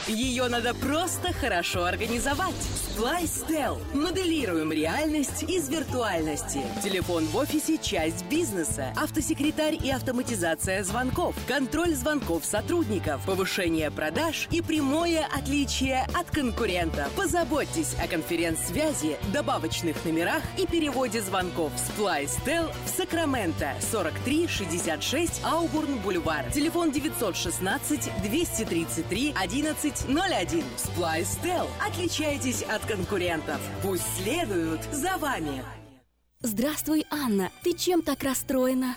[0.06, 2.54] ее надо просто хорошо организовать.
[2.54, 3.80] Splystel.
[3.94, 6.60] Моделируем реальность из виртуальности.
[6.84, 8.92] Телефон в офисе– часть бизнеса.
[8.96, 11.34] Автосекретарь и автоматизация звонков.
[11.48, 13.24] Контроль звонков сотрудников.
[13.26, 17.10] Повышение продаж и прямое отличие от конкурентов.
[17.16, 21.72] Позаботьтесь о конференц-связи, добавочных номерах и переводе звонков.
[21.74, 23.72] Splystel в Сакраменто.
[23.90, 26.44] 4366 Аубурн Бульвар.
[26.52, 27.31] Телефон 916
[28.22, 30.64] 233 1101.
[30.76, 31.68] Splystel.
[31.86, 33.60] Отличайтесь от конкурентов.
[33.82, 35.64] Пусть следуют за вами.
[36.40, 37.50] Здравствуй, Анна.
[37.62, 38.96] Ты чем так расстроена?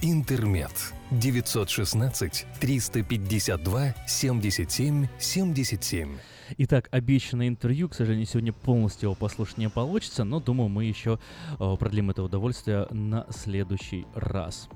[0.00, 0.72] «Интермед».
[1.10, 6.16] 916 352 77 77.
[6.58, 11.18] Итак, обещанное интервью, к сожалению, сегодня полностью его послушать не получится, но думаю, мы еще
[11.58, 14.68] э, продлим это удовольствие на следующий раз.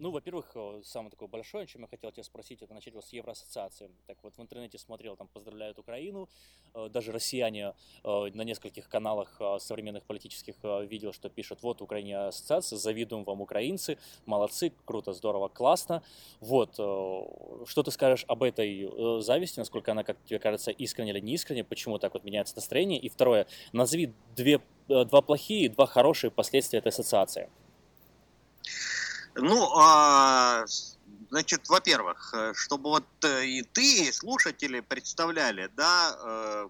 [0.00, 3.04] Ну, во-первых, э, самое такое большое, о чем я хотел тебя спросить, это начать вот
[3.04, 3.90] с Евроассоциации.
[4.06, 6.28] Так вот, в интернете смотрел, там поздравляют Украину,
[6.74, 12.76] э, даже россияне э, на нескольких каналах современных политических видел, что пишут, вот, Украине ассоциация,
[12.76, 16.02] завидуем вам украинцы, молодцы, круто, здорово, классно.
[16.40, 21.64] Вот, что ты скажешь об этой зависти, насколько она, как тебе кажется, искренне или неискренне,
[21.64, 23.00] почему так вот меняется настроение?
[23.00, 27.48] И второе, назови две, два плохие и два хорошие последствия этой ассоциации.
[29.40, 30.64] Ну, а,
[31.30, 36.68] значит, во-первых, э, чтобы вот э, и ты, и слушатели представляли, да, э,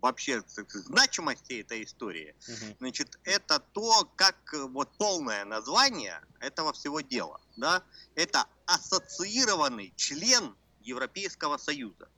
[0.00, 2.76] вообще значимости этой истории, угу.
[2.80, 7.82] значит, это то, как вот полное название этого всего дела, да,
[8.14, 12.08] это ассоциированный член Европейского Союза.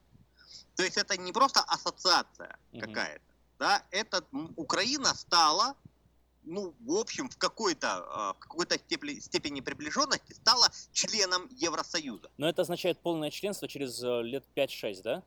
[0.77, 2.81] То есть это не просто ассоциация угу.
[2.81, 3.25] какая-то,
[3.59, 4.25] да, это
[4.57, 5.75] Украина стала
[6.45, 12.31] ну, в общем, в какой-то а, в какой-то степени, степени приближенности стала членом Евросоюза.
[12.39, 15.23] Но это означает полное членство через э, лет 5-6, да?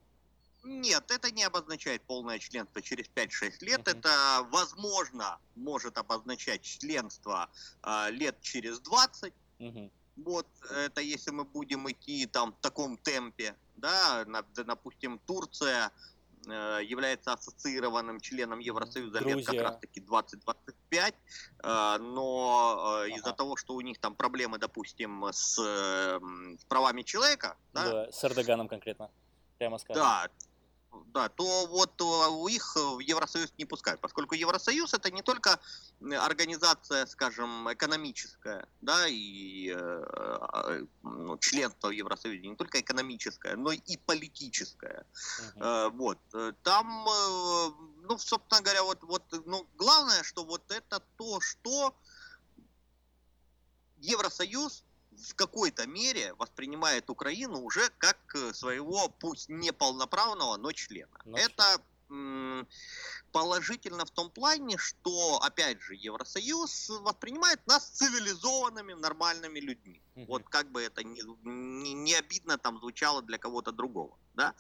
[0.64, 3.82] Нет, это не обозначает полное членство через 5-6 лет.
[3.82, 3.98] Uh-huh.
[3.98, 7.50] Это, возможно, может обозначать членство
[7.84, 9.34] э, лет через 20.
[9.60, 9.92] Uh-huh.
[10.16, 15.92] Вот, это если мы будем идти там в таком темпе, да, на, допустим, Турция
[16.52, 19.36] является ассоциированным членом Евросоюза Грузия.
[19.36, 21.14] лет как раз таки 20-25,
[21.64, 23.16] э, но э, ага.
[23.16, 28.24] из-за того, что у них там проблемы, допустим, с, с правами человека, да, да, с
[28.24, 29.10] Эрдоганом конкретно,
[29.58, 30.04] прямо скажем.
[30.04, 30.28] Да,
[31.08, 35.60] да, то вот у их в Евросоюз не пускают, поскольку Евросоюз это не только
[36.02, 43.98] организация, скажем, экономическая, да, и э, ну, членство в Евросоюзе не только экономическое, но и
[43.98, 45.06] политическое.
[45.56, 45.88] Uh-huh.
[45.88, 46.20] Э, вот,
[46.64, 47.72] там, э,
[48.04, 51.96] ну, собственно говоря, вот, вот, ну, главное, что вот это то, что
[53.98, 54.84] Евросоюз
[55.18, 61.18] в какой-то мере воспринимает Украину уже как э, своего, пусть не полноправного, но члена.
[61.26, 61.38] Но...
[61.38, 61.82] Это
[63.32, 70.02] положительно в том плане, что, опять же, Евросоюз воспринимает нас цивилизованными, нормальными людьми.
[70.28, 74.16] Вот как бы это не, не, не обидно там звучало для кого-то другого.
[74.36, 74.54] Да?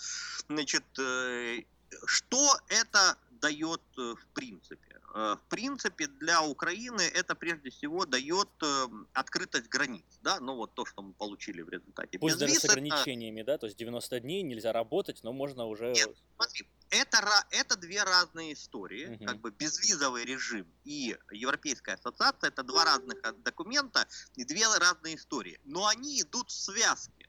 [0.47, 1.63] Значит, э,
[2.05, 5.01] что это дает э, в принципе?
[5.13, 10.73] Э, в принципе, для Украины это прежде всего дает эм, открытость границ, да, ну вот
[10.73, 12.19] то, что мы получили в результате.
[12.19, 13.51] Пусть даже с ограничениями, это...
[13.51, 15.91] да, то есть 90 дней нельзя работать, но можно уже...
[15.91, 17.17] Нет, смотри, это,
[17.51, 19.25] это две разные истории, угу.
[19.25, 25.59] как бы безвизовый режим и Европейская ассоциация, это два разных документа и две разные истории,
[25.65, 27.22] но они идут в связке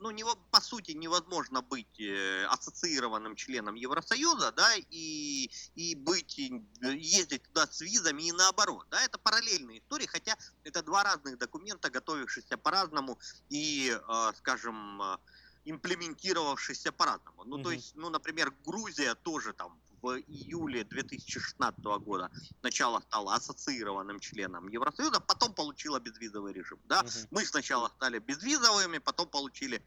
[0.00, 7.42] ну, не, по сути, невозможно быть э, ассоциированным членом Евросоюза, да, и, и быть, ездить
[7.44, 12.56] туда с визами и наоборот, да, это параллельные истории, хотя это два разных документа, готовившихся
[12.56, 13.18] по-разному
[13.50, 15.16] и, э, скажем, э,
[15.64, 17.44] имплементировавшихся по-разному.
[17.44, 17.62] Ну, mm-hmm.
[17.62, 24.68] то есть, ну, например, Грузия тоже там в июле 2016 года сначала стала ассоциированным членом
[24.68, 26.78] Евросоюза, потом получила безвизовый режим.
[26.84, 27.00] Да?
[27.00, 27.08] Угу.
[27.30, 29.82] Мы сначала стали безвизовыми, потом получили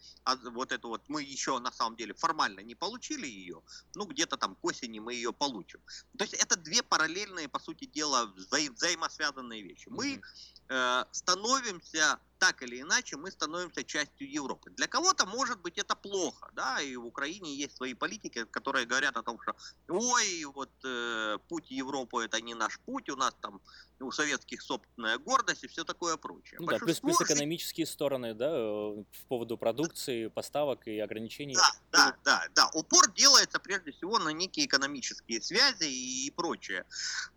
[0.51, 3.61] вот это вот, мы еще на самом деле формально не получили ее,
[3.95, 5.79] ну где-то там к осени мы ее получим.
[6.17, 9.87] То есть это две параллельные, по сути дела, вза- взаимосвязанные вещи.
[9.89, 9.95] Угу.
[9.95, 10.21] Мы
[10.69, 14.69] э, становимся так или иначе мы становимся частью Европы.
[14.71, 19.15] Для кого-то, может быть, это плохо, да, и в Украине есть свои политики, которые говорят
[19.17, 19.55] о том, что
[19.87, 23.61] ой, вот э, путь Европы это не наш путь, у нас там
[24.03, 26.59] у советских собственная гордость и все такое прочее.
[26.59, 31.55] Ну, да, плюс, плюс экономические стороны, да, э, в поводу продукции, поставок и ограничений.
[31.55, 32.69] Да, да, да, да.
[32.73, 36.85] Упор делается прежде всего на некие экономические связи и, прочее.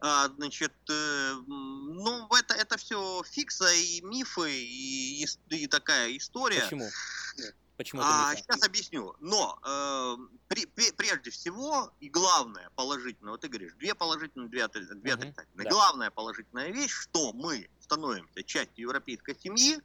[0.01, 6.61] А, значит, э, ну, это, это все фикса и мифы, и, и, и такая история.
[6.63, 6.89] Почему?
[7.77, 9.15] Почему а, сейчас объясню.
[9.21, 10.17] Но э,
[10.49, 15.23] при, при, прежде всего и главное положительное, вот ты говоришь, две положительные, две, две угу,
[15.23, 15.65] отрицательные.
[15.65, 15.71] Да.
[15.71, 19.79] Главная положительная вещь, что мы становимся частью европейской семьи,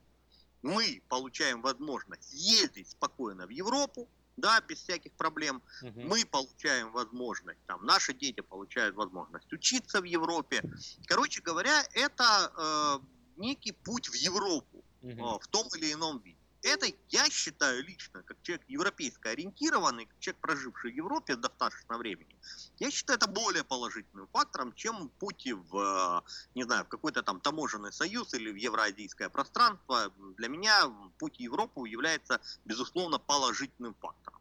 [0.61, 4.07] мы получаем возможность ездить спокойно в Европу,
[4.37, 5.61] да, без всяких проблем.
[5.81, 6.01] Угу.
[6.01, 10.63] Мы получаем возможность, там, наши дети получают возможность учиться в Европе.
[11.07, 13.05] Короче говоря, это э,
[13.37, 15.11] некий путь в Европу угу.
[15.11, 16.37] э, в том или ином виде.
[16.63, 22.39] Это я считаю лично, как человек европейско ориентированный, как человек, проживший в Европе достаточно времени,
[22.77, 26.23] я считаю это более положительным фактором, чем путь в,
[26.55, 30.13] не знаю, в какой-то там таможенный союз или в евроазийское пространство.
[30.37, 30.85] Для меня
[31.17, 34.40] путь в Европу является, безусловно, положительным фактором.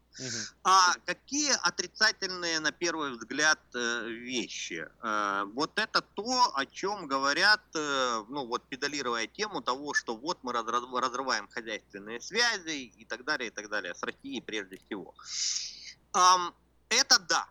[0.62, 4.86] А какие отрицательные, на первый взгляд, э, вещи?
[5.02, 10.38] Э, вот это то, о чем говорят, э, ну вот педалируя тему того, что вот
[10.42, 15.14] мы разрываем хозяйственные связи и так далее, и так далее, с Россией прежде всего.
[16.90, 17.48] Это да,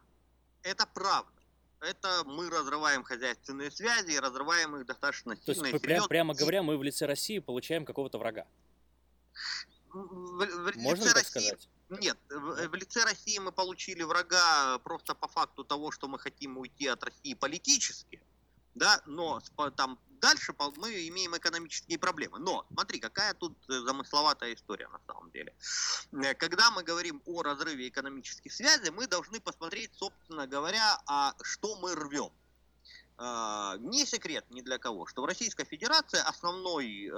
[0.64, 1.40] это правда
[1.82, 5.62] это мы разрываем хозяйственные связи и разрываем их достаточно сильно.
[5.62, 8.46] То есть, прям, прямо говоря, мы в лице России получаем какого-то врага.
[9.92, 11.70] В, в Можно лице России, сказать?
[11.90, 16.58] Нет, в, в лице России мы получили врага просто по факту того, что мы хотим
[16.58, 18.22] уйти от России политически,
[18.76, 19.42] да, но
[19.76, 22.38] там дальше мы имеем экономические проблемы.
[22.40, 25.56] Но смотри, какая тут э, замысловатая история на самом деле.
[26.12, 31.76] Э, когда мы говорим о разрыве экономических связей, мы должны посмотреть, собственно говоря, а что
[31.78, 32.32] мы рвем.
[33.22, 37.12] Uh, не секрет ни для кого, что в Российской Федерации основной,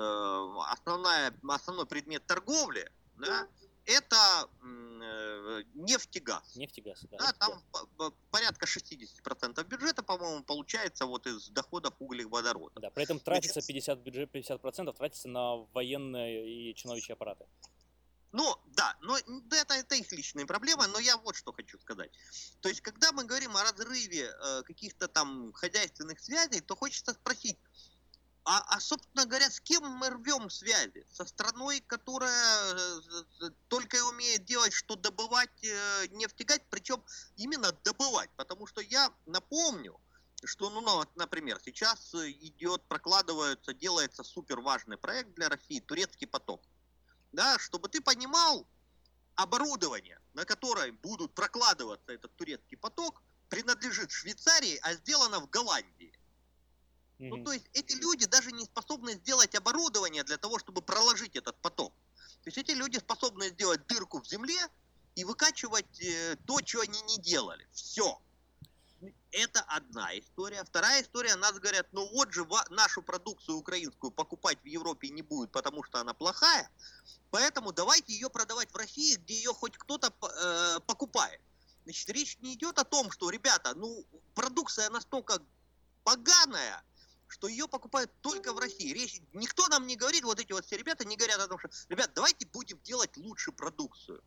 [0.68, 3.48] основная, основной предмет торговли да,
[3.86, 6.56] это э, нефть и газ.
[6.56, 7.18] Нефть и газ, да.
[7.18, 12.80] да там порядка 60% бюджета, по-моему, получается вот из доходов углеводорода.
[12.80, 17.46] Да, при этом тратится 50 бюджет, 50% тратится на военные и чиновничьи аппараты.
[18.34, 22.12] Ну, да, но это, это их личные проблемы, но я вот что хочу сказать.
[22.62, 27.58] То есть, когда мы говорим о разрыве э, каких-то там хозяйственных связей, то хочется спросить,
[28.44, 31.06] а, а, собственно говоря, с кем мы рвем связи?
[31.12, 37.04] Со страной, которая э, только и умеет делать, что добывать э, нефть и газ, причем
[37.38, 38.30] именно добывать.
[38.36, 40.00] Потому что я напомню,
[40.44, 46.62] что, ну, ну, например, сейчас идет, прокладывается, делается супер важный проект для России, турецкий поток.
[47.32, 48.66] Да, чтобы ты понимал,
[49.36, 56.18] оборудование, на которое будут прокладываться этот турецкий поток, принадлежит Швейцарии, а сделано в Голландии.
[57.30, 61.56] Ну, то есть эти люди даже не способны сделать оборудование для того, чтобы проложить этот
[61.62, 61.94] поток.
[62.44, 64.60] То есть эти люди способны сделать дырку в земле
[65.16, 67.68] и выкачивать э, то, что они не делали.
[67.72, 68.20] Все.
[69.32, 70.64] Это одна история.
[70.64, 75.52] Вторая история, нас говорят, ну вот же нашу продукцию украинскую покупать в Европе не будет,
[75.52, 76.70] потому что она плохая.
[77.30, 81.42] Поэтому давайте ее продавать в России, где ее хоть кто-то э, покупает.
[81.84, 85.42] Значит, речь не идет о том, что, ребята, ну, продукция настолько
[86.04, 86.84] поганая,
[87.32, 88.94] что ее покупают только в России.
[88.94, 91.70] Речь, никто нам не говорит, вот эти вот все ребята не говорят о том, что,
[91.90, 94.22] ребят, давайте будем делать лучше продукцию.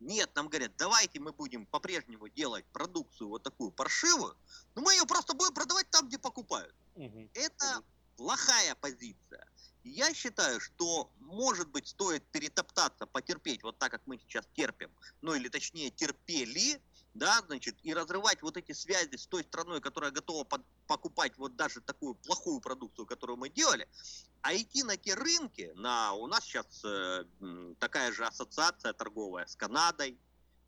[0.00, 4.34] Нет, нам говорят, давайте мы будем по-прежнему делать продукцию вот такую паршивую,
[4.74, 6.74] но мы ее просто будем продавать там, где покупают.
[6.94, 7.30] Угу.
[7.34, 7.82] Это
[8.16, 9.46] плохая позиция.
[9.84, 14.90] Я считаю, что, может быть, стоит перетоптаться, потерпеть вот так, как мы сейчас терпим,
[15.20, 16.80] ну или точнее терпели,
[17.14, 21.56] да, значит, и разрывать вот эти связи с той страной, которая готова под, покупать вот
[21.56, 23.88] даже такую плохую продукцию, которую мы делали,
[24.42, 27.24] а идти на те рынки, на, у нас сейчас э,
[27.78, 30.18] такая же ассоциация торговая с Канадой,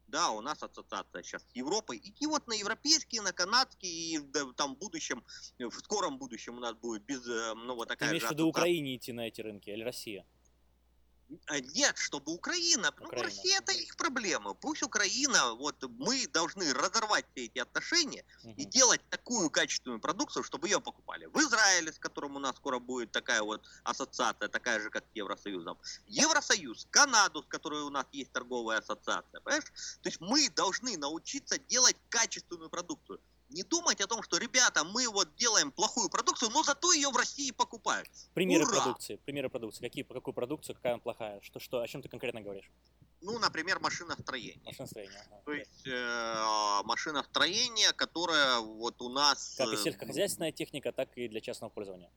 [0.08, 4.44] да, у нас ассоциация сейчас с Европой, идти вот на европейские, на канадские, и да,
[4.56, 5.24] там в будущем,
[5.58, 8.48] в скором будущем у нас будет без, э, ну вот такая Ты имеешь в виду
[8.48, 10.26] Украине идти на эти рынки или Россия?
[11.46, 13.16] А, нет, чтобы Украина, Украина.
[13.16, 14.54] ну Россия это их проблема.
[14.54, 18.54] Пусть Украина, вот мы должны разорвать все эти отношения угу.
[18.56, 21.26] и делать такую качественную продукцию, чтобы ее покупали.
[21.26, 25.14] В Израиле, с которым у нас скоро будет такая вот ассоциация, такая же, как с
[25.14, 25.78] Евросоюзом.
[26.06, 29.40] Евросоюз, Канаду, с которой у нас есть торговая ассоциация.
[29.40, 29.64] Понимаешь?
[30.02, 33.20] То есть мы должны научиться делать качественную продукцию
[33.52, 37.16] не думать о том, что, ребята, мы вот делаем плохую продукцию, но зато ее в
[37.16, 38.08] России покупают.
[38.34, 38.76] Примеры Ура!
[38.76, 39.16] продукции.
[39.16, 39.82] Примеры продукции.
[39.82, 41.40] Какие, какую продукцию, какая она плохая?
[41.42, 42.70] Что, что, о чем ты конкретно говоришь?
[43.20, 44.64] Ну, например, машиностроение.
[44.64, 45.22] Машиностроение.
[45.26, 45.42] Ага.
[45.44, 49.54] То есть э, машиностроение, которое вот у нас...
[49.56, 52.10] Как и э, сельскохозяйственная техника, так и для частного пользования.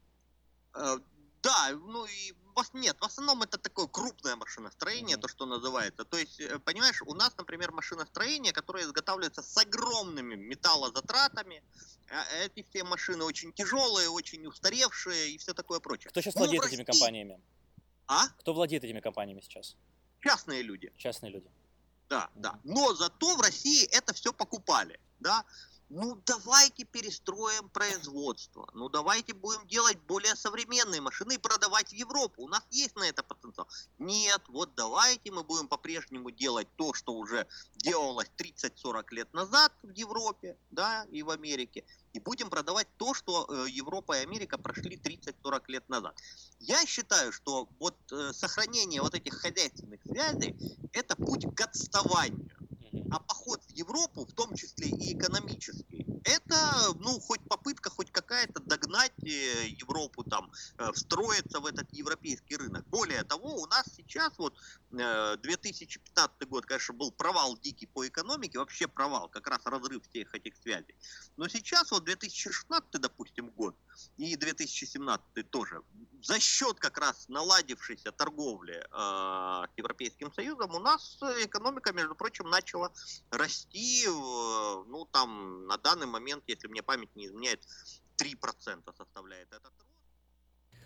[0.74, 0.98] Э,
[1.44, 2.34] да, ну и
[2.74, 5.22] нет, в основном это такое крупное машиностроение, mm-hmm.
[5.22, 6.06] то, что называется.
[6.06, 11.64] То есть, э, понимаешь, у нас, например, машиностроение, которое изготавливается с огромными металлозатратами.
[12.10, 16.10] А эти все машины очень тяжелые, очень устаревшие и все такое прочее.
[16.10, 16.76] Кто сейчас ну, владеет России...
[16.76, 17.42] этими компаниями?
[18.08, 18.28] А?
[18.40, 19.76] Кто владеет этими компаниями сейчас?
[20.22, 20.94] Частные люди.
[20.98, 21.50] Частные люди.
[22.10, 22.60] Да, да.
[22.64, 25.44] Но зато в России это все покупали, да
[25.90, 32.44] ну давайте перестроим производство, ну давайте будем делать более современные машины и продавать в Европу.
[32.44, 33.68] У нас есть на это потенциал.
[34.00, 39.92] Нет, вот давайте мы будем по-прежнему делать то, что уже делалось 30-40 лет назад в
[39.92, 41.84] Европе, да, и в Америке,
[42.14, 46.18] и будем продавать то, что э, Европа и Америка прошли 30-40 лет назад.
[46.60, 50.56] Я считаю, что вот э, сохранение вот этих хозяйственных связей–
[50.94, 52.50] это путь к отставанию.
[53.12, 56.06] А поход в Европу, в том числе и экономически.
[56.24, 62.58] Это, ну, хоть попытка, хоть какая-то догнать э, Европу, там, э, встроиться в этот европейский
[62.58, 62.84] рынок.
[62.90, 64.58] Более того, у нас сейчас вот
[64.90, 70.34] 2015 э, год, конечно, был провал дикий по экономике, вообще провал, как раз разрыв всех
[70.34, 70.96] этих связей.
[71.38, 73.76] Но сейчас вот 2016, допустим, год
[74.18, 75.82] и 2017 тоже,
[76.22, 82.50] за счет как раз наладившейся торговли э, с Европейским Союзом у нас экономика, между прочим,
[82.50, 82.92] начала
[83.30, 87.62] расти, э, ну там на данный момент, если мне память не изменяет,
[88.18, 90.80] 3% составляет этот рост.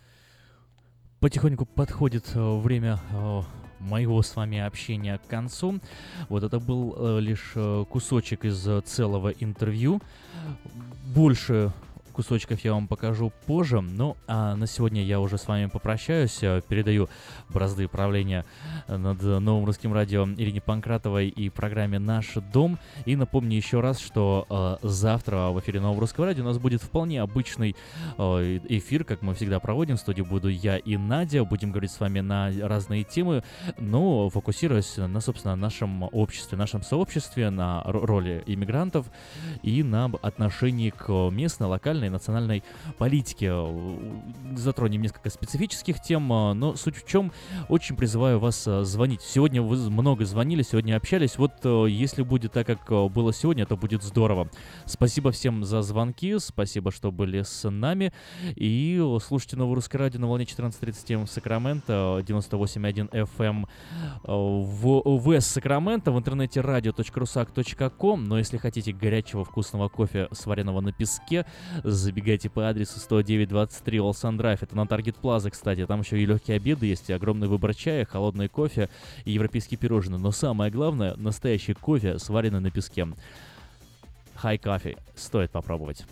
[1.22, 3.42] Потихоньку подходит э, время э,
[3.80, 5.80] моего с вами общения к концу.
[6.28, 7.54] Вот это был лишь
[7.90, 10.02] кусочек из целого интервью.
[11.16, 11.72] Больше
[12.20, 13.80] кусочков я вам покажу позже.
[13.80, 16.44] Ну, а на сегодня я уже с вами попрощаюсь.
[16.44, 17.08] Э, передаю
[17.48, 18.44] бразды правления
[18.90, 22.78] над новым русским радио Ирине Панкратовой и программе «Наш дом».
[23.06, 24.46] И напомню еще раз, что
[24.82, 27.74] э, завтра в эфире нового русского радио у нас будет вполне обычный
[28.18, 29.96] э, эфир, как мы всегда проводим.
[29.96, 31.46] В студии буду я и Надя.
[31.46, 33.46] Будем говорить с вами на разные темы,
[33.78, 39.06] но фокусируясь на, собственно, нашем обществе, нашем сообществе, на роли иммигрантов
[39.64, 42.64] и на отношении к местной, локальной и национальной
[42.98, 43.52] политики.
[44.58, 47.32] Затронем несколько специфических тем, а, но суть в чем,
[47.70, 49.22] очень призываю вас а, звонить.
[49.22, 51.38] Сегодня вы много звонили, сегодня общались.
[51.38, 51.54] Вот
[51.88, 54.50] если будет так, как было сегодня, это будет здорово.
[54.86, 58.12] Спасибо всем за звонки, спасибо, что были с нами.
[58.56, 63.66] И слушайте Новое Русское Радио на волне 14.37 в Сакраменто, 98.1 FM
[64.24, 68.24] в ВС Сакраменто, в интернете radio.rusak.com.
[68.26, 71.46] Но если хотите горячего вкусного кофе, сваренного на песке,
[72.00, 74.64] забегайте по адресу 10923 Олсан Драйв.
[74.64, 75.86] Это на Таргет Плаза, кстати.
[75.86, 78.90] Там еще и легкие обеды есть, и огромный выбор чая, холодный кофе
[79.26, 80.20] и европейские пирожные.
[80.20, 83.08] Но самое главное, настоящий кофе, сваренный на песке.
[84.36, 84.98] Хай кофе.
[85.16, 86.06] Стоит попробовать.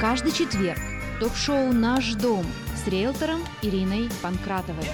[0.00, 0.80] Каждый четверг
[1.22, 2.44] ток-шоу «Наш дом»
[2.74, 4.88] с риэлтором Ириной Панкратовой.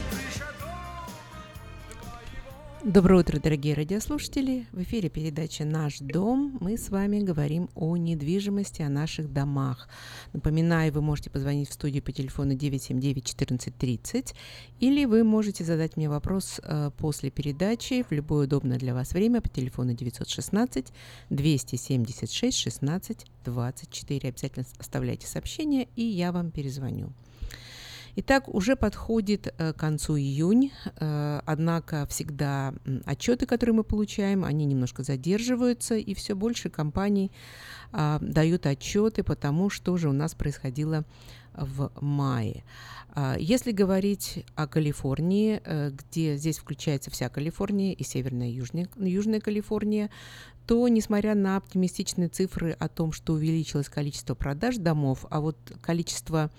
[2.84, 4.68] Доброе утро, дорогие радиослушатели!
[4.70, 6.56] В эфире передача «Наш дом».
[6.60, 9.88] Мы с вами говорим о недвижимости, о наших домах.
[10.32, 14.32] Напоминаю, вы можете позвонить в студию по телефону 979-1430
[14.78, 19.40] или вы можете задать мне вопрос э, после передачи в любое удобное для вас время
[19.40, 20.92] по телефону 916
[21.30, 24.28] 276 16 24.
[24.28, 27.12] Обязательно оставляйте сообщение, и я вам перезвоню.
[28.20, 32.74] Итак, уже подходит э, к концу июнь, э, однако всегда
[33.04, 37.30] отчеты, которые мы получаем, они немножко задерживаются, и все больше компаний
[37.92, 41.04] а, дают отчеты по тому, что же у нас происходило
[41.54, 42.64] в мае.
[43.10, 48.88] А, если говорить о Калифорнии, э, где здесь включается вся Калифорния и Северная и Южная,
[48.96, 50.10] Южная Калифорния,
[50.66, 56.50] то, несмотря на оптимистичные цифры о том, что увеличилось количество продаж домов, а вот количество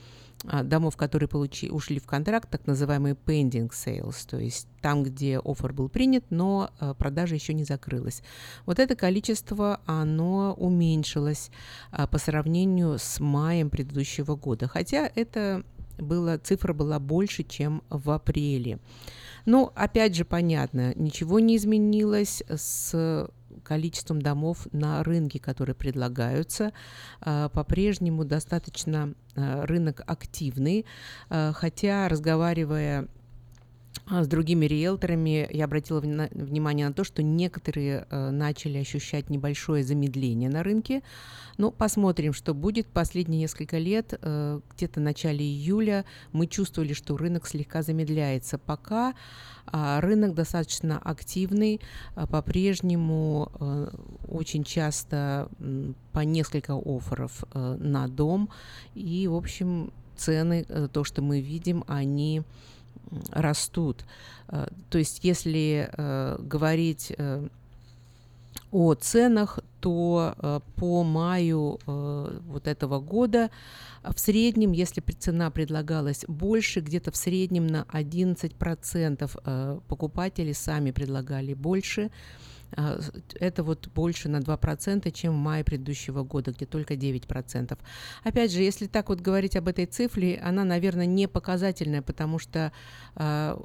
[0.44, 5.74] домов, которые получи, ушли в контракт, так называемые pending sales, то есть там, где офер
[5.74, 8.22] был принят, но а, продажа еще не закрылась.
[8.66, 11.52] Вот это количество, оно уменьшилось
[11.92, 15.64] а, по сравнению с маем предыдущего года, хотя это
[15.98, 18.80] было, цифра была больше, чем в апреле.
[19.46, 23.30] Но, опять же, понятно, ничего не изменилось с
[23.64, 26.72] количеством домов на рынке, которые предлагаются.
[27.22, 30.86] А, по-прежнему достаточно а, рынок активный,
[31.30, 33.08] а, хотя, разговаривая
[34.10, 40.50] с другими риэлторами я обратила внимание на то, что некоторые э, начали ощущать небольшое замедление
[40.50, 41.04] на рынке.
[41.58, 42.88] Но посмотрим, что будет.
[42.88, 48.58] Последние несколько лет, э, где-то в начале июля, мы чувствовали, что рынок слегка замедляется.
[48.58, 49.14] Пока
[49.72, 51.80] э, рынок достаточно активный,
[52.16, 53.90] э, по-прежнему э,
[54.28, 55.50] очень часто
[56.14, 58.50] по несколько офферов на дом.
[58.96, 62.44] И, в общем, цены, то, что мы видим, они
[63.32, 64.06] растут.
[64.48, 67.48] Э, то есть, если э, говорить э,
[68.72, 73.50] о ценах, то по маю вот этого года
[74.04, 82.12] в среднем, если цена предлагалась больше, где-то в среднем на 11% покупатели сами предлагали больше,
[82.72, 87.78] это вот больше на 2%, чем в мае предыдущего года, где только 9%.
[88.24, 92.72] Опять же, если так вот говорить об этой цифре, она, наверное, не показательная, потому что
[93.16, 93.60] а,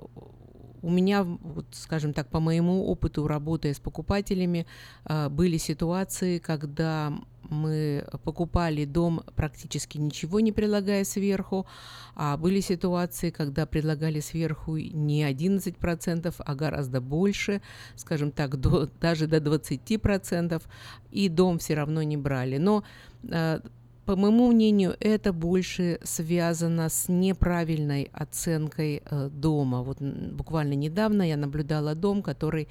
[0.82, 4.66] у меня, вот, скажем так, по моему опыту работы с покупателями,
[5.04, 7.12] а, были ситуации, когда
[7.50, 11.66] мы покупали дом практически ничего не прилагая сверху,
[12.14, 17.60] а были ситуации, когда предлагали сверху не 11%, а гораздо больше,
[17.96, 20.62] скажем так, до, даже до 20%,
[21.10, 22.58] и дом все равно не брали.
[22.58, 22.84] Но
[23.28, 23.60] э,
[24.04, 29.82] по моему мнению, это больше связано с неправильной оценкой э, дома.
[29.82, 32.68] Вот буквально недавно я наблюдала дом, который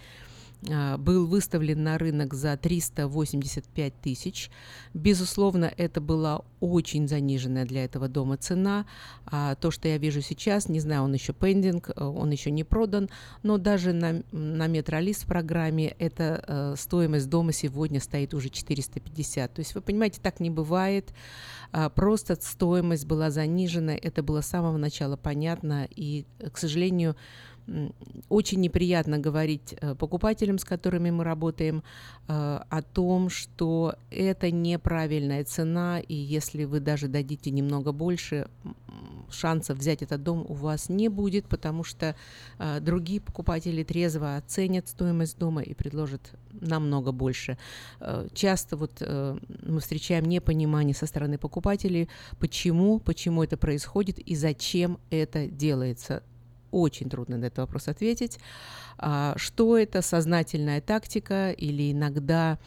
[0.97, 4.49] был выставлен на рынок за 385 тысяч.
[4.93, 8.85] Безусловно, это была очень заниженная для этого дома цена.
[9.25, 12.63] А то, что я вижу сейчас, не знаю, он еще пендинг, э, он еще не
[12.63, 13.09] продан,
[13.43, 19.53] но даже на, на метролист в программе эта э, стоимость дома сегодня стоит уже 450.
[19.53, 21.13] То есть вы понимаете, так не бывает.
[21.73, 27.15] А, просто стоимость была занижена, это было с самого начала понятно, и, к сожалению,
[28.29, 31.83] очень неприятно говорить э, покупателям, с которыми мы работаем,
[32.27, 38.47] э, о том, что это неправильная цена, и если вы даже дадите немного больше,
[39.31, 42.15] шансов взять этот дом у вас не будет, потому что
[42.59, 47.57] э, другие покупатели трезво оценят стоимость дома и предложат намного больше.
[48.33, 52.09] Часто вот мы встречаем непонимание со стороны покупателей,
[52.39, 56.21] почему, почему это происходит и зачем это делается
[56.73, 58.39] очень трудно на этот вопрос ответить.
[58.97, 62.57] А, что это сознательная тактика или иногда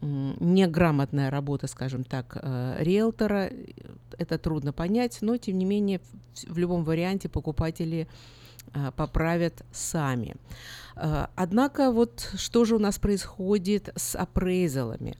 [0.00, 3.50] неграмотная работа, скажем так, э, риэлтора,
[4.18, 6.00] это трудно понять, но тем не менее
[6.46, 8.08] в любом варианте покупатели
[8.74, 10.34] э, поправят сами.
[10.96, 15.16] Э, однако вот что же у нас происходит с апрейзалами?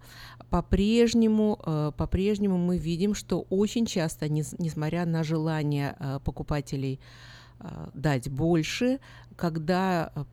[0.50, 7.33] По-прежнему, по-прежнему мы видим, что очень часто, несмотря на желание покупателей Э,
[7.94, 9.00] дать больше,
[9.36, 10.24] когда э,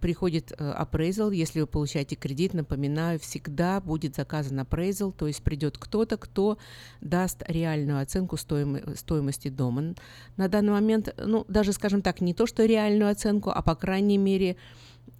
[0.00, 5.78] приходит appraisal, э, если вы получаете кредит, напоминаю, всегда будет заказан appraisal, то есть придет
[5.78, 6.58] кто-то, кто
[7.00, 9.94] даст реальную оценку стоим- стоимости дома.
[10.36, 14.18] На данный момент, ну, даже, скажем так, не то, что реальную оценку, а, по крайней
[14.18, 14.56] мере,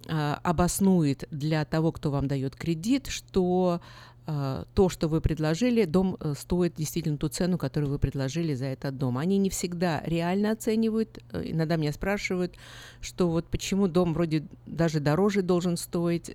[0.07, 6.33] обоснует для того, кто вам дает кредит, что Э, то, что вы предложили, дом э,
[6.37, 9.17] стоит действительно ту цену, которую вы предложили за этот дом.
[9.17, 11.19] Они не всегда реально оценивают.
[11.31, 12.55] Э, иногда меня спрашивают,
[13.01, 16.29] что вот почему дом вроде даже дороже должен стоить.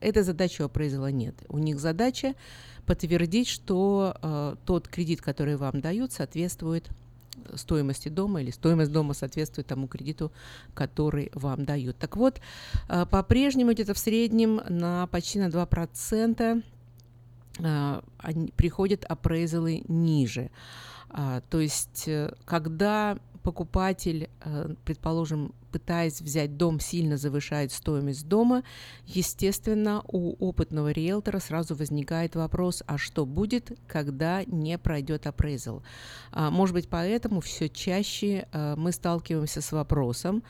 [0.00, 1.34] Этой задачи у произвела нет.
[1.48, 2.34] У них задача
[2.86, 6.88] подтвердить, что э, тот кредит, который вам дают, соответствует
[7.54, 10.32] стоимости дома или стоимость дома соответствует тому кредиту,
[10.74, 11.96] который вам дают.
[11.98, 12.40] Так вот,
[12.88, 16.62] э, по-прежнему где-то в среднем на почти на 2% а, они,
[18.56, 20.50] приходят апрейзалы ниже.
[21.12, 28.62] А, то есть, э, когда покупатель, э, предположим, пытаясь взять дом, сильно завышает стоимость дома,
[29.06, 35.82] естественно, у опытного риэлтора сразу возникает вопрос, а что будет, когда не пройдет апрейзал?
[36.30, 40.42] А, может быть, поэтому все чаще э, мы сталкиваемся с вопросом,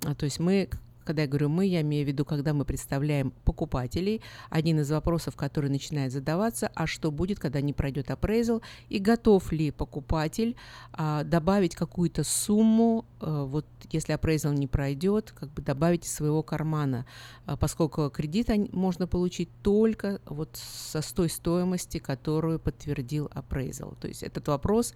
[0.00, 0.68] то есть мы
[1.06, 4.20] когда я говорю мы, я имею в виду, когда мы представляем покупателей,
[4.50, 9.52] один из вопросов, который начинает задаваться, а что будет, когда не пройдет appraisal, и готов
[9.52, 10.56] ли покупатель
[10.92, 16.42] а, добавить какую-то сумму, а, вот если appraisal не пройдет, как бы добавить из своего
[16.42, 17.06] кармана,
[17.46, 23.96] а, поскольку кредит можно получить только вот со той стоимости, которую подтвердил appraisal.
[24.00, 24.94] То есть этот вопрос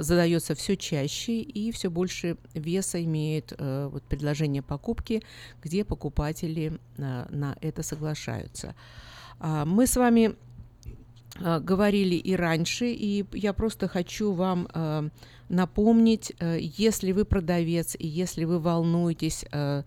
[0.00, 5.22] задается все чаще и все больше веса имеет э, вот, предложение покупки,
[5.62, 8.74] где покупатели а, на это соглашаются.
[9.38, 10.36] А, мы с вами
[11.40, 14.68] говорили и раньше, и я просто хочу вам
[15.48, 19.82] напомнить, э, если вы продавец и если вы волнуетесь э,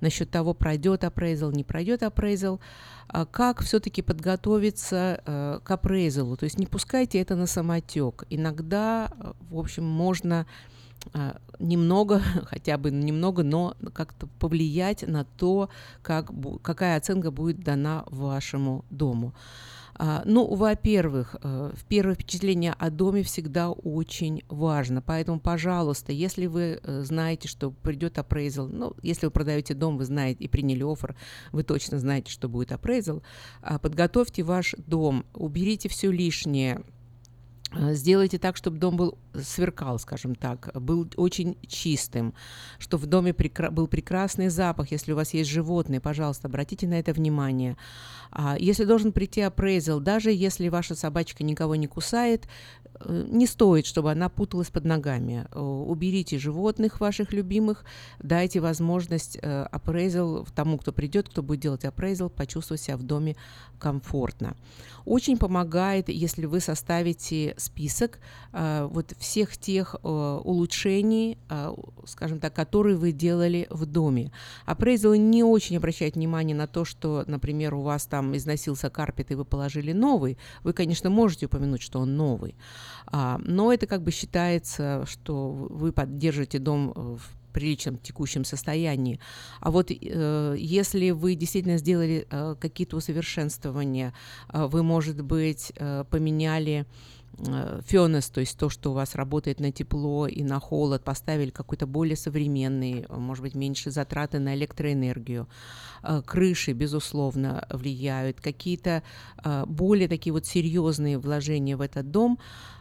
[0.00, 2.60] насчет того, пройдет апрейзал, не пройдет апрейзал,
[3.08, 6.36] а как все-таки подготовиться э, к апрейзалу.
[6.36, 8.24] То есть не пускайте это на самотек.
[8.30, 10.46] Иногда, э, в общем, можно
[11.12, 15.68] э, немного, хотя бы немного, но как-то повлиять на то,
[16.02, 16.30] как,
[16.62, 19.32] какая оценка будет дана вашему дому.
[19.96, 26.80] А, ну, во-первых, э, первое впечатление о доме всегда очень важно, поэтому, пожалуйста, если вы
[26.82, 31.14] э, знаете, что придет апрейзал, ну, если вы продаете дом, вы знаете и приняли офер,
[31.52, 33.22] вы точно знаете, что будет апрейзал,
[33.62, 36.82] а, подготовьте ваш дом, уберите все лишнее,
[37.92, 42.34] сделайте так, чтобы дом был сверкал, скажем так, был очень чистым,
[42.78, 44.90] что в доме прекра- был прекрасный запах.
[44.92, 47.76] Если у вас есть животные, пожалуйста, обратите на это внимание.
[48.30, 52.46] А если должен прийти апрейзел, даже если ваша собачка никого не кусает,
[52.83, 55.46] э, не стоит, чтобы она путалась под ногами.
[55.50, 57.84] Э, уберите животных ваших любимых,
[58.22, 63.36] дайте возможность апрейзел тому, кто придет, кто будет делать апрейзел, почувствовать себя в доме
[63.78, 64.56] комфортно.
[65.04, 68.18] Очень помогает, если вы составите список
[68.52, 71.74] э, вот всех тех э, улучшений, э,
[72.06, 74.32] скажем так, которые вы делали в доме.
[74.64, 79.34] Апрейзел не очень обращает внимание на то, что, например, у вас там износился карпет, и
[79.34, 80.38] вы положили новый.
[80.62, 82.54] Вы, конечно, можете упомянуть, что он новый,
[83.12, 87.20] но это как бы считается, что вы поддержите дом в
[87.54, 89.18] приличном текущем состоянии.
[89.60, 94.12] А вот э, если вы действительно сделали э, какие-то усовершенствования,
[94.52, 96.84] э, вы, может быть, э, поменяли
[97.38, 101.50] э, фенес, то есть то, что у вас работает на тепло и на холод, поставили
[101.50, 105.46] какой-то более современный, может быть, меньше затраты на электроэнергию.
[106.02, 108.40] Э, крыши, безусловно, влияют.
[108.40, 109.02] Какие-то
[109.66, 112.73] более такие вот серьезные вложения в этот дом– а,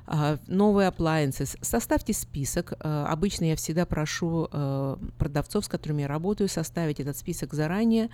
[0.47, 1.57] новые appliances.
[1.61, 2.73] Составьте список.
[2.79, 8.09] А, обычно я всегда прошу а, продавцов, с которыми я работаю, составить этот список заранее.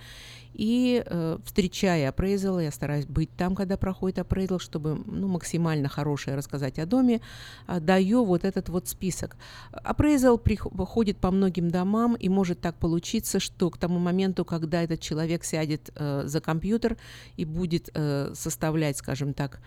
[0.52, 1.04] И
[1.44, 6.86] встречая апрейзал, я стараюсь быть там, когда проходит апрейзал, чтобы ну, максимально хорошее рассказать о
[6.86, 7.20] доме,
[7.68, 9.36] даю вот этот вот список.
[9.72, 15.00] Апрейзал приходит по многим домам, и может так получиться, что к тому моменту, когда этот
[15.00, 16.96] человек сядет за компьютер
[17.36, 17.88] и будет
[18.34, 19.60] составлять, скажем так,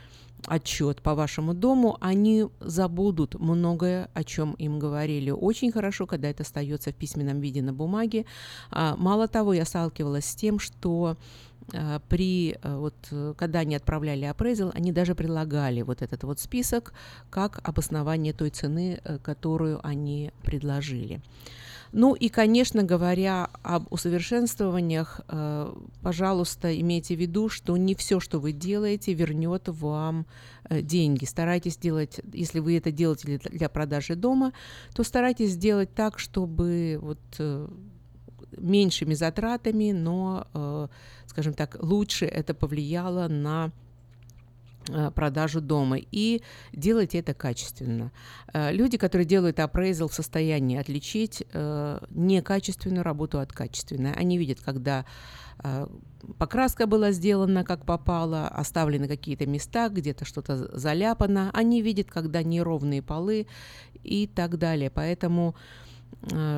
[0.47, 5.31] отчет по вашему дому, они забудут многое, о чем им говорили.
[5.31, 8.25] Очень хорошо, когда это остается в письменном виде на бумаге.
[8.71, 11.17] А, мало того, я сталкивалась с тем, что
[12.09, 12.95] при а, вот
[13.37, 16.93] когда они отправляли апрейзел, они даже предлагали вот этот вот список
[17.29, 21.21] как обоснование той цены, э, которую они предложили.
[21.93, 28.39] Ну и, конечно, говоря об усовершенствованиях, э, пожалуйста, имейте в виду, что не все, что
[28.39, 30.25] вы делаете, вернет вам
[30.63, 31.25] э, деньги.
[31.25, 34.53] Старайтесь делать, если вы это делаете для, продажи дома,
[34.95, 37.67] то старайтесь сделать так, чтобы вот э,
[38.57, 40.87] меньшими затратами, но, э,
[41.25, 43.71] скажем так, лучше это повлияло на
[44.89, 46.41] Э, продажу дома и
[46.73, 48.11] делайте это качественно.
[48.53, 51.43] Э, люди, которые делают appraisal в состоянии отличить
[52.09, 54.13] некачественную работу от качественной.
[54.13, 55.05] Они видят, когда
[56.37, 61.51] покраска была сделана как попало, оставлены какие-то места, где-то что-то заляпано.
[61.53, 63.47] Они видят, когда неровные полы
[64.03, 64.89] и так далее.
[64.89, 65.55] Поэтому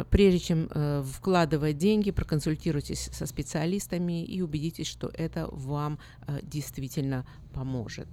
[0.10, 0.70] прежде чем
[1.04, 6.00] вкладывать деньги, проконсультируйтесь со специалистами и убедитесь, что это вам
[6.44, 8.08] действительно поможет.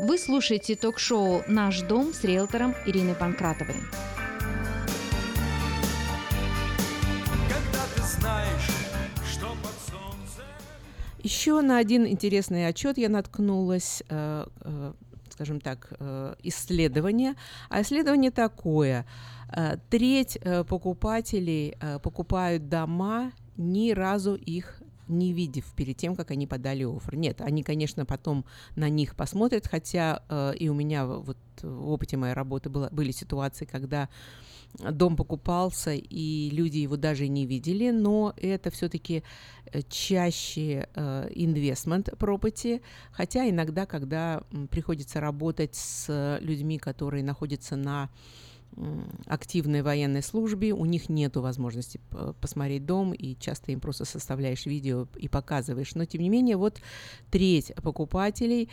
[0.00, 3.74] Вы слушаете ток-шоу «Наш дом» с риэлтором Ириной Панкратовой.
[11.20, 14.92] Еще на один интересный отчет я наткнулась, э, э,
[15.38, 17.34] скажем так, э, исследование.
[17.68, 19.06] А исследование такое.
[19.56, 26.46] Э, треть э, покупателей покупают дома, ни разу их не видев перед тем, как они
[26.46, 27.16] подали офер.
[27.16, 28.44] Нет, они, конечно, потом
[28.76, 30.22] на них посмотрят, хотя
[30.58, 34.08] и у меня вот в опыте моей работы было, были ситуации, когда
[34.78, 39.22] дом покупался, и люди его даже не видели, но это все-таки
[39.72, 42.80] э, чаще э, investment property,
[43.10, 48.10] хотя иногда, когда приходится работать с людьми, которые находятся на
[49.26, 52.00] активной военной службе, у них нет возможности
[52.40, 55.94] посмотреть дом, и часто им просто составляешь видео и показываешь.
[55.94, 56.80] Но, тем не менее, вот
[57.30, 58.68] треть покупателей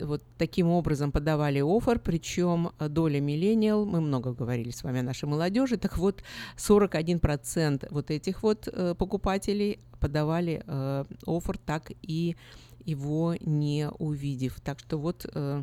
[0.00, 5.28] вот таким образом подавали офер, причем доля миллениал, мы много говорили с вами о нашей
[5.28, 6.22] молодежи, так вот
[6.56, 12.36] 41% вот этих вот э, покупателей подавали э, офер, так и
[12.84, 14.60] его не увидев.
[14.60, 15.62] Так что вот э,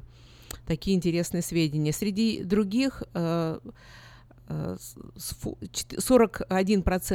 [0.65, 1.93] такие интересные сведения.
[1.93, 3.71] Среди других 41%
[4.49, 4.77] э,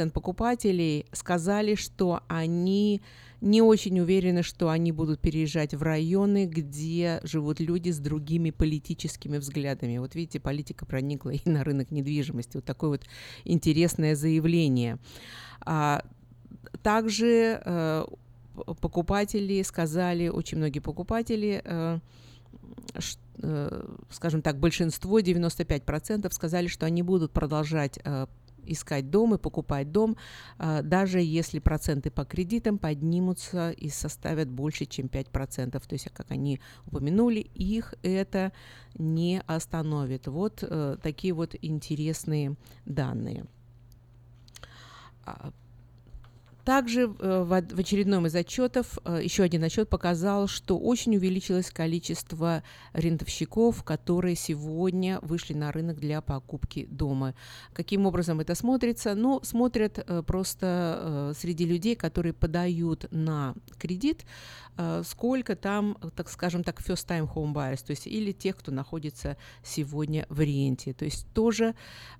[0.05, 3.01] э, покупателей сказали, что они
[3.41, 9.37] не очень уверены, что они будут переезжать в районы, где живут люди с другими политическими
[9.37, 9.97] взглядами.
[9.97, 12.55] Вот видите, политика проникла и на рынок недвижимости.
[12.55, 13.01] Вот такое вот
[13.43, 14.97] интересное заявление.
[15.65, 16.05] А,
[16.81, 18.05] также э,
[18.79, 21.61] покупатели сказали, очень многие покупатели
[22.93, 22.99] Э,
[24.09, 28.27] скажем так, большинство, 95% сказали, что они будут продолжать э,
[28.65, 30.17] искать дом и покупать дом,
[30.57, 35.71] а, даже если проценты по кредитам поднимутся и составят больше, чем 5%.
[35.71, 38.51] То есть, как они упомянули, их это
[38.95, 40.27] не остановит.
[40.27, 42.55] Вот э, такие вот интересные
[42.85, 43.45] данные.
[46.63, 52.63] Также э, в очередном из отчетов, э, еще один отчет показал, что очень увеличилось количество
[52.93, 57.35] рентовщиков, которые сегодня вышли на рынок для покупки дома.
[57.73, 59.13] Каким образом это смотрится?
[59.13, 64.25] Ну, смотрят э, просто среди людей, которые подают на кредит,
[65.03, 69.37] сколько там, так скажем так, first time home buyers, то есть или тех, кто находится
[69.63, 70.93] сегодня в ренте.
[70.93, 71.75] То есть тоже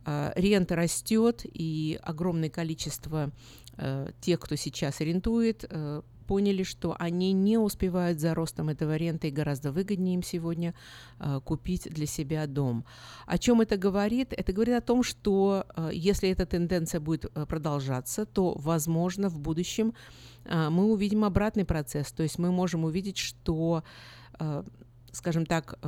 [0.05, 3.31] рента растет, и огромное количество
[3.77, 9.27] э, те, кто сейчас арендует, э, поняли, что они не успевают за ростом этого рента
[9.27, 10.73] и гораздо выгоднее им сегодня
[11.19, 12.85] э, купить для себя дом.
[13.25, 14.33] О чем это говорит?
[14.33, 19.93] Это говорит о том, что если эта тенденция будет продолжаться, то, возможно, в будущем
[20.45, 22.11] мы увидим обратный процесс.
[22.11, 23.83] То есть мы можем увидеть, что,
[25.11, 25.79] скажем так,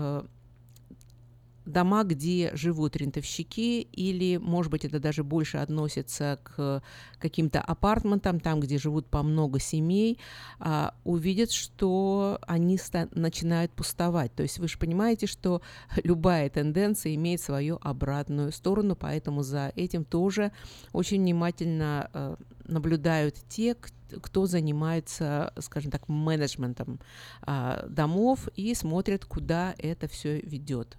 [1.66, 6.82] дома, где живут рентовщики, или, может быть, это даже больше относится к
[7.20, 10.20] каким-то апартментам, там, где живут по много семей,
[10.60, 12.80] а, увидят, что они
[13.12, 14.34] начинают пустовать.
[14.36, 15.62] То есть вы же понимаете, что
[16.04, 20.52] любая тенденция имеет свою обратную сторону, поэтому за этим тоже
[20.94, 22.36] очень внимательно а,
[22.68, 27.00] наблюдают те, кто занимается, скажем так, менеджментом
[27.42, 30.98] а, домов и смотрят, куда это все ведет.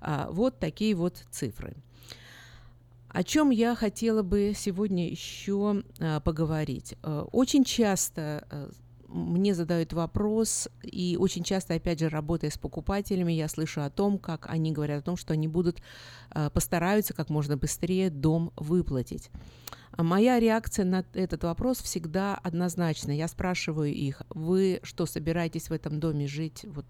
[0.00, 1.76] А, вот такие вот цифры.
[3.08, 6.94] О чем я хотела бы сегодня еще а, поговорить.
[7.02, 8.70] А, очень часто а,
[9.10, 14.18] мне задают вопрос, и очень часто, опять же, работая с покупателями, я слышу о том,
[14.18, 15.82] как они говорят о том, что они будут,
[16.32, 19.30] э, постараются как можно быстрее дом выплатить.
[20.00, 23.12] А моя реакция на этот вопрос всегда однозначна.
[23.12, 26.86] Я спрашиваю их, вы что, собираетесь в этом доме жить вот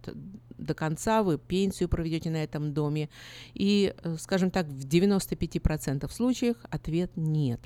[0.56, 3.08] до конца, вы пенсию проведете на этом доме?
[3.52, 7.60] И, э, скажем так, в 95% случаев ответ нет.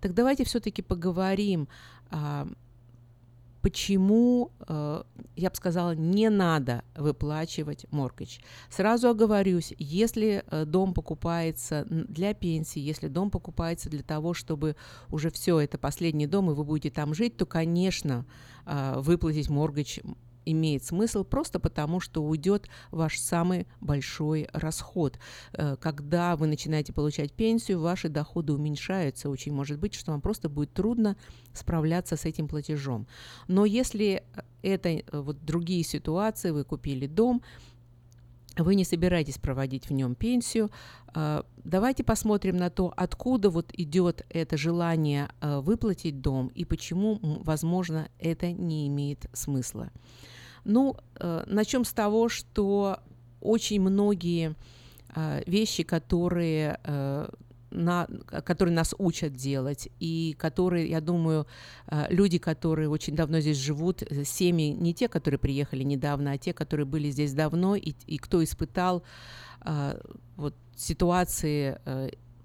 [0.00, 1.68] Так давайте все-таки поговорим
[2.10, 2.48] а,
[3.62, 5.02] почему, э,
[5.36, 8.38] я бы сказала, не надо выплачивать моргидж.
[8.70, 14.76] Сразу оговорюсь, если э, дом покупается для пенсии, если дом покупается для того, чтобы
[15.10, 18.24] уже все, это последний дом, и вы будете там жить, то, конечно,
[18.66, 20.00] э, выплатить моргидж
[20.44, 25.18] имеет смысл просто потому, что уйдет ваш самый большой расход.
[25.52, 29.28] Э, когда вы начинаете получать пенсию, ваши доходы уменьшаются.
[29.28, 31.16] Очень может быть, что вам просто будет трудно
[31.52, 33.06] справляться с этим платежом.
[33.46, 34.22] Но если
[34.62, 37.42] это э, вот другие ситуации, вы купили дом,
[38.58, 40.70] вы не собираетесь проводить в нем пенсию.
[41.14, 48.08] Э, давайте посмотрим на то, откуда вот идет это желание выплатить дом и почему, возможно,
[48.18, 49.90] это не имеет смысла.
[50.64, 53.00] Ну, э, начнем с того, что
[53.40, 54.54] очень многие
[55.46, 56.78] вещи, которые
[57.70, 58.06] на,
[58.44, 61.46] которые нас учат делать, и которые, я думаю,
[61.86, 66.38] э, люди, которые очень давно здесь живут, э, семьи не те, которые приехали недавно, а
[66.38, 69.02] те, которые были здесь давно, и, и кто испытал
[69.64, 70.00] э,
[70.36, 71.78] вот, ситуации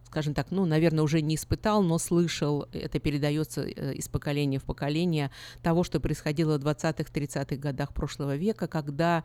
[0.05, 5.31] скажем так, ну, наверное, уже не испытал, но слышал, это передается из поколения в поколение,
[5.63, 9.23] того, что происходило в 20-х, 30-х годах прошлого века, когда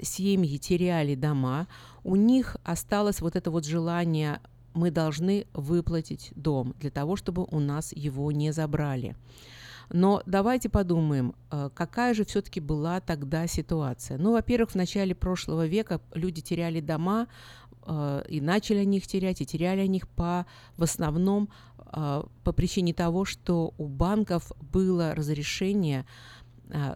[0.00, 1.66] семьи теряли дома,
[2.04, 4.40] у них осталось вот это вот желание
[4.78, 9.16] мы должны выплатить дом для того, чтобы у нас его не забрали.
[9.90, 14.18] Но давайте подумаем, э, какая же все-таки была тогда ситуация.
[14.18, 17.26] Ну, во-первых, в начале прошлого века люди теряли дома,
[17.88, 20.46] Э, и начали они их терять, и теряли они их по,
[20.76, 21.48] в основном
[21.78, 26.06] э, по причине того, что у банков было разрешение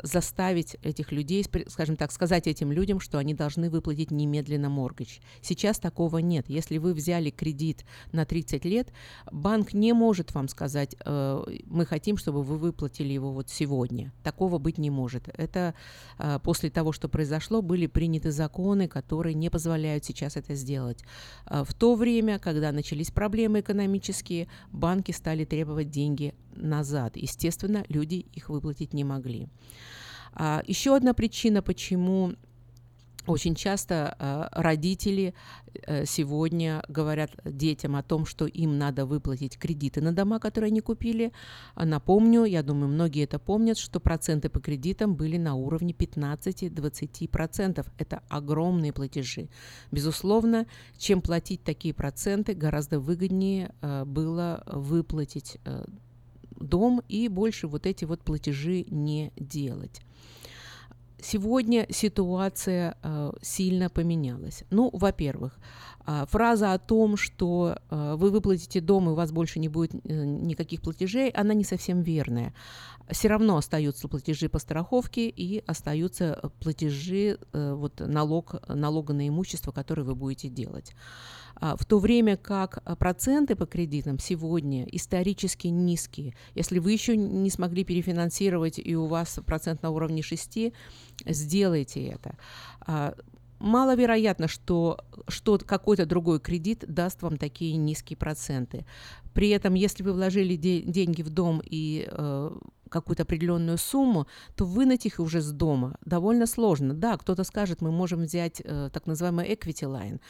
[0.02, 5.20] заставить этих людей, скажем так, сказать этим людям, что они должны выплатить немедленно моргич.
[5.40, 6.48] Сейчас такого нет.
[6.48, 8.92] Если вы взяли кредит на 30 лет,
[9.30, 14.12] банк не может вам сказать, э, мы хотим, чтобы вы выплатили его вот сегодня.
[14.22, 15.28] Такого быть не может.
[15.34, 15.74] Это
[16.18, 21.04] э, после того, что произошло, были приняты законы, которые не позволяют сейчас это сделать.
[21.46, 27.16] Э, в то время, когда начались проблемы экономические, банки стали требовать деньги назад.
[27.16, 29.48] Естественно, люди их выплатить не могли.
[30.34, 32.34] А, еще одна причина, почему
[33.26, 35.32] Очень часто э, родители
[35.86, 40.80] э, сегодня говорят детям о том, что им надо выплатить кредиты на дома, которые они
[40.80, 41.32] купили.
[41.76, 47.86] А напомню, я думаю, многие это помнят, что проценты по кредитам были на уровне 15-20%.
[47.96, 49.48] Это огромные платежи.
[49.92, 50.66] Безусловно,
[50.98, 55.84] чем платить такие проценты, гораздо выгоднее э, было выплатить э,
[56.60, 60.02] дом и больше вот эти вот платежи не делать.
[61.22, 64.64] Сегодня ситуация э, сильно поменялась.
[64.70, 65.56] Ну, во-первых,
[66.04, 69.94] э, фраза о том, что э, вы выплатите дом и у вас больше не будет
[70.04, 72.52] никаких платежей, она не совсем верная.
[73.08, 80.04] Все равно остаются платежи по страховке и остаются платежи, вот налог, налога на имущество, который
[80.04, 80.92] вы будете делать.
[81.62, 86.34] А, в то время как а, проценты по кредитам сегодня исторически низкие.
[86.56, 90.72] Если вы еще не смогли перефинансировать и у вас процент на уровне 6,
[91.24, 92.36] сделайте это.
[92.80, 93.14] А,
[93.60, 98.84] маловероятно, что, что какой-то другой кредит даст вам такие низкие проценты.
[99.34, 102.50] При этом, если вы вложили де- деньги в дом и э,
[102.92, 106.94] какую-то определенную сумму, то вынуть их уже с дома довольно сложно.
[106.94, 110.20] Да, кто-то скажет, мы можем взять э, так называемый equity line.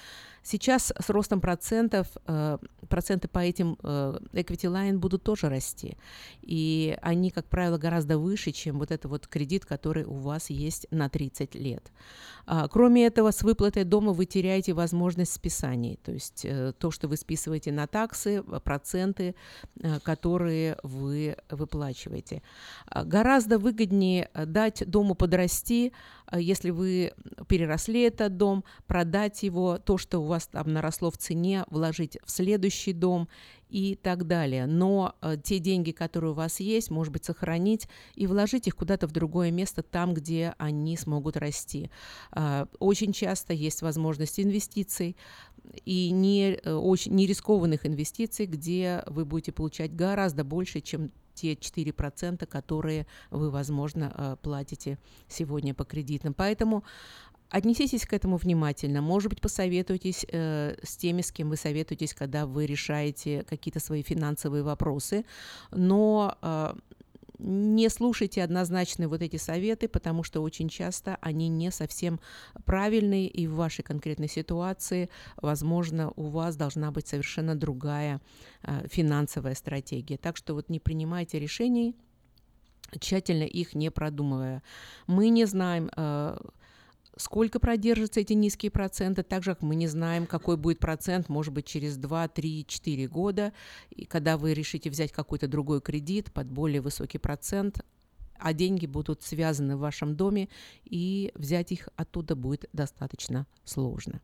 [0.45, 2.59] Сейчас с ростом процентов, э,
[2.89, 5.97] проценты по этим э, equity line будут тоже расти.
[6.41, 10.87] И они, как правило, гораздо выше, чем вот этот вот кредит, который у вас есть
[10.91, 11.93] на 30 лет.
[12.47, 15.99] А, кроме этого, с выплатой дома вы теряете возможность списаний.
[16.03, 18.92] То есть э, то, что вы списываете на таксы, проценты,
[20.03, 22.43] которые вы выплачиваете.
[22.87, 25.93] А, гораздо выгоднее дать дому подрасти,
[26.35, 27.13] если вы
[27.49, 32.31] переросли этот дом, продать его, то, что у вас там наросло в цене, вложить в
[32.31, 33.29] следующий дом
[33.73, 34.67] и так далее.
[34.67, 39.09] Но э, те деньги, которые у вас есть, может быть, сохранить и вложить их куда-то
[39.09, 41.91] в другое место, там, где они смогут расти.
[42.33, 45.17] Э, очень часто есть возможность инвестиций
[45.85, 51.55] и не, э, очень, не рискованных инвестиций, где вы будете получать гораздо больше, чем те
[51.55, 54.99] 4%, которые вы, возможно, э, платите
[55.29, 56.35] сегодня по кредитам.
[56.35, 56.85] Поэтому
[57.53, 59.03] Отнеситесь к этому внимательно.
[59.03, 64.03] Может быть, посоветуйтесь э, с теми, с кем вы советуетесь, когда вы решаете какие-то свои
[64.03, 65.27] финансовые вопросы.
[65.71, 66.73] Но э,
[67.43, 72.21] не слушайте однозначные вот эти советы, потому что очень часто они не совсем
[72.65, 78.21] правильные, и в вашей конкретной ситуации, возможно, у вас должна быть совершенно другая
[78.63, 80.19] э, финансовая стратегия.
[80.19, 81.97] Так что вот не принимайте решений,
[83.01, 84.63] тщательно их не продумывая.
[85.07, 86.37] Мы не знаем, э,
[87.17, 91.53] сколько продержатся эти низкие проценты, так же, как мы не знаем, какой будет процент, может
[91.53, 93.53] быть, через 2, 3, 4 года,
[93.91, 97.85] и когда вы решите взять какой-то другой кредит под более высокий процент,
[98.39, 100.49] а деньги будут связаны в вашем доме,
[100.85, 104.21] и взять их оттуда будет достаточно сложно.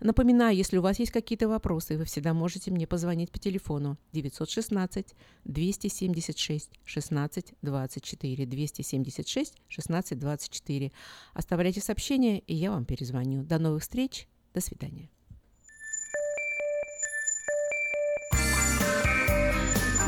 [0.00, 5.14] Напоминаю, если у вас есть какие-то вопросы, вы всегда можете мне позвонить по телефону 916
[5.44, 10.92] 276 16 24 276 16 24.
[11.34, 13.42] Оставляйте сообщения, и я вам перезвоню.
[13.44, 14.26] До новых встреч.
[14.54, 15.10] До свидания.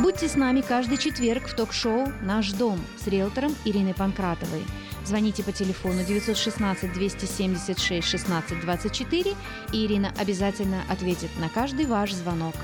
[0.01, 4.62] Будьте с нами каждый четверг в ток-шоу «Наш дом» с риэлтором Ириной Панкратовой–
[5.05, 9.35] Звоните по телефону 916 276 16 24,
[9.73, 12.55] и Ирина обязательно ответит на каждый ваш звонок.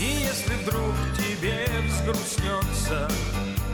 [0.00, 3.08] И если вдруг тебе взгрустнется,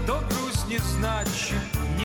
[0.07, 1.59] то грусть не значит